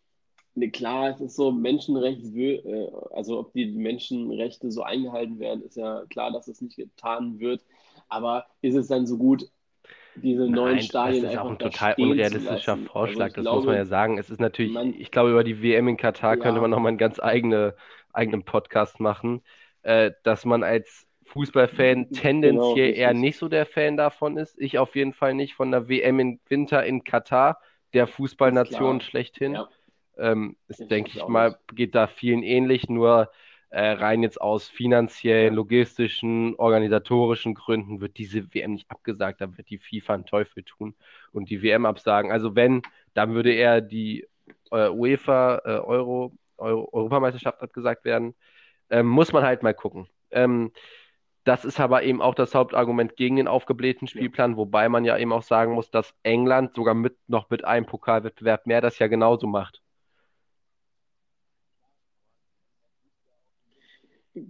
ne, 0.54 0.70
klar, 0.70 1.10
es 1.10 1.20
ist 1.20 1.36
so 1.36 1.52
Menschenrechts, 1.52 2.34
äh, 2.34 2.90
also 3.12 3.38
ob 3.38 3.52
die 3.52 3.66
Menschenrechte 3.66 4.70
so 4.70 4.82
eingehalten 4.82 5.38
werden, 5.38 5.62
ist 5.62 5.76
ja 5.76 6.04
klar, 6.10 6.32
dass 6.32 6.48
es 6.48 6.60
nicht 6.60 6.76
getan 6.76 7.38
wird. 7.38 7.64
Aber 8.08 8.46
ist 8.62 8.74
es 8.76 8.88
dann 8.88 9.06
so 9.06 9.18
gut, 9.18 9.50
diese 10.22 10.42
Nein, 10.42 10.52
neuen 10.52 10.80
Stadien 10.80 11.22
Das 11.22 11.32
ist 11.32 11.38
auch 11.38 11.50
ein 11.50 11.58
total 11.58 11.94
unrealistischer 11.98 12.72
also 12.72 12.84
Vorschlag, 12.86 13.24
also 13.24 13.34
das 13.36 13.42
glaube, 13.42 13.56
muss 13.58 13.66
man 13.66 13.76
ja 13.76 13.84
sagen. 13.84 14.18
Es 14.18 14.30
ist 14.30 14.40
natürlich, 14.40 14.72
man, 14.72 14.94
ich 14.94 15.10
glaube, 15.10 15.30
über 15.30 15.44
die 15.44 15.62
WM 15.62 15.88
in 15.88 15.96
Katar 15.96 16.36
ja. 16.36 16.42
könnte 16.42 16.60
man 16.60 16.70
nochmal 16.70 16.90
einen 16.90 16.98
ganz 16.98 17.20
eigene, 17.20 17.74
eigenen 18.12 18.44
Podcast 18.44 19.00
machen, 19.00 19.42
äh, 19.82 20.12
dass 20.22 20.44
man 20.44 20.62
als 20.62 21.06
Fußballfan 21.26 22.08
genau, 22.08 22.20
tendenziell 22.20 22.92
genau, 22.92 22.98
eher 22.98 23.14
nicht 23.14 23.38
so 23.38 23.48
der 23.48 23.66
Fan 23.66 23.96
davon 23.96 24.36
ist. 24.36 24.58
Ich 24.58 24.78
auf 24.78 24.94
jeden 24.94 25.12
Fall 25.12 25.34
nicht 25.34 25.54
von 25.54 25.70
der 25.70 25.88
WM 25.88 26.18
im 26.20 26.40
Winter 26.48 26.84
in 26.84 27.04
Katar, 27.04 27.60
der 27.92 28.06
Fußballnation 28.06 29.00
schlechthin. 29.00 29.54
Ja. 29.54 29.68
Ähm, 30.18 30.56
ist, 30.68 30.90
denke 30.90 31.10
ich 31.14 31.26
mal, 31.26 31.58
geht 31.74 31.94
da 31.94 32.06
vielen 32.06 32.42
ähnlich, 32.42 32.88
nur 32.88 33.30
äh, 33.70 33.90
rein 33.90 34.22
jetzt 34.22 34.40
aus 34.40 34.68
finanziellen, 34.68 35.54
logistischen, 35.54 36.54
organisatorischen 36.56 37.54
Gründen 37.54 38.00
wird 38.00 38.18
diese 38.18 38.54
WM 38.54 38.72
nicht 38.72 38.90
abgesagt, 38.90 39.40
da 39.40 39.56
wird 39.56 39.70
die 39.70 39.78
FIFA 39.78 40.14
einen 40.14 40.26
Teufel 40.26 40.62
tun 40.62 40.94
und 41.32 41.50
die 41.50 41.62
WM 41.62 41.86
absagen. 41.86 42.30
Also 42.30 42.54
wenn, 42.54 42.82
dann 43.14 43.34
würde 43.34 43.52
eher 43.52 43.80
die 43.80 44.26
äh, 44.70 44.88
UEFA 44.88 45.62
äh, 45.64 45.78
Euro, 45.78 46.32
Euro, 46.58 46.88
Europameisterschaft 46.92 47.60
abgesagt 47.60 48.04
werden. 48.04 48.34
Ähm, 48.90 49.06
muss 49.06 49.32
man 49.32 49.44
halt 49.44 49.62
mal 49.62 49.74
gucken. 49.74 50.08
Ähm, 50.30 50.72
das 51.44 51.64
ist 51.64 51.78
aber 51.78 52.02
eben 52.02 52.20
auch 52.22 52.34
das 52.34 52.54
Hauptargument 52.54 53.16
gegen 53.16 53.36
den 53.36 53.48
aufgeblähten 53.48 54.08
Spielplan, 54.08 54.52
ja. 54.52 54.56
wobei 54.56 54.88
man 54.88 55.04
ja 55.04 55.16
eben 55.16 55.32
auch 55.32 55.42
sagen 55.42 55.74
muss, 55.74 55.90
dass 55.90 56.14
England 56.24 56.74
sogar 56.74 56.94
mit 56.94 57.16
noch 57.28 57.50
mit 57.50 57.64
einem 57.64 57.86
Pokalwettbewerb 57.86 58.66
mehr 58.66 58.80
das 58.80 58.98
ja 58.98 59.06
genauso 59.06 59.46
macht. 59.46 59.80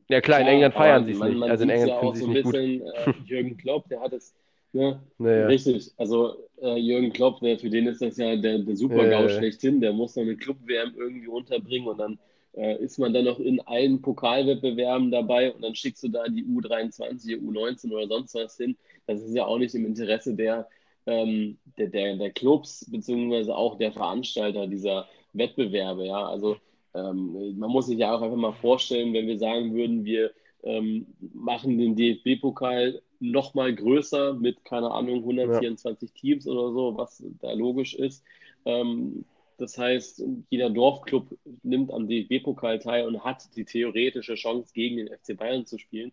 Ja 0.09 0.20
klar, 0.20 0.41
in 0.41 0.47
England 0.47 0.74
feiern 0.74 1.05
sie 1.05 1.12
es 1.12 1.20
nicht. 1.20 1.37
Man 1.37 1.51
also 1.51 1.64
in 1.64 1.70
England 1.70 2.03
ja 2.03 2.11
es 2.11 2.18
so 2.18 2.26
nicht 2.26 2.43
bisschen. 2.43 2.82
Äh, 2.82 3.12
Jürgen 3.26 3.57
Klopp, 3.57 3.89
der 3.89 4.01
hat 4.01 4.12
es, 4.12 4.34
ne? 4.72 5.01
Naja. 5.18 5.47
Richtig. 5.47 5.91
Also 5.97 6.37
äh, 6.61 6.76
Jürgen 6.76 7.12
Klopp, 7.12 7.41
der, 7.41 7.59
für 7.59 7.70
den 7.70 7.87
ist 7.87 8.03
das 8.03 8.16
ja 8.16 8.37
der, 8.37 8.59
der 8.59 8.76
Super-GAU 8.76 9.24
äh. 9.24 9.28
schlechthin. 9.28 9.80
Der 9.80 9.93
muss 9.93 10.16
noch 10.16 10.22
eine 10.22 10.37
Club-WM 10.37 10.95
irgendwie 10.97 11.28
unterbringen 11.28 11.89
und 11.89 11.99
dann 11.99 12.18
äh, 12.57 12.82
ist 12.82 12.99
man 12.99 13.12
dann 13.12 13.24
noch 13.24 13.39
in 13.39 13.61
allen 13.61 14.01
Pokalwettbewerben 14.01 15.11
dabei 15.11 15.53
und 15.53 15.62
dann 15.62 15.74
schickst 15.74 16.03
du 16.03 16.09
da 16.09 16.24
die 16.28 16.45
U23, 16.45 17.39
U19 17.39 17.93
oder 17.93 18.09
sonst 18.09 18.34
was 18.34 18.57
hin. 18.57 18.76
Das 19.07 19.20
ist 19.20 19.34
ja 19.34 19.45
auch 19.45 19.59
nicht 19.59 19.74
im 19.74 19.87
Interesse 19.87 20.34
der, 20.34 20.68
ähm, 21.07 21.59
der, 21.78 21.89
der, 21.89 22.16
der 22.16 22.30
Clubs, 22.30 22.91
beziehungsweise 22.91 23.55
auch 23.55 23.78
der 23.78 23.93
Veranstalter 23.93 24.66
dieser 24.66 25.07
Wettbewerbe. 25.34 26.07
Ja, 26.07 26.26
also 26.26 26.57
ähm, 26.97 27.59
man 27.59 27.70
muss 27.70 27.86
sich 27.86 27.99
ja 27.99 28.14
auch 28.14 28.22
einfach 28.22 28.36
mal 28.36 28.53
vorstellen, 28.53 29.12
wenn 29.12 29.26
wir 29.26 29.38
sagen 29.38 29.74
würden, 29.74 30.05
wir 30.05 30.32
ähm, 30.62 31.07
machen 31.34 31.78
den 31.78 31.94
DFB-Pokal 31.97 33.01
noch 33.20 33.55
mal 33.55 33.74
größer 33.74 34.34
mit, 34.34 34.64
keine 34.64 34.90
Ahnung, 34.90 35.18
124 35.18 36.11
ja. 36.11 36.14
Teams 36.20 36.47
oder 36.47 36.72
so, 36.72 36.97
was 36.97 37.22
da 37.40 37.53
logisch 37.53 37.94
ist. 37.94 38.24
Ähm, 38.64 39.24
das 39.59 39.78
heißt, 39.78 40.22
jeder 40.51 40.68
Dorfclub 40.70 41.26
nimmt 41.62 41.90
am 41.90 42.09
DFB-Pokal 42.09 42.78
teil 42.78 43.07
und 43.07 43.24
hat 43.24 43.57
die 43.57 43.64
theoretische 43.64 44.34
Chance, 44.34 44.72
gegen 44.74 44.97
den 44.97 45.09
FC 45.09 45.36
Bayern 45.36 45.64
zu 45.64 45.78
spielen. 45.78 46.12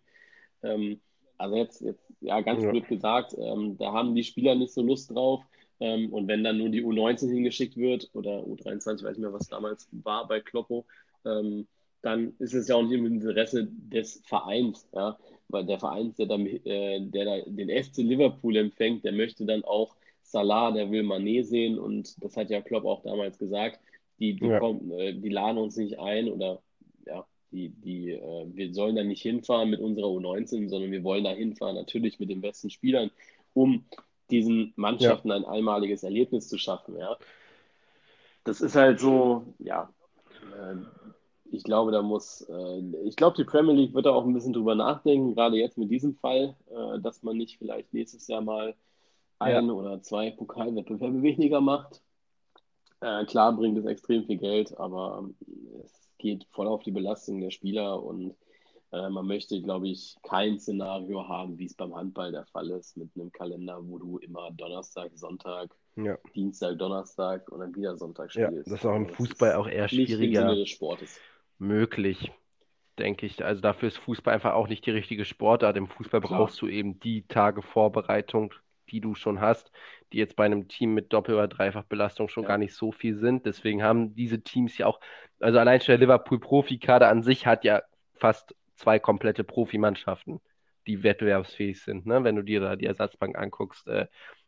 Ähm, 0.62 1.00
also 1.36 1.56
jetzt, 1.56 1.80
jetzt, 1.82 2.02
ja, 2.20 2.40
ganz 2.40 2.62
ja. 2.62 2.70
blöd 2.70 2.88
gesagt, 2.88 3.34
ähm, 3.38 3.76
da 3.76 3.92
haben 3.92 4.14
die 4.14 4.24
Spieler 4.24 4.54
nicht 4.54 4.72
so 4.72 4.82
Lust 4.82 5.10
drauf. 5.10 5.42
Ähm, 5.80 6.12
und 6.12 6.28
wenn 6.28 6.44
dann 6.44 6.58
nur 6.58 6.68
die 6.68 6.84
U19 6.84 7.30
hingeschickt 7.30 7.76
wird 7.76 8.10
oder 8.12 8.40
U23, 8.40 9.02
weiß 9.02 9.16
nicht 9.16 9.18
mehr, 9.18 9.32
was 9.32 9.48
damals 9.48 9.88
war 9.92 10.26
bei 10.28 10.40
Kloppo, 10.40 10.86
ähm, 11.24 11.66
dann 12.02 12.34
ist 12.38 12.54
es 12.54 12.68
ja 12.68 12.76
auch 12.76 12.82
nicht 12.82 12.92
im 12.92 13.06
Interesse 13.06 13.66
des 13.70 14.22
Vereins. 14.26 14.86
Ja? 14.92 15.18
Weil 15.48 15.64
der 15.66 15.78
Verein, 15.78 16.14
der, 16.18 16.26
dann, 16.26 16.46
äh, 16.46 17.00
der 17.00 17.24
da 17.24 17.40
den 17.46 17.70
FC 17.70 17.98
Liverpool 17.98 18.56
empfängt, 18.56 19.04
der 19.04 19.12
möchte 19.12 19.46
dann 19.46 19.64
auch 19.64 19.96
Salah, 20.22 20.72
der 20.72 20.90
will 20.90 21.02
Manet 21.02 21.46
sehen 21.46 21.78
und 21.78 22.22
das 22.22 22.36
hat 22.36 22.50
ja 22.50 22.60
Klopp 22.60 22.84
auch 22.84 23.02
damals 23.02 23.38
gesagt, 23.38 23.80
die, 24.18 24.34
die, 24.34 24.46
ja. 24.46 24.58
kommen, 24.58 24.90
äh, 24.92 25.14
die 25.14 25.28
laden 25.28 25.58
uns 25.58 25.76
nicht 25.76 25.98
ein 25.98 26.28
oder 26.28 26.62
ja, 27.06 27.26
die, 27.52 27.68
die, 27.68 28.10
äh, 28.10 28.46
wir 28.52 28.72
sollen 28.74 28.96
da 28.96 29.04
nicht 29.04 29.22
hinfahren 29.22 29.70
mit 29.70 29.80
unserer 29.80 30.08
U19, 30.08 30.68
sondern 30.68 30.90
wir 30.90 31.04
wollen 31.04 31.24
da 31.24 31.30
hinfahren, 31.30 31.76
natürlich 31.76 32.18
mit 32.18 32.30
den 32.30 32.40
besten 32.40 32.70
Spielern, 32.70 33.10
um 33.52 33.84
diesen 34.34 34.72
Mannschaften 34.76 35.28
ja. 35.28 35.36
ein 35.36 35.44
einmaliges 35.44 36.02
Erlebnis 36.02 36.48
zu 36.48 36.58
schaffen. 36.58 36.96
Ja. 36.98 37.16
Das 38.44 38.60
ist 38.60 38.76
halt 38.76 39.00
so, 39.00 39.54
ja, 39.58 39.90
äh, 40.52 40.76
ich 41.50 41.62
glaube, 41.62 41.92
da 41.92 42.02
muss, 42.02 42.42
äh, 42.48 42.80
ich 43.04 43.16
glaube, 43.16 43.36
die 43.36 43.44
Premier 43.44 43.74
League 43.74 43.94
wird 43.94 44.06
da 44.06 44.10
auch 44.10 44.24
ein 44.24 44.34
bisschen 44.34 44.52
drüber 44.52 44.74
nachdenken, 44.74 45.34
gerade 45.34 45.56
jetzt 45.56 45.78
mit 45.78 45.90
diesem 45.90 46.14
Fall, 46.14 46.56
äh, 46.70 47.00
dass 47.00 47.22
man 47.22 47.36
nicht 47.36 47.58
vielleicht 47.58 47.92
nächstes 47.94 48.26
Jahr 48.26 48.40
mal 48.40 48.74
ein 49.38 49.66
ja. 49.66 49.72
oder 49.72 50.02
zwei 50.02 50.30
Pokalwettbewerbe 50.30 51.22
weniger 51.22 51.60
macht. 51.60 52.02
Äh, 53.00 53.24
klar 53.26 53.52
bringt 53.52 53.78
es 53.78 53.86
extrem 53.86 54.24
viel 54.24 54.38
Geld, 54.38 54.78
aber 54.78 55.28
es 55.84 56.08
geht 56.18 56.46
voll 56.50 56.66
auf 56.68 56.82
die 56.82 56.92
Belastung 56.92 57.40
der 57.40 57.50
Spieler 57.50 58.02
und 58.02 58.34
äh, 58.94 59.10
man 59.10 59.26
möchte, 59.26 59.60
glaube 59.60 59.88
ich, 59.88 60.16
kein 60.22 60.58
Szenario 60.58 61.28
haben, 61.28 61.58
wie 61.58 61.66
es 61.66 61.74
beim 61.74 61.94
Handball 61.94 62.30
der 62.32 62.46
Fall 62.46 62.70
ist, 62.70 62.96
mit 62.96 63.10
einem 63.14 63.32
Kalender, 63.32 63.78
wo 63.82 63.98
du 63.98 64.18
immer 64.18 64.50
Donnerstag, 64.52 65.10
Sonntag, 65.14 65.74
ja. 65.96 66.16
Dienstag, 66.34 66.78
Donnerstag 66.78 67.50
und 67.50 67.60
dann 67.60 67.74
wieder 67.74 67.96
Sonntag 67.96 68.30
spielst. 68.30 68.52
Ja, 68.52 68.62
das 68.62 68.80
ist 68.80 68.86
auch 68.86 68.94
im 68.94 69.04
also 69.04 69.14
Fußball 69.14 69.54
auch 69.54 69.66
eher 69.66 69.88
schwieriger 69.88 70.54
möglich, 71.58 72.32
denke 72.98 73.26
ich. 73.26 73.44
Also 73.44 73.60
dafür 73.60 73.88
ist 73.88 73.98
Fußball 73.98 74.34
einfach 74.34 74.54
auch 74.54 74.68
nicht 74.68 74.86
die 74.86 74.90
richtige 74.90 75.24
Sportart. 75.24 75.76
Im 75.76 75.88
Fußball 75.88 76.20
Klar. 76.20 76.38
brauchst 76.38 76.60
du 76.60 76.68
eben 76.68 77.00
die 77.00 77.26
Tage 77.26 77.62
Vorbereitung, 77.62 78.52
die 78.90 79.00
du 79.00 79.14
schon 79.14 79.40
hast, 79.40 79.72
die 80.12 80.18
jetzt 80.18 80.36
bei 80.36 80.44
einem 80.44 80.68
Team 80.68 80.94
mit 80.94 81.12
Doppel- 81.12 81.34
oder 81.34 81.48
Dreifachbelastung 81.48 82.28
schon 82.28 82.42
ja. 82.44 82.48
gar 82.48 82.58
nicht 82.58 82.74
so 82.74 82.92
viel 82.92 83.16
sind. 83.16 83.46
Deswegen 83.46 83.82
haben 83.82 84.14
diese 84.14 84.42
Teams 84.42 84.76
ja 84.78 84.86
auch, 84.86 85.00
also 85.40 85.58
allein 85.58 85.80
schon 85.80 85.92
der 85.92 85.98
Liverpool-Profikader 85.98 87.08
an 87.08 87.22
sich 87.22 87.46
hat 87.46 87.64
ja 87.64 87.82
fast 88.14 88.54
zwei 88.74 88.98
komplette 88.98 89.44
Profimannschaften, 89.44 90.40
die 90.86 91.02
wettbewerbsfähig 91.02 91.82
sind. 91.82 92.06
Ne? 92.06 92.24
Wenn 92.24 92.36
du 92.36 92.42
dir 92.42 92.60
da 92.60 92.76
die 92.76 92.86
Ersatzbank 92.86 93.36
anguckst, 93.38 93.86
äh, 93.88 94.06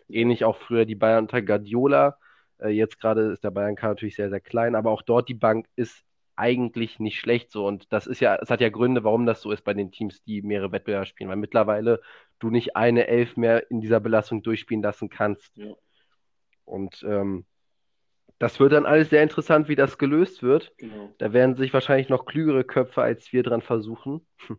ähnlich 0.09 0.45
auch 0.45 0.57
früher 0.57 0.85
die 0.85 0.95
Bayern 0.95 1.25
unter 1.25 1.43
Guardiola. 1.43 2.19
Äh, 2.59 2.71
jetzt 2.71 3.01
gerade 3.01 3.33
ist 3.33 3.45
der 3.45 3.51
Bayern-K 3.51 3.89
natürlich 3.89 4.17
sehr, 4.17 4.31
sehr 4.31 4.41
klein, 4.41 4.75
aber 4.75 4.91
auch 4.91 5.03
dort 5.03 5.29
die 5.29 5.35
Bank 5.35 5.67
ist 5.77 6.05
eigentlich 6.37 7.01
nicht 7.01 7.19
schlecht 7.19 7.51
so. 7.51 7.67
Und 7.67 7.93
das 7.93 8.07
ist 8.07 8.21
ja, 8.21 8.37
es 8.37 8.51
hat 8.51 8.61
ja 8.61 8.69
Gründe, 8.69 9.05
warum 9.05 9.27
das 9.27 9.41
so 9.41 9.51
ist 9.51 9.63
bei 9.63 9.75
den 9.75 9.91
Teams, 9.91 10.23
die 10.23 10.43
mehrere 10.43 10.73
Wettbewerbe 10.73 11.07
spielen, 11.07 11.31
weil 11.31 11.37
mittlerweile 11.37 12.01
du 12.39 12.51
nicht 12.51 12.77
eine 12.77 13.07
Elf 13.07 13.37
mehr 13.37 13.71
in 13.71 13.81
dieser 13.81 14.01
Belastung 14.01 14.43
durchspielen 14.43 14.83
lassen 14.83 15.09
kannst. 15.09 15.57
Ja. 15.57 15.75
Und 16.65 17.03
ähm, 17.09 17.47
das 18.39 18.61
wird 18.61 18.73
dann 18.73 18.87
alles 18.87 19.11
sehr 19.11 19.23
interessant, 19.23 19.69
wie 19.69 19.77
das 19.77 19.99
gelöst 19.99 20.43
wird. 20.43 20.73
Genau. 20.79 21.15
Da 21.19 21.33
werden 21.33 21.57
sich 21.57 21.73
wahrscheinlich 21.73 22.09
noch 22.09 22.27
klügere 22.27 22.65
Köpfe 22.65 23.03
als 23.03 23.33
wir 23.33 23.43
dran 23.43 23.63
versuchen. 23.63 24.27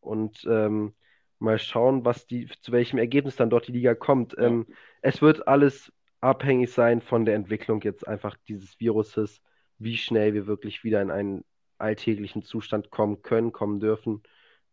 Und 0.00 0.44
ähm, 0.48 0.94
mal 1.38 1.58
schauen, 1.58 2.04
was 2.04 2.26
die, 2.26 2.48
zu 2.60 2.72
welchem 2.72 2.98
Ergebnis 2.98 3.36
dann 3.36 3.50
dort 3.50 3.68
die 3.68 3.72
Liga 3.72 3.94
kommt. 3.94 4.34
Ja. 4.34 4.44
Ähm, 4.44 4.66
es 5.02 5.22
wird 5.22 5.48
alles 5.48 5.92
abhängig 6.20 6.72
sein 6.72 7.00
von 7.00 7.24
der 7.24 7.34
Entwicklung 7.34 7.80
jetzt 7.82 8.06
einfach 8.06 8.36
dieses 8.48 8.78
Viruses, 8.78 9.42
wie 9.78 9.96
schnell 9.96 10.34
wir 10.34 10.46
wirklich 10.46 10.84
wieder 10.84 11.00
in 11.00 11.10
einen 11.10 11.44
alltäglichen 11.78 12.42
Zustand 12.42 12.90
kommen 12.90 13.22
können, 13.22 13.52
kommen 13.52 13.80
dürfen, 13.80 14.22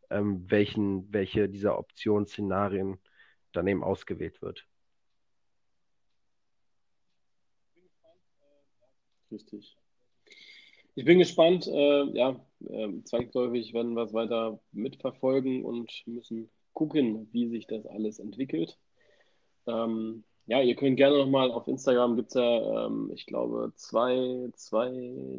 ähm, 0.09 0.45
welchen, 0.49 1.11
welche 1.13 1.47
dieser 1.47 1.79
Optionsszenarien 1.79 2.99
dann 3.53 3.67
eben 3.67 3.83
ausgewählt 3.83 4.41
wird. 4.41 4.67
Richtig. 9.31 9.77
Ich 10.95 11.05
bin 11.05 11.19
gespannt. 11.19 11.67
Äh, 11.67 12.03
ja, 12.17 12.39
äh, 12.67 12.89
zwangsläufig 13.03 13.73
werden 13.73 13.93
wir 13.95 14.03
es 14.03 14.13
weiter 14.13 14.59
mitverfolgen 14.71 15.63
und 15.63 15.91
müssen 16.07 16.49
gucken, 16.73 17.27
wie 17.31 17.47
sich 17.49 17.67
das 17.67 17.85
alles 17.85 18.19
entwickelt. 18.19 18.77
Ähm, 19.67 20.23
ja, 20.47 20.61
ihr 20.61 20.75
könnt 20.75 20.97
gerne 20.97 21.17
nochmal 21.17 21.51
auf 21.51 21.67
Instagram 21.67 22.15
gibt 22.15 22.29
es 22.29 22.35
ja, 22.35 22.85
ähm, 22.87 23.11
ich 23.13 23.25
glaube, 23.25 23.73
zwei, 23.75 24.49
zwei, 24.55 24.91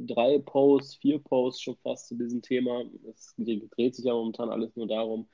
drei 0.07 0.39
Posts, 0.39 0.97
vier 0.97 1.19
Posts 1.19 1.63
schon 1.63 1.77
fast 1.79 2.09
zu 2.09 2.15
diesem 2.15 2.43
Thema. 2.43 2.85
Es 3.11 3.35
dreht 3.39 3.95
sich 3.95 4.05
ja 4.05 4.13
momentan 4.13 4.51
alles 4.51 4.77
nur 4.77 4.87
darum. 4.87 5.29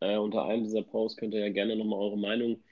Äh, 0.00 0.18
unter 0.18 0.44
einem 0.44 0.64
dieser 0.64 0.82
Posts 0.82 1.16
könnt 1.16 1.34
ihr 1.34 1.40
ja 1.40 1.48
gerne 1.48 1.76
nochmal 1.76 2.00
eure 2.00 2.18
Meinung 2.18 2.62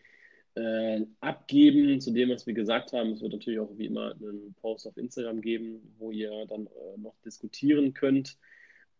äh, 0.57 1.05
abgeben 1.21 2.01
zu 2.01 2.13
dem, 2.13 2.31
was 2.31 2.47
wir 2.47 2.55
gesagt 2.55 2.93
haben. 2.93 3.11
Es 3.11 3.23
wird 3.23 3.33
natürlich 3.33 3.59
auch 3.59 3.71
wie 3.77 3.87
immer 3.87 4.13
einen 4.13 4.55
Post 4.61 4.87
auf 4.87 4.97
Instagram 4.97 5.41
geben, 5.41 5.95
wo 5.99 6.11
ihr 6.11 6.47
dann 6.47 6.67
äh, 6.67 6.99
noch 6.99 7.15
diskutieren 7.25 7.93
könnt. 7.93 8.39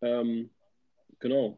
Ähm, 0.01 0.49
genau. 1.19 1.57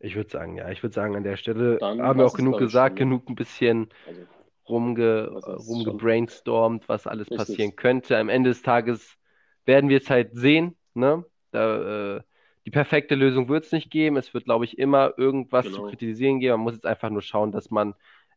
Ich 0.00 0.16
würde 0.16 0.30
sagen, 0.30 0.56
ja, 0.56 0.70
ich 0.70 0.82
würde 0.82 0.94
sagen, 0.94 1.16
an 1.16 1.22
der 1.22 1.36
Stelle 1.36 1.78
dann 1.78 2.02
haben 2.02 2.18
wir 2.18 2.26
auch 2.26 2.36
genug 2.36 2.58
gesagt, 2.58 2.98
schon, 2.98 3.08
ne? 3.08 3.14
genug 3.16 3.30
ein 3.30 3.36
bisschen 3.36 3.88
also, 4.06 4.26
rumge, 4.68 5.28
rumgebrainstormt, 5.28 6.88
was 6.88 7.06
alles 7.06 7.30
richtig. 7.30 7.38
passieren 7.38 7.76
könnte. 7.76 8.18
Am 8.18 8.28
Ende 8.28 8.50
des 8.50 8.62
Tages 8.62 9.16
werden 9.64 9.88
wir 9.88 9.98
es 9.98 10.10
halt 10.10 10.34
sehen. 10.34 10.76
Ne? 10.94 11.24
Da, 11.52 12.16
äh, 12.16 12.22
die 12.66 12.70
perfekte 12.70 13.14
Lösung 13.14 13.48
wird 13.48 13.64
es 13.64 13.72
nicht 13.72 13.90
geben. 13.90 14.16
Es 14.16 14.34
wird, 14.34 14.44
glaube 14.44 14.64
ich, 14.64 14.78
immer 14.78 15.14
irgendwas 15.16 15.66
genau. 15.66 15.78
zu 15.78 15.82
kritisieren 15.84 16.40
geben. 16.40 16.54
Man 16.54 16.60
muss 16.60 16.74
jetzt 16.74 16.86
einfach 16.86 17.10
nur 17.10 17.22
schauen, 17.22 17.52
dass 17.52 17.70
man 17.70 17.94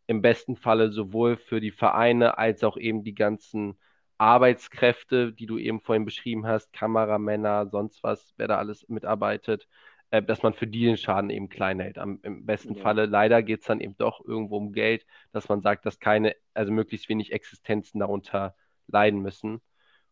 im 0.08 0.22
besten 0.22 0.56
Falle 0.56 0.91
sowohl 0.91 1.38
für 1.38 1.60
die 1.62 1.72
Vereine 1.72 2.38
als 2.38 2.64
auch 2.64 2.78
eben 2.78 3.03
die 3.03 3.16
ganzen 3.16 3.78
Arbeitskräfte, 4.18 5.34
die 5.34 5.45
du 5.45 5.58
eben 5.58 5.82
vorhin 5.82 6.06
beschrieben 6.06 6.47
hast, 6.47 6.72
Kameramänner, 6.74 7.68
sonst 7.68 8.03
was, 8.03 8.34
wer 8.38 8.47
da 8.47 8.58
alles 8.58 8.88
mitarbeitet, 8.88 9.68
äh, 10.12 10.22
dass 10.24 10.43
man 10.43 10.53
für 10.53 10.68
die 10.68 10.86
den 10.86 10.97
Schaden 10.97 11.30
eben 11.30 11.49
klein 11.49 11.80
hält. 11.80 11.97
Am, 11.97 12.20
Im 12.24 12.45
besten 12.45 12.76
ja. 12.76 12.82
Falle 12.82 13.06
leider 13.08 13.43
geht 13.43 13.62
es 13.62 13.68
dann 13.68 13.82
eben 13.82 13.97
doch 13.97 14.24
irgendwo 14.24 14.58
um 14.58 14.72
Geld, 14.74 15.06
dass 15.32 15.49
man 15.49 15.62
sagt, 15.62 15.86
dass 15.86 15.99
keine, 15.99 16.36
also 16.53 16.72
möglichst 16.72 17.10
wenig 17.10 17.32
Existenzen 17.34 17.99
darunter 17.99 18.56
leiden 18.88 19.22
müssen. 19.22 19.62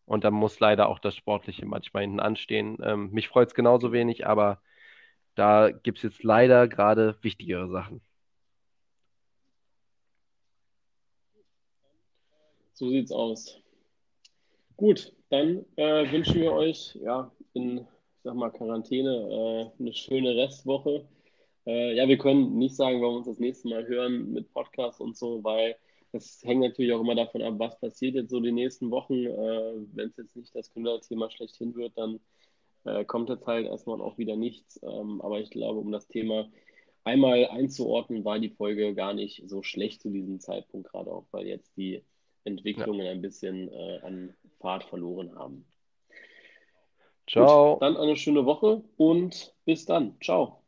Und 0.05 0.23
dann 0.25 0.33
muss 0.33 0.59
leider 0.59 0.89
auch 0.89 0.99
das 0.99 1.15
Sportliche 1.15 1.65
manchmal 1.65 2.03
hinten 2.03 2.19
anstehen. 2.19 2.77
Ähm, 2.83 3.11
mich 3.11 3.29
freut 3.29 3.49
es 3.49 3.53
genauso 3.55 3.91
wenig, 3.93 4.27
aber 4.27 4.61
da 5.35 5.71
gibt 5.71 5.99
es 5.99 6.03
jetzt 6.03 6.23
leider 6.23 6.67
gerade 6.67 7.17
wichtigere 7.21 7.69
Sachen. 7.69 8.01
So 12.73 12.89
sieht's 12.89 13.11
aus. 13.11 13.61
Gut, 14.77 15.13
dann 15.29 15.65
äh, 15.75 16.11
wünschen 16.11 16.41
wir 16.41 16.53
euch 16.53 16.95
ja 16.95 17.31
in, 17.53 17.87
sag 18.23 18.35
mal, 18.35 18.49
Quarantäne 18.49 19.71
äh, 19.79 19.81
eine 19.81 19.93
schöne 19.93 20.35
Restwoche. 20.35 21.07
Äh, 21.67 21.95
ja, 21.95 22.07
wir 22.07 22.17
können 22.17 22.57
nicht 22.57 22.75
sagen, 22.75 23.01
wann 23.01 23.11
wir 23.11 23.17
uns 23.17 23.27
das 23.27 23.39
nächste 23.39 23.67
Mal 23.69 23.87
hören 23.87 24.31
mit 24.31 24.51
Podcast 24.51 24.99
und 25.01 25.15
so, 25.15 25.43
weil 25.43 25.75
es 26.13 26.43
hängt 26.43 26.61
natürlich 26.61 26.93
auch 26.93 27.01
immer 27.01 27.15
davon 27.15 27.43
ab, 27.43 27.55
was 27.57 27.79
passiert 27.79 28.15
jetzt 28.15 28.31
so 28.31 28.39
die 28.39 28.51
nächsten 28.51 28.89
Wochen. 28.89 29.25
Äh, 29.25 29.73
Wenn 29.93 30.09
es 30.09 30.17
jetzt 30.17 30.35
nicht 30.35 30.55
das 30.55 30.71
Gründerthema 30.71 31.29
schlechthin 31.29 31.75
wird, 31.75 31.95
dann 31.95 32.19
äh, 32.85 33.05
kommt 33.05 33.29
jetzt 33.29 33.45
halt 33.45 33.67
erstmal 33.67 34.01
auch 34.01 34.17
wieder 34.17 34.35
nichts. 34.35 34.79
Ähm, 34.83 35.21
aber 35.21 35.39
ich 35.39 35.51
glaube, 35.51 35.79
um 35.79 35.91
das 35.91 36.07
Thema 36.07 36.49
einmal 37.03 37.45
einzuordnen, 37.47 38.25
war 38.25 38.39
die 38.39 38.49
Folge 38.49 38.95
gar 38.95 39.13
nicht 39.13 39.43
so 39.47 39.61
schlecht 39.61 40.01
zu 40.01 40.09
diesem 40.09 40.39
Zeitpunkt, 40.39 40.89
gerade 40.89 41.11
auch, 41.11 41.25
weil 41.31 41.47
jetzt 41.47 41.77
die 41.77 42.03
Entwicklungen 42.45 43.05
ja. 43.05 43.11
ein 43.11 43.21
bisschen 43.21 43.69
äh, 43.71 43.99
an 44.03 44.33
Fahrt 44.59 44.83
verloren 44.85 45.35
haben. 45.35 45.65
Ciao. 47.27 47.73
Gut, 47.73 47.81
dann 47.81 47.97
eine 47.97 48.15
schöne 48.15 48.45
Woche 48.45 48.83
und 48.97 49.53
bis 49.65 49.85
dann. 49.85 50.17
Ciao. 50.21 50.62